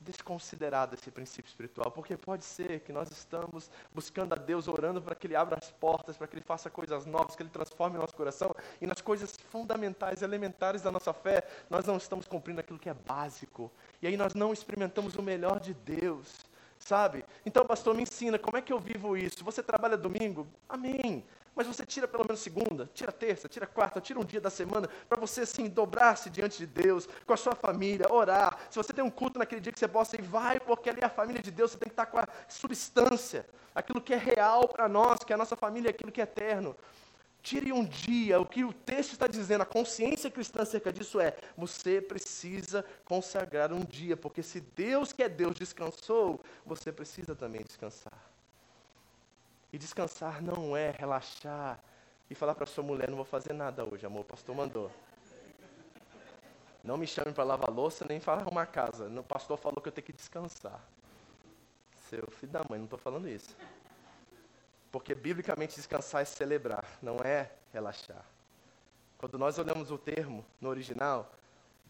desconsiderado 0.10 0.96
esse 0.96 1.10
princípio 1.12 1.48
espiritual, 1.50 1.92
porque 1.92 2.18
pode 2.18 2.44
ser 2.44 2.82
que 2.82 2.92
nós 2.92 3.10
estamos 3.12 3.70
buscando 3.94 4.34
a 4.34 4.36
Deus, 4.36 4.68
orando 4.68 5.02
para 5.02 5.16
que 5.16 5.28
Ele 5.28 5.36
abra 5.36 5.58
as 5.58 5.72
portas, 5.72 6.18
para 6.18 6.28
que 6.28 6.36
Ele 6.36 6.44
faça 6.44 6.70
coisas 6.70 7.06
novas, 7.06 7.36
que 7.36 7.44
Ele 7.44 7.50
transforme 7.50 7.98
o 7.98 8.02
nosso 8.02 8.16
coração, 8.16 8.54
e 8.82 8.88
nas 8.88 9.02
coisas 9.02 9.38
fundamentais, 9.50 10.22
elementares 10.22 10.82
da 10.82 10.92
nossa 10.92 11.14
fé, 11.14 11.44
nós 11.70 11.86
não 11.86 11.98
estamos 11.98 12.26
cumprindo 12.28 12.60
aquilo 12.60 12.80
que 12.80 12.90
é 12.90 12.94
básico, 12.94 13.72
e 14.02 14.08
aí 14.08 14.18
nós 14.18 14.34
não 14.34 14.52
experimentamos 14.52 15.16
o 15.16 15.22
melhor 15.22 15.60
de 15.60 15.74
Deus, 15.74 16.46
sabe? 16.78 17.24
Então, 17.46 17.66
pastor, 17.66 17.96
me 17.96 18.04
ensina, 18.04 18.38
como 18.40 18.58
é 18.58 18.62
que 18.62 18.74
eu 18.74 18.80
vivo 18.80 19.16
isso? 19.16 19.44
Você 19.44 19.62
trabalha 19.64 19.98
domingo? 19.98 20.48
Amém 20.68 21.24
mas 21.60 21.68
você 21.68 21.86
tira 21.86 22.08
pelo 22.08 22.24
menos 22.24 22.40
segunda, 22.40 22.90
tira 22.94 23.12
terça, 23.12 23.50
tira 23.50 23.68
quarta, 23.68 24.00
tira 24.00 24.18
um 24.18 24.24
dia 24.24 24.40
da 24.40 24.50
semana 24.50 24.90
para 25.10 25.20
você 25.20 25.42
assim 25.42 25.68
dobrar-se 25.68 26.30
diante 26.30 26.60
de 26.60 26.66
Deus, 26.66 27.06
com 27.26 27.34
a 27.34 27.36
sua 27.36 27.54
família, 27.54 28.10
orar. 28.10 28.58
Se 28.70 28.78
você 28.78 28.94
tem 28.94 29.04
um 29.04 29.10
culto 29.10 29.38
naquele 29.38 29.60
dia 29.60 29.74
que 29.74 29.78
você 29.78 29.86
possa 29.86 30.16
ir, 30.16 30.22
vai, 30.22 30.58
porque 30.58 30.90
ali 30.90 31.02
é 31.02 31.06
a 31.06 31.10
família 31.10 31.42
de 31.42 31.52
Deus, 31.52 31.72
você 31.72 31.78
tem 31.78 31.90
que 31.90 31.94
estar 31.94 32.06
com 32.06 32.18
a 32.18 32.26
substância, 32.48 33.46
aquilo 33.76 34.00
que 34.00 34.14
é 34.14 34.18
real 34.18 34.70
para 34.70 34.88
nós, 34.88 35.20
que 35.20 35.34
é 35.34 35.36
a 35.36 35.38
nossa 35.38 35.58
família, 35.58 35.90
aquilo 35.90 36.14
que 36.14 36.22
é 36.22 36.24
eterno. 36.24 36.74
Tire 37.44 37.74
um 37.74 37.84
dia, 37.84 38.40
o 38.40 38.46
que 38.46 38.64
o 38.64 38.72
texto 38.72 39.12
está 39.12 39.28
dizendo, 39.28 39.60
a 39.60 39.66
consciência 39.66 40.32
cristã 40.32 40.62
acerca 40.62 40.94
disso 40.94 41.20
é: 41.20 41.36
você 41.58 42.00
precisa 42.00 42.86
consagrar 43.04 43.74
um 43.74 43.84
dia, 43.84 44.16
porque 44.16 44.42
se 44.42 44.62
Deus, 44.62 45.12
que 45.12 45.24
é 45.24 45.28
Deus, 45.28 45.56
descansou, 45.56 46.40
você 46.66 46.90
precisa 46.90 47.36
também 47.36 47.64
descansar. 47.64 48.29
E 49.72 49.78
descansar 49.78 50.42
não 50.42 50.76
é 50.76 50.92
relaxar 50.92 51.80
e 52.30 52.36
falar 52.36 52.56
para 52.56 52.66
sua 52.66 52.84
mulher: 52.84 53.10
não 53.10 53.18
vou 53.18 53.26
fazer 53.26 53.54
nada 53.54 53.86
hoje, 53.86 54.06
amor, 54.06 54.22
o 54.22 54.26
pastor 54.26 54.56
mandou. 54.56 54.92
Não 56.84 56.98
me 56.98 57.06
chame 57.06 57.34
para 57.34 57.44
lavar 57.44 57.70
louça 57.70 58.06
nem 58.08 58.20
para 58.20 58.42
arrumar 58.42 58.66
casa. 58.66 59.08
O 59.08 59.24
pastor 59.24 59.58
falou 59.58 59.82
que 59.82 59.90
eu 59.90 59.92
tenho 59.92 60.06
que 60.06 60.14
descansar. 60.14 60.82
Seu 62.10 62.26
filho 62.32 62.52
da 62.52 62.64
mãe, 62.68 62.80
não 62.80 62.86
estou 62.86 62.98
falando 62.98 63.28
isso. 63.28 63.56
Porque 64.92 65.14
biblicamente 65.14 65.76
descansar 65.76 66.22
é 66.22 66.26
celebrar, 66.26 66.86
não 67.02 67.18
é 67.18 67.52
relaxar. 67.72 68.26
Quando 69.18 69.38
nós 69.38 69.60
olhamos 69.60 69.92
o 69.92 69.98
termo 69.98 70.46
no 70.62 70.70
original, 70.70 71.30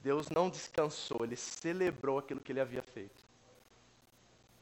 Deus 0.01 0.30
não 0.30 0.49
descansou, 0.49 1.23
ele 1.23 1.36
celebrou 1.36 2.17
aquilo 2.17 2.41
que 2.41 2.51
ele 2.51 2.59
havia 2.59 2.82
feito. 2.82 3.28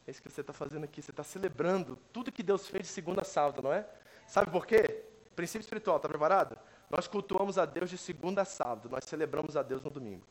É 0.07 0.11
isso 0.11 0.21
que 0.21 0.29
você 0.29 0.39
está 0.41 0.53
fazendo 0.53 0.85
aqui. 0.85 1.01
Você 1.01 1.11
está 1.11 1.23
celebrando 1.23 1.97
tudo 2.13 2.31
que 2.31 2.41
Deus 2.41 2.65
fez 2.65 2.87
de 2.87 2.93
segunda 2.93 3.25
salta, 3.25 3.61
não 3.61 3.73
é? 3.73 3.85
Sabe 4.25 4.49
por 4.49 4.65
quê? 4.65 5.03
Princípio 5.35 5.63
espiritual, 5.63 5.97
está 5.97 6.07
preparado? 6.07 6.57
Nós 6.89 7.07
cultuamos 7.07 7.57
a 7.57 7.65
Deus 7.65 7.89
de 7.89 7.97
segunda 7.97 8.41
a 8.41 8.45
sábado, 8.45 8.89
nós 8.89 9.03
celebramos 9.03 9.57
a 9.57 9.61
Deus 9.61 9.83
no 9.83 9.89
domingo. 9.89 10.25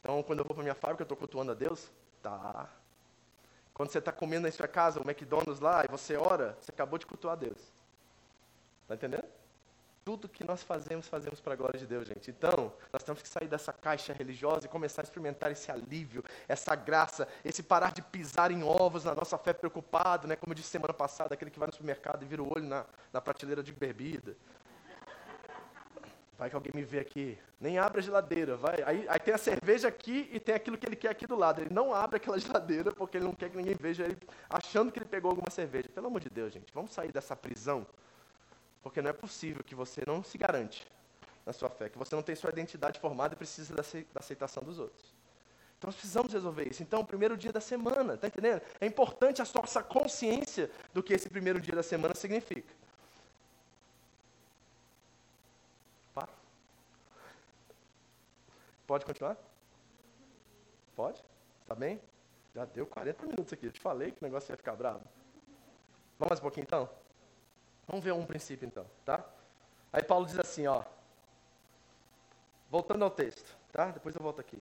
Então 0.00 0.14
Então, 0.14 0.22
quando 0.22 0.38
eu 0.38 0.44
vou 0.44 0.54
para 0.54 0.62
minha 0.62 0.74
fábrica, 0.74 1.02
eu 1.02 1.04
estou 1.04 1.16
cultuando 1.16 1.50
a 1.50 1.54
Deus? 1.54 1.90
Tá. 2.22 2.68
Quando 3.72 3.90
você 3.90 3.98
está 3.98 4.12
comendo 4.12 4.46
em 4.46 4.50
sua 4.52 4.68
casa, 4.68 5.00
o 5.00 5.02
McDonald's 5.02 5.58
lá, 5.58 5.84
e 5.84 5.88
você 5.88 6.16
ora, 6.16 6.56
você 6.60 6.70
acabou 6.70 6.98
de 6.98 7.06
cultuar 7.06 7.32
a 7.32 7.36
Deus. 7.36 7.58
Está 8.82 8.94
entendendo? 8.94 9.26
Tudo 10.04 10.28
que 10.28 10.44
nós 10.44 10.62
fazemos, 10.62 11.08
fazemos 11.08 11.40
para 11.40 11.54
a 11.54 11.56
glória 11.56 11.80
de 11.80 11.86
Deus, 11.86 12.06
gente. 12.06 12.30
Então, 12.30 12.70
nós 12.92 13.02
temos 13.02 13.22
que 13.22 13.28
sair 13.28 13.48
dessa 13.48 13.72
caixa 13.72 14.12
religiosa 14.12 14.66
e 14.66 14.68
começar 14.68 15.00
a 15.00 15.04
experimentar 15.04 15.50
esse 15.50 15.70
alívio, 15.70 16.22
essa 16.46 16.74
graça, 16.74 17.26
esse 17.42 17.62
parar 17.62 17.90
de 17.92 18.02
pisar 18.02 18.50
em 18.50 18.62
ovos 18.62 19.04
na 19.04 19.14
nossa 19.14 19.38
fé 19.38 19.54
preocupado, 19.54 20.28
né? 20.28 20.36
Como 20.36 20.52
eu 20.52 20.54
disse 20.54 20.68
semana 20.68 20.92
passada, 20.92 21.32
aquele 21.32 21.50
que 21.50 21.58
vai 21.58 21.68
no 21.68 21.72
supermercado 21.72 22.22
e 22.22 22.26
vira 22.26 22.42
o 22.42 22.54
olho 22.54 22.66
na, 22.66 22.84
na 23.10 23.20
prateleira 23.22 23.62
de 23.62 23.72
bebida. 23.72 24.36
Vai 26.36 26.50
que 26.50 26.56
alguém 26.56 26.72
me 26.74 26.82
vê 26.82 26.98
aqui. 26.98 27.38
Nem 27.58 27.78
abre 27.78 28.00
a 28.00 28.02
geladeira, 28.02 28.56
vai. 28.58 28.82
Aí, 28.84 29.06
aí 29.08 29.20
tem 29.20 29.32
a 29.32 29.38
cerveja 29.38 29.88
aqui 29.88 30.28
e 30.30 30.38
tem 30.38 30.54
aquilo 30.54 30.76
que 30.76 30.84
ele 30.84 30.96
quer 30.96 31.08
aqui 31.08 31.26
do 31.26 31.36
lado. 31.36 31.62
Ele 31.62 31.72
não 31.72 31.94
abre 31.94 32.18
aquela 32.18 32.36
geladeira 32.40 32.92
porque 32.92 33.16
ele 33.16 33.24
não 33.24 33.32
quer 33.32 33.48
que 33.48 33.56
ninguém 33.56 33.74
veja 33.74 34.02
ele 34.02 34.18
achando 34.50 34.92
que 34.92 34.98
ele 34.98 35.06
pegou 35.06 35.30
alguma 35.30 35.48
cerveja. 35.50 35.88
Pelo 35.94 36.08
amor 36.08 36.20
de 36.20 36.28
Deus, 36.28 36.52
gente, 36.52 36.74
vamos 36.74 36.92
sair 36.92 37.10
dessa 37.10 37.34
prisão 37.34 37.86
porque 38.84 39.00
não 39.00 39.08
é 39.08 39.14
possível 39.14 39.64
que 39.64 39.74
você 39.74 40.02
não 40.06 40.22
se 40.22 40.36
garante 40.36 40.86
na 41.46 41.54
sua 41.54 41.70
fé, 41.70 41.88
que 41.88 41.96
você 41.96 42.14
não 42.14 42.22
tem 42.22 42.36
sua 42.36 42.50
identidade 42.50 43.00
formada 43.00 43.32
e 43.32 43.36
precisa 43.36 43.74
da 43.74 44.20
aceitação 44.20 44.62
dos 44.62 44.78
outros. 44.78 45.14
Então 45.78 45.88
nós 45.88 45.94
precisamos 45.94 46.32
resolver 46.32 46.68
isso. 46.70 46.82
Então, 46.82 47.00
o 47.00 47.06
primeiro 47.06 47.34
dia 47.34 47.50
da 47.50 47.62
semana, 47.62 48.14
está 48.14 48.26
entendendo? 48.26 48.60
É 48.78 48.86
importante 48.86 49.40
a 49.40 49.46
nossa 49.54 49.82
consciência 49.82 50.70
do 50.92 51.02
que 51.02 51.14
esse 51.14 51.30
primeiro 51.30 51.60
dia 51.62 51.74
da 51.74 51.82
semana 51.82 52.14
significa. 52.14 52.72
Para. 56.14 56.28
Pode 58.86 59.06
continuar? 59.06 59.36
Pode? 60.94 61.24
Tá 61.66 61.74
bem? 61.74 62.00
Já 62.54 62.66
deu 62.66 62.86
40 62.86 63.26
minutos 63.26 63.52
aqui. 63.52 63.66
Eu 63.66 63.72
te 63.72 63.80
falei 63.80 64.12
que 64.12 64.22
o 64.22 64.24
negócio 64.24 64.52
ia 64.52 64.56
ficar 64.58 64.76
bravo. 64.76 65.02
Vamos 66.18 66.30
mais 66.30 66.38
um 66.38 66.42
pouquinho 66.42 66.64
então? 66.64 67.03
Vamos 67.86 68.04
ver 68.04 68.12
um 68.12 68.24
princípio 68.24 68.66
então, 68.66 68.86
tá? 69.04 69.24
Aí 69.92 70.02
Paulo 70.02 70.26
diz 70.26 70.38
assim, 70.38 70.66
ó. 70.66 70.82
Voltando 72.70 73.04
ao 73.04 73.10
texto, 73.10 73.56
tá? 73.72 73.86
Depois 73.86 74.14
eu 74.14 74.22
volto 74.22 74.40
aqui. 74.40 74.58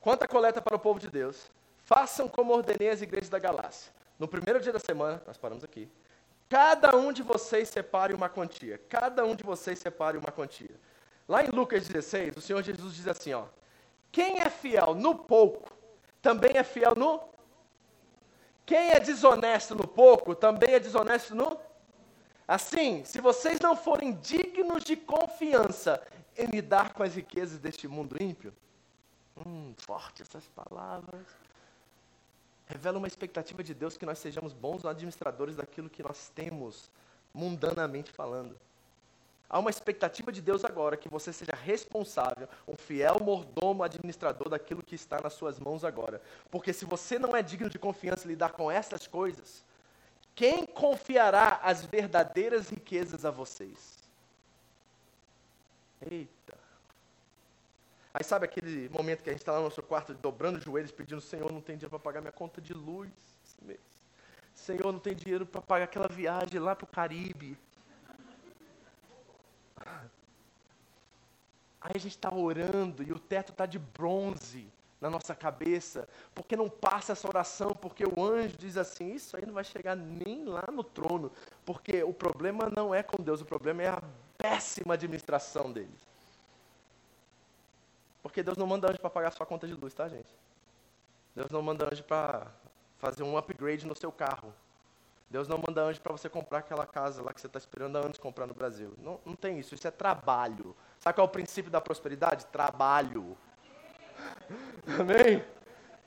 Quanto 0.00 0.24
à 0.24 0.28
coleta 0.28 0.60
para 0.60 0.76
o 0.76 0.78
povo 0.78 0.98
de 0.98 1.08
Deus, 1.08 1.50
façam 1.84 2.28
como 2.28 2.52
ordenei 2.52 2.90
as 2.90 3.02
igrejas 3.02 3.28
da 3.28 3.38
Galácia. 3.38 3.92
No 4.18 4.26
primeiro 4.26 4.60
dia 4.60 4.72
da 4.72 4.78
semana, 4.78 5.22
nós 5.26 5.36
paramos 5.36 5.62
aqui. 5.62 5.88
Cada 6.48 6.96
um 6.96 7.12
de 7.12 7.22
vocês 7.22 7.68
separe 7.68 8.14
uma 8.14 8.28
quantia. 8.28 8.78
Cada 8.88 9.24
um 9.24 9.34
de 9.34 9.44
vocês 9.44 9.78
separe 9.78 10.18
uma 10.18 10.32
quantia. 10.32 10.74
Lá 11.28 11.42
em 11.42 11.48
Lucas 11.48 11.86
16, 11.86 12.36
o 12.36 12.40
Senhor 12.40 12.62
Jesus 12.62 12.94
diz 12.94 13.08
assim, 13.08 13.32
ó: 13.32 13.46
Quem 14.10 14.40
é 14.40 14.50
fiel 14.50 14.94
no 14.94 15.14
pouco, 15.14 15.72
também 16.20 16.56
é 16.56 16.62
fiel 16.62 16.94
no 16.96 17.34
quem 18.66 18.92
é 18.92 19.00
desonesto 19.00 19.74
no 19.74 19.86
pouco, 19.86 20.34
também 20.34 20.74
é 20.74 20.80
desonesto 20.80 21.34
no 21.34 21.58
Assim, 22.46 23.04
se 23.04 23.20
vocês 23.20 23.58
não 23.60 23.74
forem 23.74 24.12
dignos 24.14 24.84
de 24.84 24.96
confiança 24.96 26.02
em 26.36 26.46
lidar 26.46 26.92
com 26.92 27.02
as 27.02 27.14
riquezas 27.14 27.58
deste 27.58 27.88
mundo 27.88 28.22
ímpio, 28.22 28.52
hum, 29.46 29.72
forte 29.78 30.22
essas 30.22 30.46
palavras, 30.48 31.26
revela 32.66 32.98
uma 32.98 33.08
expectativa 33.08 33.62
de 33.62 33.72
Deus 33.72 33.96
que 33.96 34.04
nós 34.04 34.18
sejamos 34.18 34.52
bons 34.52 34.84
administradores 34.84 35.56
daquilo 35.56 35.88
que 35.88 36.02
nós 36.02 36.30
temos, 36.34 36.90
mundanamente 37.32 38.12
falando. 38.12 38.56
Há 39.48 39.58
uma 39.58 39.70
expectativa 39.70 40.32
de 40.32 40.42
Deus 40.42 40.64
agora 40.64 40.96
que 40.96 41.08
você 41.08 41.32
seja 41.32 41.52
responsável, 41.52 42.48
um 42.66 42.76
fiel 42.76 43.20
mordomo 43.20 43.82
administrador 43.82 44.48
daquilo 44.48 44.82
que 44.82 44.94
está 44.94 45.20
nas 45.20 45.34
suas 45.34 45.58
mãos 45.58 45.84
agora. 45.84 46.20
Porque 46.50 46.72
se 46.72 46.84
você 46.84 47.18
não 47.18 47.36
é 47.36 47.42
digno 47.42 47.70
de 47.70 47.78
confiança 47.78 48.26
lidar 48.26 48.52
com 48.52 48.70
essas 48.70 49.06
coisas, 49.06 49.64
quem 50.34 50.66
confiará 50.66 51.60
as 51.62 51.84
verdadeiras 51.84 52.68
riquezas 52.68 53.24
a 53.24 53.30
vocês? 53.30 54.02
Eita. 56.10 56.58
Aí 58.12 58.22
sabe 58.22 58.44
aquele 58.44 58.88
momento 58.88 59.22
que 59.22 59.30
a 59.30 59.32
gente 59.32 59.42
está 59.42 59.52
lá 59.52 59.58
no 59.58 59.64
nosso 59.64 59.82
quarto 59.82 60.14
dobrando 60.14 60.58
os 60.58 60.64
joelhos, 60.64 60.92
pedindo, 60.92 61.20
Senhor, 61.20 61.50
não 61.52 61.60
tem 61.60 61.76
dinheiro 61.76 61.90
para 61.90 61.98
pagar 61.98 62.20
minha 62.20 62.32
conta 62.32 62.60
de 62.60 62.72
luz 62.72 63.10
esse 63.44 63.64
mês. 63.64 63.80
Senhor, 64.54 64.92
não 64.92 65.00
tem 65.00 65.14
dinheiro 65.14 65.44
para 65.44 65.60
pagar 65.60 65.84
aquela 65.84 66.08
viagem 66.08 66.60
lá 66.60 66.76
para 66.76 66.84
o 66.84 66.88
Caribe. 66.88 67.58
Aí 71.80 71.92
a 71.94 71.98
gente 71.98 72.12
está 72.12 72.32
orando 72.32 73.02
e 73.02 73.12
o 73.12 73.18
teto 73.18 73.52
está 73.52 73.66
de 73.66 73.78
bronze 73.78 74.66
na 75.04 75.10
nossa 75.10 75.34
cabeça, 75.34 76.08
porque 76.34 76.56
não 76.56 76.66
passa 76.66 77.12
essa 77.12 77.28
oração, 77.28 77.72
porque 77.74 78.04
o 78.04 78.24
anjo 78.24 78.56
diz 78.56 78.78
assim: 78.78 79.12
Isso 79.12 79.36
aí 79.36 79.44
não 79.44 79.52
vai 79.52 79.62
chegar 79.62 79.94
nem 79.94 80.46
lá 80.46 80.64
no 80.72 80.82
trono, 80.82 81.30
porque 81.62 82.02
o 82.02 82.14
problema 82.14 82.70
não 82.74 82.94
é 82.94 83.02
com 83.02 83.22
Deus, 83.22 83.42
o 83.42 83.44
problema 83.44 83.82
é 83.82 83.88
a 83.88 84.02
péssima 84.38 84.94
administração 84.94 85.70
deles. 85.70 86.08
Porque 88.22 88.42
Deus 88.42 88.56
não 88.56 88.66
manda 88.66 88.88
anjo 88.88 88.98
para 88.98 89.10
pagar 89.10 89.30
sua 89.30 89.44
conta 89.44 89.66
de 89.66 89.74
luz, 89.74 89.92
tá, 89.92 90.08
gente? 90.08 90.34
Deus 91.36 91.50
não 91.50 91.60
manda 91.60 91.86
anjo 91.92 92.02
para 92.04 92.46
fazer 92.98 93.22
um 93.24 93.36
upgrade 93.36 93.86
no 93.86 93.94
seu 93.94 94.10
carro. 94.10 94.54
Deus 95.28 95.46
não 95.46 95.58
manda 95.58 95.82
anjo 95.82 96.00
para 96.00 96.12
você 96.12 96.30
comprar 96.30 96.60
aquela 96.60 96.86
casa 96.86 97.22
lá 97.22 97.34
que 97.34 97.40
você 97.42 97.46
está 97.46 97.58
esperando 97.58 97.96
há 97.96 98.00
anos 98.00 98.16
comprar 98.16 98.46
no 98.46 98.54
Brasil. 98.54 98.94
Não, 98.96 99.20
não 99.22 99.36
tem 99.36 99.58
isso, 99.58 99.74
isso 99.74 99.86
é 99.86 99.90
trabalho. 99.90 100.74
Sabe 100.98 101.14
qual 101.16 101.26
é 101.26 101.28
o 101.28 101.32
princípio 101.32 101.70
da 101.70 101.80
prosperidade? 101.82 102.46
Trabalho. 102.46 103.36
Amém? 104.98 105.44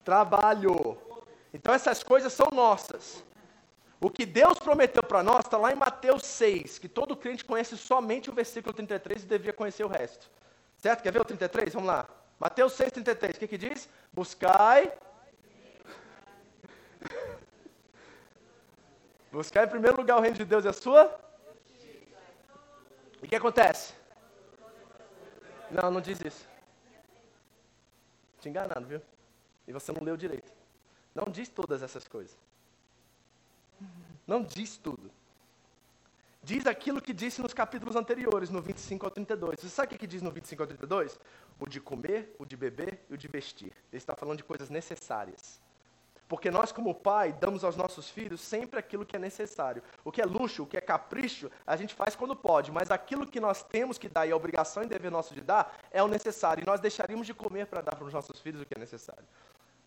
Trabalho. 0.04 0.98
Então 1.54 1.74
essas 1.74 2.04
coisas 2.04 2.34
são 2.34 2.48
nossas. 2.52 3.24
O 4.00 4.10
que 4.10 4.26
Deus 4.26 4.60
prometeu 4.60 5.02
para 5.02 5.24
nós 5.24 5.46
está 5.46 5.58
lá 5.58 5.72
em 5.72 5.76
Mateus 5.76 6.24
6, 6.24 6.78
que 6.78 6.88
todo 6.88 7.18
crente 7.18 7.44
conhece 7.44 7.76
somente 7.76 8.30
o 8.30 8.34
versículo 8.34 8.74
33 8.74 9.24
e 9.24 9.26
devia 9.26 9.52
conhecer 9.52 9.84
o 9.84 9.88
resto. 9.88 10.30
Certo? 10.78 11.02
Quer 11.02 11.12
ver 11.12 11.22
o 11.22 11.26
33? 11.26 11.74
Vamos 11.74 11.88
lá. 11.88 12.08
Mateus 12.40 12.74
6, 12.74 12.92
33. 12.92 13.36
O 13.36 13.40
que, 13.40 13.48
que 13.48 13.58
diz? 13.58 13.90
Buscai. 14.14 14.94
Buscar 19.32 19.66
em 19.66 19.70
primeiro 19.70 19.98
lugar 19.98 20.18
o 20.18 20.22
reino 20.22 20.38
de 20.38 20.46
Deus 20.46 20.64
e 20.64 20.68
a 20.68 20.74
sua. 20.74 21.20
E 23.22 23.26
o 23.26 23.28
que 23.28 23.36
acontece? 23.36 23.94
Não, 25.72 25.90
não 25.90 26.00
diz 26.00 26.22
isso 26.24 26.57
te 28.48 28.50
enganando, 28.50 28.88
viu? 28.88 29.02
E 29.68 29.74
você 29.74 29.92
não 29.92 30.04
leu 30.04 30.16
direito. 30.16 30.52
Não 31.14 31.26
diz 31.26 31.50
todas 31.50 31.84
essas 31.84 32.08
coisas. 32.08 32.38
Não 34.26 34.44
diz 34.44 34.78
tudo. 34.78 35.12
Diz 36.42 36.66
aquilo 36.66 37.02
que 37.02 37.14
disse 37.14 37.42
nos 37.42 37.54
capítulos 37.54 37.96
anteriores, 37.96 38.50
no 38.50 38.62
25 38.62 39.06
ao 39.06 39.12
32. 39.12 39.60
Você 39.60 39.70
sabe 39.70 39.96
o 39.96 40.00
que 40.00 40.08
diz 40.08 40.22
no 40.22 40.32
25 40.32 40.64
ao 40.64 40.68
32? 40.68 41.20
O 41.60 41.68
de 41.68 41.82
comer, 41.82 42.34
o 42.40 42.46
de 42.46 42.56
beber 42.56 43.04
e 43.10 43.14
o 43.14 43.18
de 43.18 43.28
vestir. 43.28 43.74
Ele 43.92 43.98
está 43.98 44.16
falando 44.16 44.38
de 44.38 44.44
coisas 44.44 44.70
necessárias. 44.70 45.62
Porque 46.28 46.52
nós, 46.52 46.72
como 46.74 46.94
pai, 46.94 47.32
damos 47.32 47.64
aos 47.64 47.78
nossos 47.78 48.10
filhos 48.10 48.42
sempre 48.42 48.78
aquilo 48.78 49.06
que 49.06 49.16
é 49.16 49.20
necessário. 49.20 49.82
O 50.04 50.12
que 50.12 50.22
é 50.22 50.26
luxo, 50.26 50.64
o 50.64 50.68
que 50.68 50.76
é 50.76 50.82
capricho, 50.82 51.50
a 51.66 51.76
gente 51.78 51.96
faz 51.96 52.16
quando 52.16 52.36
pode, 52.36 52.70
mas 52.70 52.92
aquilo 52.92 53.26
que 53.26 53.40
nós 53.40 53.64
temos 53.64 53.98
que 53.98 54.10
dar 54.10 54.28
e 54.28 54.32
a 54.32 54.36
obrigação 54.36 54.84
e 54.84 54.88
dever 54.88 55.10
nosso 55.10 55.34
de 55.34 55.42
dar 55.42 55.78
é 55.90 56.04
o 56.04 56.08
necessário. 56.08 56.64
E 56.64 56.66
nós 56.66 56.82
deixaríamos 56.82 57.26
de 57.26 57.34
comer 57.34 57.68
para 57.68 57.82
dar 57.82 57.96
para 57.96 58.06
os 58.06 58.14
nossos 58.14 58.42
filhos 58.42 58.62
o 58.62 58.66
que 58.66 58.76
é 58.76 58.80
necessário: 58.80 59.24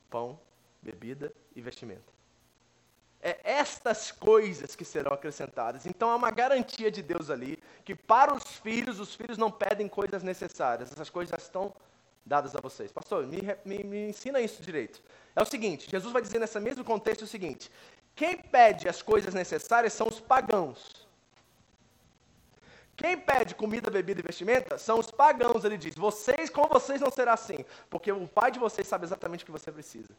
pão, 0.09 0.41
bebida 0.80 1.30
e 1.55 1.61
vestimento. 1.61 2.11
É 3.22 3.38
estas 3.45 4.11
coisas 4.11 4.74
que 4.74 4.84
serão 4.84 5.12
acrescentadas. 5.12 5.84
Então 5.84 6.09
há 6.09 6.16
uma 6.16 6.30
garantia 6.30 6.91
de 6.91 7.03
Deus 7.03 7.28
ali 7.28 7.62
que 7.84 7.95
para 7.95 8.34
os 8.34 8.45
filhos, 8.45 8.99
os 8.99 9.14
filhos 9.14 9.36
não 9.36 9.51
pedem 9.51 9.88
coisas 9.88 10.22
necessárias. 10.22 10.91
Essas 10.91 11.11
coisas 11.11 11.30
já 11.30 11.36
estão 11.36 11.74
dadas 12.25 12.55
a 12.55 12.61
vocês. 12.61 12.93
Pastor, 12.93 13.27
me, 13.27 13.41
me, 13.64 13.85
me 13.85 14.09
ensina 14.09 14.41
isso 14.41 14.62
direito. 14.62 15.03
É 15.35 15.43
o 15.43 15.47
seguinte, 15.47 15.91
Jesus 15.91 16.12
vai 16.12 16.23
dizer 16.23 16.39
nesse 16.39 16.59
mesmo 16.61 16.85
contexto 16.85 17.23
o 17.23 17.27
seguinte: 17.27 17.71
quem 18.14 18.37
pede 18.37 18.89
as 18.89 19.03
coisas 19.03 19.35
necessárias 19.35 19.93
são 19.93 20.09
os 20.09 20.21
pagãos. 20.21 21.09
Quem 22.97 23.18
pede 23.18 23.55
comida, 23.55 23.91
bebida 23.91 24.21
e 24.21 24.23
vestimenta 24.23 24.77
são 24.77 24.99
os 24.99 25.11
pagãos, 25.11 25.64
ele 25.64 25.79
diz. 25.79 25.95
Vocês, 25.95 26.51
com 26.51 26.68
vocês 26.68 27.01
não 27.01 27.11
será 27.11 27.33
assim, 27.33 27.64
porque 27.89 28.12
o 28.12 28.29
pai 28.29 28.51
de 28.51 28.59
vocês 28.59 28.87
sabe 28.87 29.07
exatamente 29.07 29.43
o 29.43 29.47
que 29.47 29.51
você 29.51 29.73
precisa. 29.73 30.11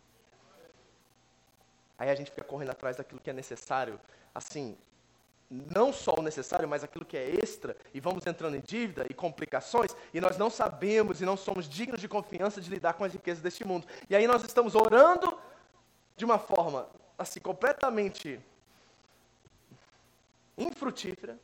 Aí 1.96 2.10
a 2.10 2.16
gente 2.16 2.32
fica 2.32 2.44
correndo 2.44 2.72
atrás 2.72 2.98
daquilo 2.98 3.22
que 3.22 3.30
é 3.30 3.34
necessário, 3.34 4.02
assim, 4.34 4.76
não 5.52 5.92
só 5.92 6.16
o 6.18 6.22
necessário, 6.22 6.68
mas 6.68 6.82
aquilo 6.82 7.04
que 7.04 7.18
é 7.18 7.30
extra, 7.30 7.76
e 7.94 8.00
vamos 8.00 8.26
entrando 8.26 8.56
em 8.56 8.62
dívida 8.62 9.06
e 9.10 9.14
complicações, 9.14 9.94
e 10.14 10.22
nós 10.22 10.38
não 10.38 10.50
sabemos 10.50 11.22
e 11.22 11.26
não 11.26 11.36
somos 11.36 11.68
dignos 11.68 12.00
de 12.00 12.08
confiança 12.08 12.62
de 12.62 12.70
lidar 12.70 12.94
com 12.94 13.04
as 13.04 13.12
riquezas 13.12 13.44
deste 13.44 13.68
mundo. 13.68 13.86
E 14.10 14.16
aí 14.16 14.26
nós 14.26 14.44
estamos 14.46 14.76
orando 14.76 15.38
de 16.16 16.24
uma 16.24 16.40
forma 16.40 16.88
assim 17.18 17.42
completamente 17.42 18.40
infrutífera, 20.58 21.38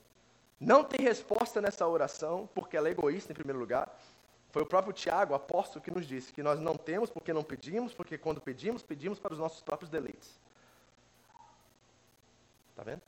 não 0.59 0.83
tem 0.83 1.05
resposta 1.05 1.59
nessa 1.59 1.85
oração, 1.85 2.49
porque 2.55 2.77
ela 2.77 2.87
é 2.87 2.91
egoísta 2.91 3.31
em 3.33 3.35
primeiro 3.35 3.59
lugar, 3.59 3.93
Foi 4.49 4.63
o 4.63 4.65
próprio 4.65 4.93
Tiago, 4.93 5.33
apóstolo, 5.33 5.83
que 5.83 5.91
nos 5.91 6.07
disse 6.07 6.31
que 6.31 6.41
nós 6.41 6.59
não 6.59 6.75
temos 6.75 7.09
porque 7.09 7.33
não 7.33 7.43
pedimos, 7.43 7.93
porque 7.93 8.17
quando 8.17 8.41
pedimos, 8.41 8.81
pedimos 8.81 9.19
para 9.19 9.33
os 9.33 9.39
nossos 9.39 9.61
próprios 9.61 9.89
deleites. 9.89 10.39
Está 12.71 12.83
vendo? 12.83 13.01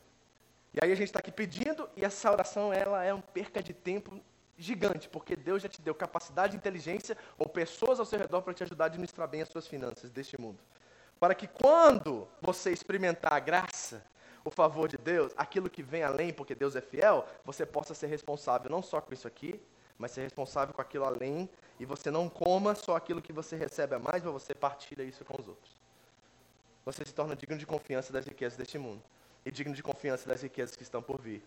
E 0.81 0.85
aí 0.85 0.91
a 0.93 0.95
gente 0.95 1.07
está 1.09 1.19
aqui 1.19 1.31
pedindo 1.31 1.89
e 1.97 2.05
essa 2.05 2.31
oração 2.31 2.71
ela 2.71 3.03
é 3.03 3.13
uma 3.13 3.21
perca 3.21 3.61
de 3.61 3.73
tempo 3.73 4.17
gigante, 4.57 5.09
porque 5.09 5.35
Deus 5.35 5.61
já 5.61 5.67
te 5.67 5.81
deu 5.81 5.93
capacidade, 5.93 6.55
inteligência 6.55 7.17
ou 7.37 7.49
pessoas 7.49 7.99
ao 7.99 8.05
seu 8.05 8.17
redor 8.17 8.41
para 8.41 8.53
te 8.53 8.63
ajudar 8.63 8.85
a 8.85 8.87
administrar 8.87 9.27
bem 9.27 9.41
as 9.41 9.49
suas 9.49 9.67
finanças 9.67 10.09
deste 10.09 10.39
mundo. 10.39 10.59
Para 11.19 11.35
que 11.35 11.47
quando 11.47 12.25
você 12.41 12.71
experimentar 12.71 13.33
a 13.33 13.39
graça, 13.39 14.05
o 14.45 14.49
favor 14.49 14.87
de 14.87 14.97
Deus, 14.97 15.33
aquilo 15.35 15.69
que 15.69 15.83
vem 15.83 16.01
além, 16.01 16.31
porque 16.31 16.55
Deus 16.55 16.77
é 16.77 16.81
fiel, 16.81 17.27
você 17.43 17.65
possa 17.65 17.93
ser 17.93 18.07
responsável 18.07 18.71
não 18.71 18.81
só 18.81 19.01
com 19.01 19.13
isso 19.13 19.27
aqui, 19.27 19.61
mas 19.97 20.11
ser 20.11 20.21
responsável 20.21 20.73
com 20.73 20.81
aquilo 20.81 21.03
além, 21.03 21.49
e 21.77 21.85
você 21.85 22.09
não 22.09 22.29
coma 22.29 22.73
só 22.73 22.95
aquilo 22.95 23.21
que 23.21 23.33
você 23.33 23.57
recebe 23.57 23.95
a 23.95 23.99
mais, 23.99 24.23
mas 24.23 24.31
você 24.31 24.55
partilha 24.55 25.03
isso 25.03 25.25
com 25.25 25.41
os 25.41 25.47
outros. 25.47 25.77
Você 26.85 27.03
se 27.03 27.13
torna 27.13 27.35
digno 27.35 27.57
de 27.57 27.65
confiança 27.65 28.13
das 28.13 28.25
riquezas 28.25 28.57
deste 28.57 28.77
mundo, 28.77 29.03
e 29.49 29.51
digno 29.51 29.73
de 29.73 29.83
confiança 29.83 30.29
das 30.29 30.41
riquezas 30.41 30.75
que 30.75 30.83
estão 30.83 31.01
por 31.01 31.19
vir. 31.19 31.43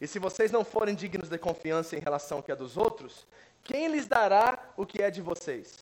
E 0.00 0.06
se 0.06 0.18
vocês 0.18 0.50
não 0.50 0.64
forem 0.64 0.94
dignos 0.94 1.28
de 1.28 1.38
confiança 1.38 1.94
em 1.94 2.00
relação 2.00 2.38
ao 2.38 2.42
que 2.42 2.50
é 2.50 2.56
dos 2.56 2.76
outros, 2.76 3.26
quem 3.62 3.86
lhes 3.88 4.06
dará 4.06 4.58
o 4.76 4.84
que 4.84 5.02
é 5.02 5.10
de 5.10 5.20
vocês? 5.20 5.78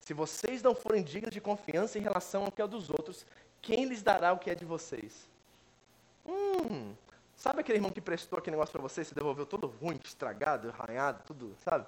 Se 0.00 0.12
vocês 0.12 0.62
não 0.62 0.74
forem 0.74 1.02
dignos 1.02 1.32
de 1.32 1.40
confiança 1.40 1.98
em 1.98 2.02
relação 2.02 2.44
ao 2.44 2.52
que 2.52 2.60
é 2.60 2.66
dos 2.66 2.90
outros, 2.90 3.24
quem 3.60 3.84
lhes 3.84 4.02
dará 4.02 4.32
o 4.32 4.38
que 4.38 4.50
é 4.50 4.54
de 4.54 4.64
vocês? 4.64 5.28
Hum, 6.26 6.92
sabe 7.36 7.60
aquele 7.60 7.78
irmão 7.78 7.90
que 7.90 8.00
prestou 8.00 8.38
aquele 8.38 8.56
negócio 8.56 8.72
para 8.72 8.82
você, 8.82 9.04
se 9.04 9.14
devolveu 9.14 9.46
todo 9.46 9.68
ruim, 9.68 9.98
estragado, 10.04 10.74
arranhado, 10.76 11.22
tudo, 11.24 11.56
sabe? 11.64 11.86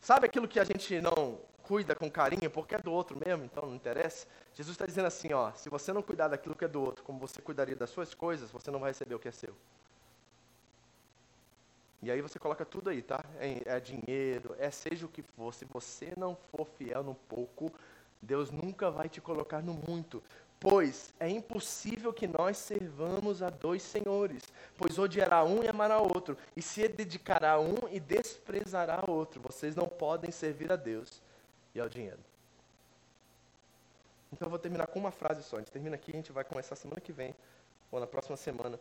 Sabe 0.00 0.26
aquilo 0.26 0.48
que 0.48 0.58
a 0.58 0.64
gente 0.64 1.00
não 1.00 1.38
cuida 1.66 1.96
com 1.96 2.08
carinho 2.08 2.48
porque 2.48 2.76
é 2.76 2.78
do 2.78 2.92
outro 2.92 3.18
mesmo, 3.24 3.44
então 3.44 3.66
não 3.66 3.74
interessa? 3.74 4.26
Jesus 4.54 4.74
está 4.74 4.86
dizendo 4.86 5.06
assim, 5.06 5.32
ó, 5.32 5.50
se 5.52 5.68
você 5.68 5.92
não 5.92 6.00
cuidar 6.00 6.28
daquilo 6.28 6.54
que 6.54 6.64
é 6.64 6.68
do 6.68 6.80
outro, 6.80 7.02
como 7.02 7.18
você 7.18 7.42
cuidaria 7.42 7.74
das 7.74 7.90
suas 7.90 8.14
coisas, 8.14 8.50
você 8.50 8.70
não 8.70 8.78
vai 8.78 8.90
receber 8.90 9.16
o 9.16 9.18
que 9.18 9.28
é 9.28 9.32
seu. 9.32 9.54
E 12.02 12.10
aí 12.10 12.20
você 12.20 12.38
coloca 12.38 12.64
tudo 12.64 12.88
aí, 12.88 13.02
tá? 13.02 13.24
É, 13.40 13.62
é, 13.66 13.80
dinheiro, 13.80 14.54
é 14.58 14.70
seja 14.70 15.06
o 15.06 15.08
que 15.08 15.22
for. 15.22 15.52
Se 15.52 15.64
você 15.64 16.12
não 16.16 16.36
for 16.36 16.64
fiel 16.78 17.02
no 17.02 17.16
pouco, 17.16 17.72
Deus 18.22 18.52
nunca 18.52 18.88
vai 18.88 19.08
te 19.08 19.20
colocar 19.20 19.60
no 19.60 19.74
muito. 19.74 20.22
Pois 20.60 21.12
é 21.18 21.28
impossível 21.28 22.12
que 22.12 22.28
nós 22.28 22.58
servamos 22.58 23.42
a 23.42 23.50
dois 23.50 23.82
senhores, 23.82 24.42
pois 24.76 24.98
odiará 24.98 25.44
um 25.44 25.64
e 25.64 25.68
amará 25.68 25.98
outro, 25.98 26.38
e 26.56 26.62
se 26.62 26.86
dedicará 26.88 27.52
a 27.52 27.60
um 27.60 27.88
e 27.90 27.98
desprezará 27.98 29.04
outro. 29.06 29.40
Vocês 29.40 29.74
não 29.74 29.86
podem 29.86 30.30
servir 30.30 30.70
a 30.70 30.76
Deus 30.76 31.20
e 31.76 31.80
ao 31.80 31.88
dinheiro. 31.88 32.18
Então 34.32 34.46
eu 34.46 34.50
vou 34.50 34.58
terminar 34.58 34.86
com 34.88 34.98
uma 34.98 35.10
frase 35.10 35.42
só. 35.42 35.56
A 35.56 35.58
gente 35.60 35.70
termina 35.70 35.94
aqui, 35.94 36.10
a 36.10 36.16
gente 36.16 36.32
vai 36.32 36.44
começar 36.44 36.74
semana 36.74 37.00
que 37.00 37.12
vem, 37.12 37.34
ou 37.90 38.00
na 38.00 38.06
próxima 38.06 38.36
semana, 38.36 38.78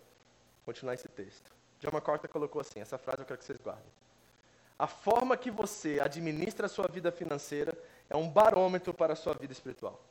continuar 0.65 0.93
esse 0.93 1.07
texto. 1.07 1.51
John 1.79 1.91
MacArthur 1.91 2.29
colocou 2.29 2.61
assim, 2.61 2.79
essa 2.79 2.97
frase 2.97 3.21
eu 3.21 3.25
quero 3.25 3.37
que 3.37 3.45
vocês 3.45 3.59
guardem. 3.59 3.91
A 4.77 4.87
forma 4.87 5.37
que 5.37 5.51
você 5.51 5.99
administra 6.01 6.65
a 6.65 6.69
sua 6.69 6.87
vida 6.87 7.11
financeira 7.11 7.77
é 8.09 8.15
um 8.15 8.29
barômetro 8.29 8.93
para 8.93 9.13
a 9.13 9.15
sua 9.15 9.33
vida 9.33 9.53
espiritual. 9.53 10.01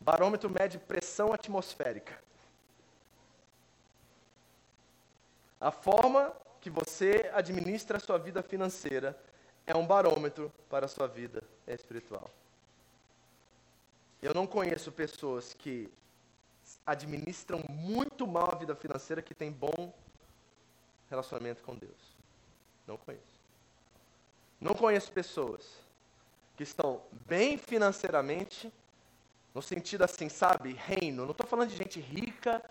Barômetro 0.00 0.50
mede 0.50 0.78
pressão 0.78 1.32
atmosférica. 1.32 2.18
A 5.60 5.70
forma 5.70 6.32
que 6.60 6.68
você 6.68 7.30
administra 7.32 7.96
a 7.96 8.00
sua 8.00 8.18
vida 8.18 8.42
financeira 8.42 9.16
é 9.66 9.76
um 9.76 9.86
barômetro 9.86 10.52
para 10.68 10.86
a 10.86 10.88
sua 10.88 11.06
vida 11.06 11.42
espiritual. 11.74 12.30
Eu 14.22 14.32
não 14.34 14.46
conheço 14.46 14.90
pessoas 14.90 15.54
que 15.54 15.90
administram 16.84 17.62
muito 17.68 18.26
mal 18.26 18.50
a 18.52 18.56
vida 18.56 18.74
financeira 18.74 19.22
que 19.22 19.34
têm 19.34 19.52
bom 19.52 19.92
relacionamento 21.08 21.62
com 21.62 21.74
Deus. 21.74 22.16
Não 22.86 22.96
conheço. 22.96 23.40
Não 24.60 24.74
conheço 24.74 25.12
pessoas 25.12 25.64
que 26.56 26.62
estão 26.62 27.02
bem 27.26 27.58
financeiramente, 27.58 28.72
no 29.54 29.60
sentido 29.60 30.02
assim, 30.02 30.28
sabe, 30.28 30.72
reino. 30.72 31.24
Não 31.24 31.32
estou 31.32 31.46
falando 31.46 31.68
de 31.68 31.76
gente 31.76 32.00
rica 32.00 32.62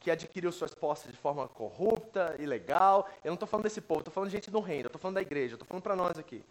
que 0.00 0.10
adquiriu 0.10 0.52
suas 0.52 0.74
posses 0.74 1.10
de 1.10 1.16
forma 1.16 1.46
corrupta, 1.48 2.34
ilegal. 2.38 3.08
Eu 3.24 3.28
não 3.28 3.34
estou 3.34 3.48
falando 3.48 3.64
desse 3.64 3.80
povo, 3.80 4.00
estou 4.00 4.12
falando 4.12 4.30
de 4.30 4.36
gente 4.36 4.50
do 4.50 4.60
reino, 4.60 4.86
estou 4.86 5.00
falando 5.00 5.16
da 5.16 5.22
igreja, 5.22 5.54
estou 5.54 5.66
falando 5.66 5.82
para 5.82 5.96
nós 5.96 6.18
aqui. 6.18 6.44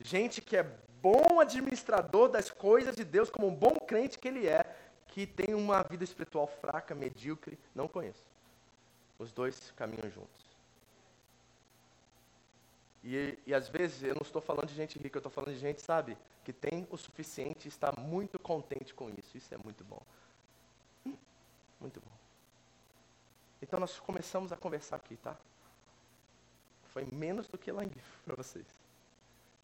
Gente 0.00 0.40
que 0.40 0.56
é 0.56 0.62
bom 1.00 1.40
administrador 1.40 2.28
das 2.28 2.50
coisas 2.50 2.96
de 2.96 3.04
Deus, 3.04 3.30
como 3.30 3.48
um 3.48 3.54
bom 3.54 3.74
crente 3.74 4.18
que 4.18 4.28
ele 4.28 4.46
é, 4.46 4.64
que 5.08 5.26
tem 5.26 5.54
uma 5.54 5.82
vida 5.82 6.02
espiritual 6.02 6.46
fraca, 6.46 6.94
medíocre, 6.94 7.58
não 7.74 7.86
conheço. 7.86 8.24
Os 9.18 9.30
dois 9.30 9.70
caminham 9.76 10.10
juntos. 10.10 10.44
E, 13.04 13.38
e 13.46 13.54
às 13.54 13.68
vezes 13.68 14.02
eu 14.02 14.14
não 14.14 14.22
estou 14.22 14.40
falando 14.40 14.68
de 14.68 14.74
gente 14.74 14.98
rica, 14.98 15.18
eu 15.18 15.20
estou 15.20 15.30
falando 15.30 15.52
de 15.52 15.60
gente, 15.60 15.82
sabe, 15.82 16.16
que 16.42 16.52
tem 16.52 16.86
o 16.90 16.96
suficiente 16.96 17.66
e 17.66 17.68
está 17.68 17.92
muito 17.98 18.38
contente 18.38 18.94
com 18.94 19.10
isso. 19.10 19.36
Isso 19.36 19.54
é 19.54 19.58
muito 19.58 19.84
bom. 19.84 20.00
Hum, 21.06 21.16
muito 21.78 22.00
bom. 22.00 22.16
Então 23.60 23.78
nós 23.78 23.98
começamos 23.98 24.52
a 24.52 24.56
conversar 24.56 24.96
aqui, 24.96 25.16
tá? 25.16 25.36
Foi 26.86 27.04
menos 27.12 27.46
do 27.46 27.58
que 27.58 27.70
lá 27.70 27.84
em 27.84 27.90
para 28.24 28.36
vocês. 28.36 28.66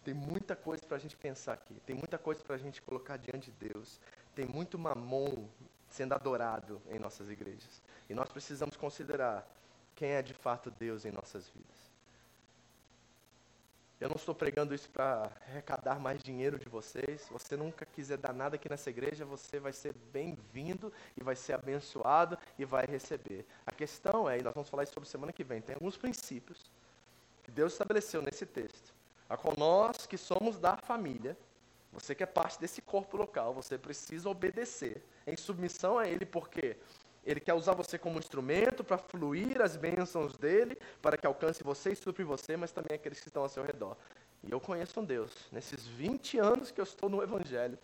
Tem 0.05 0.15
muita 0.15 0.57
coisa 0.57 0.85
para 0.87 0.97
a 0.97 1.01
gente 1.01 1.17
pensar 1.17 1.53
aqui. 1.53 1.75
Tem 1.87 1.95
muita 1.95 2.19
coisa 2.19 2.43
para 2.43 2.57
a 2.57 2.59
gente 2.59 2.81
colocar 2.83 3.17
diante 3.17 3.51
de 3.51 3.69
Deus. 3.69 4.01
Tem 4.35 4.47
muito 4.47 4.79
mamon 4.79 5.47
sendo 5.89 6.15
adorado 6.15 6.81
em 6.89 6.99
nossas 6.99 7.29
igrejas. 7.29 7.83
E 8.09 8.15
nós 8.15 8.31
precisamos 8.31 8.77
considerar 8.77 9.47
quem 9.95 10.11
é 10.11 10.23
de 10.23 10.33
fato 10.33 10.71
Deus 10.71 11.05
em 11.05 11.13
nossas 11.13 11.49
vidas. 11.49 11.91
Eu 14.01 14.09
não 14.09 14.17
estou 14.17 14.35
pregando 14.35 14.75
isso 14.75 14.89
para 14.89 15.31
arrecadar 15.47 16.01
mais 16.01 16.23
dinheiro 16.23 16.59
de 16.59 16.71
vocês. 16.71 17.21
Se 17.21 17.31
você 17.31 17.55
nunca 17.55 17.85
quiser 17.85 18.17
dar 18.17 18.33
nada 18.33 18.57
aqui 18.57 18.67
nessa 18.67 18.89
igreja, 18.89 19.27
você 19.27 19.61
vai 19.61 19.75
ser 19.75 19.93
bem-vindo 20.11 20.91
e 21.15 21.23
vai 21.23 21.37
ser 21.37 21.53
abençoado 21.53 22.39
e 22.59 22.65
vai 22.65 22.87
receber. 22.87 23.45
A 23.67 23.73
questão 23.73 24.29
é, 24.29 24.39
e 24.39 24.43
nós 24.43 24.55
vamos 24.55 24.71
falar 24.71 24.85
isso 24.85 24.95
sobre 24.95 25.07
semana 25.07 25.35
que 25.35 25.45
vem, 25.45 25.61
tem 25.61 25.75
alguns 25.75 25.99
princípios 25.99 26.71
que 27.43 27.51
Deus 27.51 27.73
estabeleceu 27.73 28.23
nesse 28.23 28.47
texto. 28.47 29.00
A 29.31 29.37
qual 29.37 29.55
nós 29.57 30.07
que 30.07 30.19
somos 30.19 30.59
da 30.59 30.77
família, 30.77 31.39
você 31.93 32.17
que 32.17 32.23
é 32.25 32.27
parte 32.27 32.59
desse 32.61 32.83
corpo 32.83 33.17
local, 33.17 33.55
você 33.55 33.79
precisa 33.79 34.29
obedecer 34.29 35.01
em 35.25 35.37
submissão 35.37 35.97
a 35.97 36.09
Ele, 36.09 36.27
porque 36.27 36.77
ele 37.25 37.39
quer 37.39 37.55
usar 37.55 37.75
você 37.75 37.99
como 37.99 38.19
instrumento 38.19 38.83
para 38.83 38.99
fluir 38.99 39.61
as 39.61 39.77
bênçãos 39.77 40.37
dele, 40.37 40.77
para 41.03 41.17
que 41.17 41.27
alcance 41.27 41.63
você 41.63 41.93
e 41.93 41.97
supre 41.97 42.25
você, 42.25 42.57
mas 42.57 42.73
também 42.73 42.97
aqueles 42.97 43.21
que 43.21 43.29
estão 43.29 43.43
ao 43.43 43.49
seu 43.49 43.63
redor. 43.63 43.97
E 44.43 44.51
eu 44.51 44.59
conheço 44.59 44.99
um 44.99 45.05
Deus, 45.05 45.31
nesses 45.53 45.87
20 45.87 46.39
anos 46.39 46.71
que 46.71 46.81
eu 46.81 46.85
estou 46.85 47.09
no 47.09 47.23
Evangelho, 47.23 47.79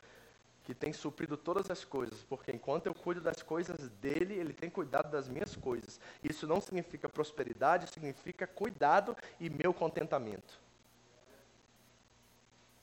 que 0.64 0.74
tem 0.74 0.92
suprido 0.92 1.36
todas 1.36 1.70
as 1.70 1.84
coisas, 1.84 2.24
porque 2.24 2.50
enquanto 2.50 2.86
eu 2.86 2.94
cuido 2.94 3.20
das 3.20 3.40
coisas 3.40 3.88
dele, 4.00 4.34
ele 4.34 4.52
tem 4.52 4.68
cuidado 4.68 5.10
das 5.12 5.28
minhas 5.28 5.54
coisas. 5.54 6.00
Isso 6.24 6.44
não 6.46 6.60
significa 6.60 7.08
prosperidade, 7.08 7.92
significa 7.92 8.46
cuidado 8.46 9.16
e 9.38 9.48
meu 9.48 9.72
contentamento. 9.72 10.65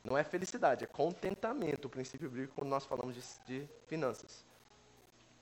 Não 0.03 0.17
é 0.17 0.23
felicidade, 0.23 0.83
é 0.83 0.87
contentamento, 0.87 1.85
o 1.85 1.89
princípio 1.89 2.29
bíblico 2.29 2.55
quando 2.55 2.69
nós 2.69 2.85
falamos 2.85 3.15
de, 3.15 3.21
de 3.45 3.69
finanças 3.87 4.45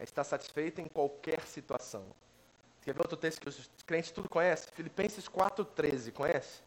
é 0.01 0.03
estar 0.03 0.23
satisfeito 0.23 0.81
em 0.81 0.87
qualquer 0.87 1.41
situação. 1.41 2.03
Quer 2.81 2.93
ver 2.95 3.01
outro 3.01 3.15
texto 3.15 3.39
que 3.39 3.49
os 3.49 3.69
crentes 3.85 4.09
tudo 4.09 4.27
conhecem? 4.27 4.73
Filipenses 4.73 5.29
4,13, 5.29 6.11
conhece? 6.11 6.63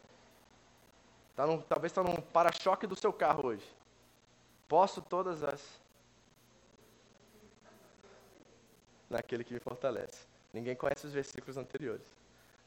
Tá 1.34 1.44
num, 1.44 1.60
talvez 1.60 1.90
está 1.90 2.00
num 2.00 2.14
para-choque 2.14 2.86
do 2.86 2.94
seu 2.94 3.12
carro 3.12 3.48
hoje. 3.48 3.68
Posso 4.68 5.02
todas 5.02 5.42
as. 5.42 5.60
Naquele 9.10 9.42
que 9.42 9.52
me 9.52 9.58
fortalece. 9.58 10.26
Ninguém 10.52 10.76
conhece 10.76 11.04
os 11.04 11.12
versículos 11.12 11.56
anteriores. 11.56 12.06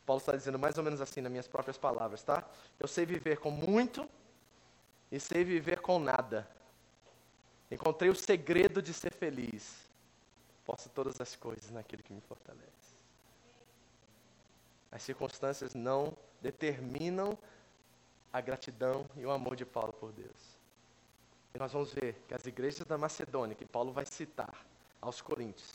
Paulo 0.05 0.19
está 0.19 0.35
dizendo 0.35 0.59
mais 0.59 0.77
ou 0.77 0.83
menos 0.83 0.99
assim 0.99 1.21
nas 1.21 1.31
minhas 1.31 1.47
próprias 1.47 1.77
palavras, 1.77 2.21
tá? 2.23 2.43
Eu 2.77 2.89
sei 2.89 3.05
viver 3.05 3.37
com 3.37 3.51
muito 3.51 4.07
e 5.11 5.19
sei 5.19 5.43
viver 5.43 5.79
com 5.79 5.99
nada. 5.99 6.47
Encontrei 7.69 8.09
o 8.09 8.15
segredo 8.15 8.81
de 8.81 8.93
ser 8.93 9.11
feliz 9.11 9.87
posso 10.67 10.89
todas 10.89 11.21
as 11.21 11.33
coisas 11.33 11.71
naquele 11.71 12.03
que 12.03 12.11
me 12.11 12.19
fortalece. 12.19 12.67
As 14.91 15.01
circunstâncias 15.01 15.73
não 15.73 16.15
determinam 16.41 17.37
a 18.33 18.41
gratidão 18.41 19.05
e 19.15 19.25
o 19.25 19.31
amor 19.31 19.55
de 19.55 19.65
Paulo 19.65 19.93
por 19.93 20.11
Deus. 20.11 20.57
E 21.55 21.57
nós 21.57 21.71
vamos 21.71 21.93
ver 21.93 22.15
que 22.27 22.33
as 22.33 22.45
igrejas 22.45 22.85
da 22.85 22.97
Macedônia, 22.97 23.55
que 23.55 23.65
Paulo 23.65 23.93
vai 23.93 24.05
citar 24.05 24.65
aos 25.01 25.21
Coríntios, 25.21 25.71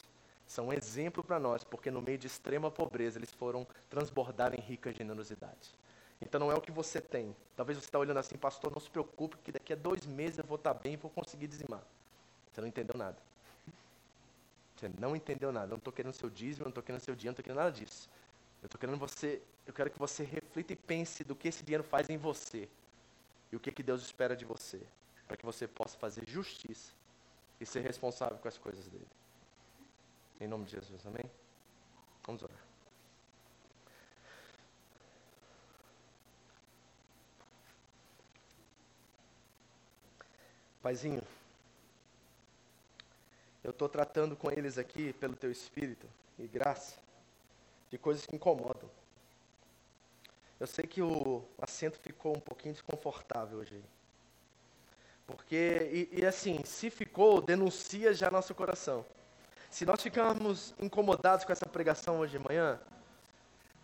são 0.46 0.66
um 0.66 0.72
exemplo 0.72 1.24
para 1.24 1.40
nós, 1.40 1.64
porque 1.64 1.90
no 1.90 2.02
meio 2.02 2.18
de 2.18 2.26
extrema 2.26 2.70
pobreza 2.70 3.18
eles 3.18 3.32
foram 3.32 3.66
transbordar 3.88 4.54
em 4.54 4.60
rica 4.60 4.92
generosidade. 4.92 5.74
Então 6.22 6.38
não 6.38 6.50
é 6.50 6.54
o 6.54 6.60
que 6.60 6.70
você 6.70 7.00
tem. 7.00 7.34
Talvez 7.56 7.78
você 7.78 7.86
está 7.86 7.98
olhando 7.98 8.18
assim, 8.18 8.36
pastor, 8.36 8.72
não 8.72 8.80
se 8.80 8.88
preocupe, 8.88 9.36
que 9.38 9.52
daqui 9.52 9.72
a 9.72 9.76
dois 9.76 10.06
meses 10.06 10.38
eu 10.38 10.44
vou 10.44 10.56
estar 10.56 10.74
tá 10.74 10.80
bem 10.80 10.94
e 10.94 10.96
vou 10.96 11.10
conseguir 11.10 11.48
dizimar. 11.48 11.82
Você 12.50 12.60
não 12.60 12.68
entendeu 12.68 12.96
nada. 12.96 13.16
Você 14.76 14.88
não 14.98 15.16
entendeu 15.16 15.52
nada. 15.52 15.66
Eu 15.66 15.70
não 15.70 15.78
estou 15.78 15.92
querendo 15.92 16.12
seu 16.12 16.30
dízimo, 16.30 16.62
eu 16.62 16.66
não 16.66 16.70
estou 16.70 16.82
querendo 16.82 17.00
seu 17.00 17.14
dinheiro, 17.14 17.32
não 17.32 17.40
estou 17.40 17.44
querendo 17.44 17.58
nada 17.58 17.72
disso. 17.72 18.08
Eu 18.62 18.66
estou 18.66 18.78
querendo 18.78 18.98
você, 18.98 19.42
eu 19.66 19.72
quero 19.72 19.90
que 19.90 19.98
você 19.98 20.22
reflita 20.22 20.72
e 20.72 20.76
pense 20.76 21.24
do 21.24 21.34
que 21.34 21.48
esse 21.48 21.64
dinheiro 21.64 21.82
faz 21.82 22.08
em 22.08 22.16
você. 22.16 22.68
E 23.50 23.56
o 23.56 23.60
que, 23.60 23.72
que 23.72 23.82
Deus 23.82 24.02
espera 24.02 24.36
de 24.36 24.44
você. 24.44 24.80
Para 25.26 25.36
que 25.36 25.44
você 25.44 25.66
possa 25.66 25.98
fazer 25.98 26.28
justiça 26.28 26.92
e 27.60 27.66
ser 27.66 27.80
responsável 27.80 28.38
com 28.38 28.48
as 28.48 28.58
coisas 28.58 28.86
dele. 28.88 29.06
Em 30.40 30.46
nome 30.46 30.64
de 30.64 30.72
Jesus, 30.72 31.04
amém? 31.06 31.30
Vamos 32.24 32.42
orar. 32.42 32.71
Paizinho, 40.82 41.22
eu 43.62 43.70
estou 43.70 43.88
tratando 43.88 44.34
com 44.34 44.50
eles 44.50 44.76
aqui, 44.76 45.12
pelo 45.12 45.36
teu 45.36 45.50
Espírito 45.50 46.08
e 46.36 46.48
graça, 46.48 46.96
de 47.88 47.96
coisas 47.96 48.26
que 48.26 48.34
incomodam. 48.34 48.90
Eu 50.58 50.66
sei 50.66 50.84
que 50.84 51.00
o 51.00 51.44
assento 51.58 52.00
ficou 52.00 52.36
um 52.36 52.40
pouquinho 52.40 52.74
desconfortável 52.74 53.58
hoje. 53.58 53.80
Porque, 55.24 56.08
e, 56.12 56.20
e 56.20 56.26
assim, 56.26 56.64
se 56.64 56.90
ficou, 56.90 57.40
denuncia 57.40 58.12
já 58.12 58.28
nosso 58.28 58.52
coração. 58.52 59.06
Se 59.70 59.86
nós 59.86 60.02
ficarmos 60.02 60.74
incomodados 60.80 61.44
com 61.44 61.52
essa 61.52 61.66
pregação 61.66 62.18
hoje 62.18 62.38
de 62.38 62.44
manhã, 62.44 62.80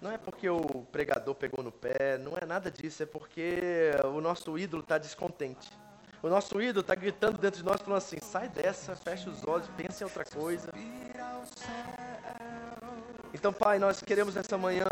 não 0.01 0.11
é 0.11 0.19
porque 0.19 0.49
o 0.49 0.83
pregador 0.91 1.35
pegou 1.37 1.63
no 1.63 1.71
pé, 1.71 2.19
não 2.19 2.37
é 2.37 2.45
nada 2.45 2.71
disso, 2.71 3.05
é 3.05 3.07
porque 3.07 3.93
o 4.13 4.21
nosso 4.21 4.59
ídolo 4.59 4.83
está 4.83 4.99
descontente. 4.99 5.71
O 6.21 6.29
nosso 6.29 6.61
ídolo 6.61 6.81
está 6.81 6.97
gritando 6.97 7.39
dentro 7.39 7.61
de 7.61 7.65
nós, 7.65 7.81
falando 7.81 7.99
assim: 7.99 8.19
sai 8.21 8.49
dessa, 8.49 8.97
fecha 8.97 9.31
os 9.31 9.47
olhos, 9.47 9.69
pensa 9.77 10.03
em 10.03 10.07
outra 10.07 10.25
coisa. 10.25 10.73
Então, 13.33 13.53
Pai, 13.53 13.79
nós 13.79 14.01
queremos 14.01 14.35
nessa 14.35 14.59
manhã 14.59 14.87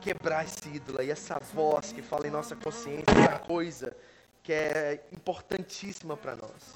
quebrar 0.00 0.44
esse 0.44 0.68
ídolo 0.68 1.02
e 1.02 1.10
essa 1.10 1.38
voz 1.52 1.92
que 1.92 2.02
fala 2.02 2.26
em 2.26 2.30
nossa 2.30 2.54
consciência, 2.54 3.04
essa 3.10 3.38
coisa 3.40 3.96
que 4.42 4.52
é 4.52 5.04
importantíssima 5.12 6.16
para 6.16 6.36
nós. 6.36 6.74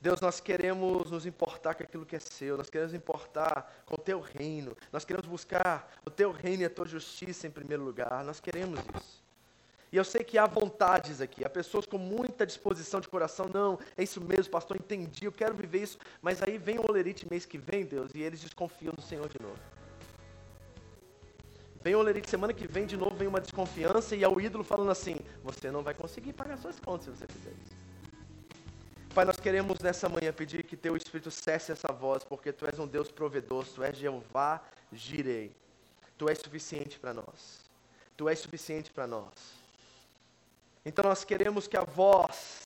Deus, 0.00 0.20
nós 0.20 0.38
queremos 0.40 1.10
nos 1.10 1.26
importar 1.26 1.74
com 1.74 1.82
aquilo 1.82 2.04
que 2.04 2.14
é 2.16 2.20
seu, 2.20 2.56
nós 2.56 2.68
queremos 2.68 2.94
importar 2.94 3.82
com 3.86 3.94
o 3.94 3.98
teu 3.98 4.20
reino, 4.20 4.76
nós 4.92 5.04
queremos 5.04 5.26
buscar 5.26 5.90
o 6.04 6.10
teu 6.10 6.30
reino 6.30 6.62
e 6.62 6.66
a 6.66 6.70
tua 6.70 6.86
justiça 6.86 7.46
em 7.46 7.50
primeiro 7.50 7.82
lugar, 7.82 8.22
nós 8.22 8.38
queremos 8.38 8.78
isso. 8.80 9.24
E 9.94 9.96
eu 9.96 10.02
sei 10.02 10.24
que 10.24 10.36
há 10.36 10.44
vontades 10.44 11.20
aqui, 11.20 11.44
há 11.44 11.48
pessoas 11.48 11.86
com 11.86 11.96
muita 11.96 12.44
disposição 12.44 13.00
de 13.00 13.06
coração, 13.06 13.48
não, 13.54 13.78
é 13.96 14.02
isso 14.02 14.20
mesmo, 14.20 14.50
pastor, 14.50 14.76
entendi, 14.76 15.26
eu 15.26 15.30
quero 15.30 15.54
viver 15.54 15.82
isso, 15.82 15.98
mas 16.20 16.42
aí 16.42 16.58
vem 16.58 16.80
o 16.80 16.84
olerite 16.90 17.30
mês 17.30 17.46
que 17.46 17.56
vem, 17.56 17.84
Deus, 17.84 18.10
e 18.12 18.20
eles 18.20 18.40
desconfiam 18.40 18.92
do 18.92 19.00
Senhor 19.00 19.28
de 19.28 19.40
novo. 19.40 19.56
Vem 21.80 21.94
o 21.94 22.00
olerite 22.00 22.28
semana 22.28 22.52
que 22.52 22.66
vem, 22.66 22.86
de 22.86 22.96
novo 22.96 23.14
vem 23.14 23.28
uma 23.28 23.40
desconfiança 23.40 24.16
e 24.16 24.24
é 24.24 24.28
o 24.28 24.40
ídolo 24.40 24.64
falando 24.64 24.90
assim, 24.90 25.14
você 25.44 25.70
não 25.70 25.84
vai 25.84 25.94
conseguir 25.94 26.32
pagar 26.32 26.58
suas 26.58 26.80
contas 26.80 27.04
se 27.04 27.10
você 27.12 27.26
fizer 27.28 27.52
isso. 27.64 27.76
Pai, 29.14 29.24
nós 29.24 29.36
queremos 29.36 29.78
nessa 29.78 30.08
manhã 30.08 30.32
pedir 30.32 30.64
que 30.64 30.76
teu 30.76 30.96
Espírito 30.96 31.30
cesse 31.30 31.70
essa 31.70 31.92
voz, 31.92 32.24
porque 32.24 32.52
tu 32.52 32.66
és 32.66 32.80
um 32.80 32.86
Deus 32.88 33.12
provedor, 33.12 33.64
tu 33.64 33.80
és 33.80 33.96
Jeová 33.96 34.60
Jirei. 34.92 35.54
Tu 36.18 36.28
és 36.28 36.40
suficiente 36.40 36.98
para 36.98 37.14
nós. 37.14 37.70
Tu 38.16 38.28
és 38.28 38.40
suficiente 38.40 38.90
para 38.90 39.06
nós. 39.06 39.63
Então 40.84 41.04
nós 41.04 41.24
queremos 41.24 41.66
que 41.66 41.76
a 41.76 41.84
voz 41.84 42.64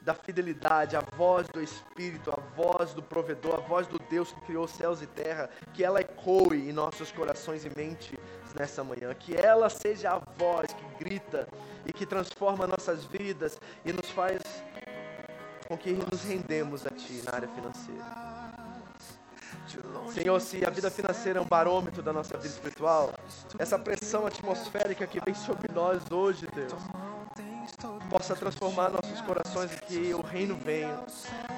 da 0.00 0.14
fidelidade, 0.14 0.96
a 0.96 1.00
voz 1.16 1.48
do 1.48 1.60
Espírito, 1.60 2.30
a 2.30 2.40
voz 2.54 2.94
do 2.94 3.02
provedor, 3.02 3.56
a 3.56 3.60
voz 3.60 3.86
do 3.86 3.98
Deus 3.98 4.32
que 4.32 4.40
criou 4.42 4.68
céus 4.68 5.02
e 5.02 5.06
terra, 5.06 5.50
que 5.74 5.84
ela 5.84 6.00
ecoe 6.00 6.68
em 6.68 6.72
nossos 6.72 7.10
corações 7.10 7.64
e 7.64 7.70
mentes 7.76 8.16
nessa 8.58 8.84
manhã, 8.84 9.12
que 9.12 9.34
ela 9.34 9.68
seja 9.68 10.12
a 10.12 10.18
voz 10.18 10.72
que 10.72 11.04
grita 11.04 11.48
e 11.84 11.92
que 11.92 12.06
transforma 12.06 12.66
nossas 12.66 13.04
vidas 13.04 13.58
e 13.84 13.92
nos 13.92 14.08
faz 14.10 14.40
com 15.66 15.76
que 15.76 15.92
nos 15.92 16.22
rendemos 16.22 16.86
a 16.86 16.90
Ti 16.90 17.22
na 17.26 17.34
área 17.34 17.48
financeira. 17.48 18.38
Senhor, 20.14 20.40
se 20.40 20.64
a 20.64 20.70
vida 20.70 20.90
financeira 20.90 21.38
é 21.38 21.42
um 21.42 21.46
barômetro 21.46 22.02
da 22.02 22.12
nossa 22.12 22.36
vida 22.38 22.54
espiritual, 22.54 23.12
essa 23.58 23.78
pressão 23.78 24.26
atmosférica 24.26 25.06
que 25.06 25.20
vem 25.20 25.34
sobre 25.34 25.70
nós 25.72 26.02
hoje, 26.10 26.46
Deus, 26.54 26.72
possa 28.08 28.34
transformar 28.34 28.90
nossos 28.90 29.20
corações 29.20 29.72
e 29.72 29.76
que 29.82 30.14
o 30.14 30.20
reino 30.20 30.56
venha. 30.56 30.98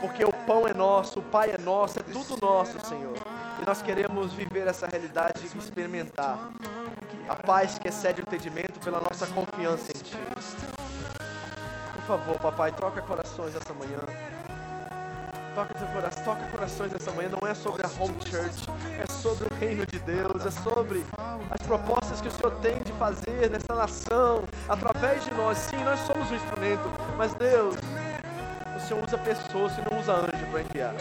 Porque 0.00 0.24
o 0.24 0.32
pão 0.46 0.66
é 0.66 0.74
nosso, 0.74 1.20
o 1.20 1.22
Pai 1.22 1.52
é 1.52 1.58
nosso, 1.58 1.98
é 1.98 2.02
tudo 2.02 2.36
nosso, 2.40 2.78
Senhor. 2.86 3.16
E 3.60 3.66
nós 3.66 3.80
queremos 3.82 4.32
viver 4.32 4.66
essa 4.66 4.86
realidade 4.86 5.40
e 5.42 5.58
experimentar 5.58 6.50
a 7.28 7.36
paz 7.36 7.78
que 7.78 7.88
excede 7.88 8.20
o 8.20 8.24
entendimento 8.24 8.80
pela 8.80 9.00
nossa 9.00 9.26
confiança 9.28 9.92
em 9.96 10.00
Ti. 10.00 10.16
Por 11.94 12.02
favor, 12.02 12.38
papai, 12.40 12.72
troca 12.72 13.00
corações 13.02 13.54
essa 13.54 13.72
manhã. 13.72 14.39
Toca 15.54 15.78
seu 15.78 15.88
coração, 15.88 16.24
toca 16.24 16.46
corações 16.50 16.94
essa 16.94 17.10
manhã. 17.12 17.30
Não 17.40 17.48
é 17.48 17.54
sobre 17.54 17.84
a 17.84 17.88
home 17.88 18.16
church, 18.26 18.66
é 18.98 19.12
sobre 19.12 19.52
o 19.52 19.56
reino 19.56 19.84
de 19.86 19.98
Deus, 19.98 20.46
é 20.46 20.50
sobre 20.50 21.04
as 21.50 21.66
propostas 21.66 22.20
que 22.20 22.28
o 22.28 22.30
Senhor 22.30 22.52
tem 22.60 22.80
de 22.82 22.92
fazer 22.92 23.50
nessa 23.50 23.74
nação, 23.74 24.44
através 24.68 25.24
de 25.24 25.34
nós. 25.34 25.58
Sim, 25.58 25.82
nós 25.84 26.00
somos 26.00 26.30
um 26.30 26.34
instrumento, 26.34 26.90
mas 27.16 27.34
Deus, 27.34 27.76
o 28.76 28.80
Senhor 28.86 29.04
usa 29.04 29.18
pessoas 29.18 29.72
e 29.78 29.90
não 29.90 30.00
usa 30.00 30.12
anjo 30.12 30.46
para 30.50 30.60
enviar. 30.62 30.94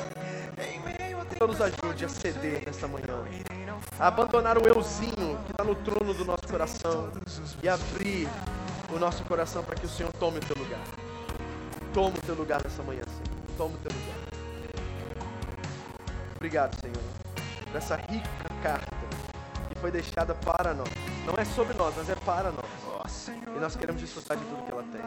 Senhor 1.39 1.47
nos 1.47 1.61
ajude 1.61 2.03
a 2.03 2.09
ceder 2.09 2.63
nessa 2.65 2.85
manhã, 2.85 3.23
a 3.97 4.07
abandonar 4.07 4.57
o 4.57 4.67
euzinho 4.67 5.39
que 5.45 5.51
está 5.51 5.63
no 5.63 5.73
trono 5.73 6.13
do 6.13 6.25
nosso 6.25 6.45
coração 6.45 7.09
e 7.63 7.69
abrir 7.69 8.27
o 8.93 8.99
nosso 8.99 9.23
coração 9.23 9.63
para 9.63 9.75
que 9.75 9.85
o 9.85 9.89
Senhor 9.89 10.11
tome 10.19 10.39
o 10.39 10.41
teu 10.41 10.61
lugar. 10.61 10.81
Toma 11.93 12.09
o 12.09 12.21
teu 12.21 12.35
lugar 12.35 12.61
nessa 12.61 12.83
manhã, 12.83 13.03
Senhor. 13.03 13.39
Toma 13.57 13.73
o 13.73 13.77
teu 13.77 13.89
lugar. 13.89 13.98
Obrigado, 16.39 16.73
Senhor, 16.79 16.95
por 17.65 17.75
essa 17.75 17.97
rica 17.97 18.29
carta 18.63 18.95
que 19.73 19.77
foi 19.77 19.91
deixada 19.91 20.33
para 20.33 20.73
nós. 20.73 20.87
Não 21.25 21.33
é 21.37 21.43
sobre 21.43 21.73
nós, 21.73 21.93
mas 21.97 22.09
é 22.09 22.15
para 22.15 22.49
nós. 22.49 23.29
E 23.29 23.59
nós 23.59 23.75
queremos 23.75 23.99
desfrutar 23.99 24.37
de 24.37 24.45
tudo 24.45 24.63
que 24.63 24.71
ela 24.71 24.83
tem. 24.83 25.01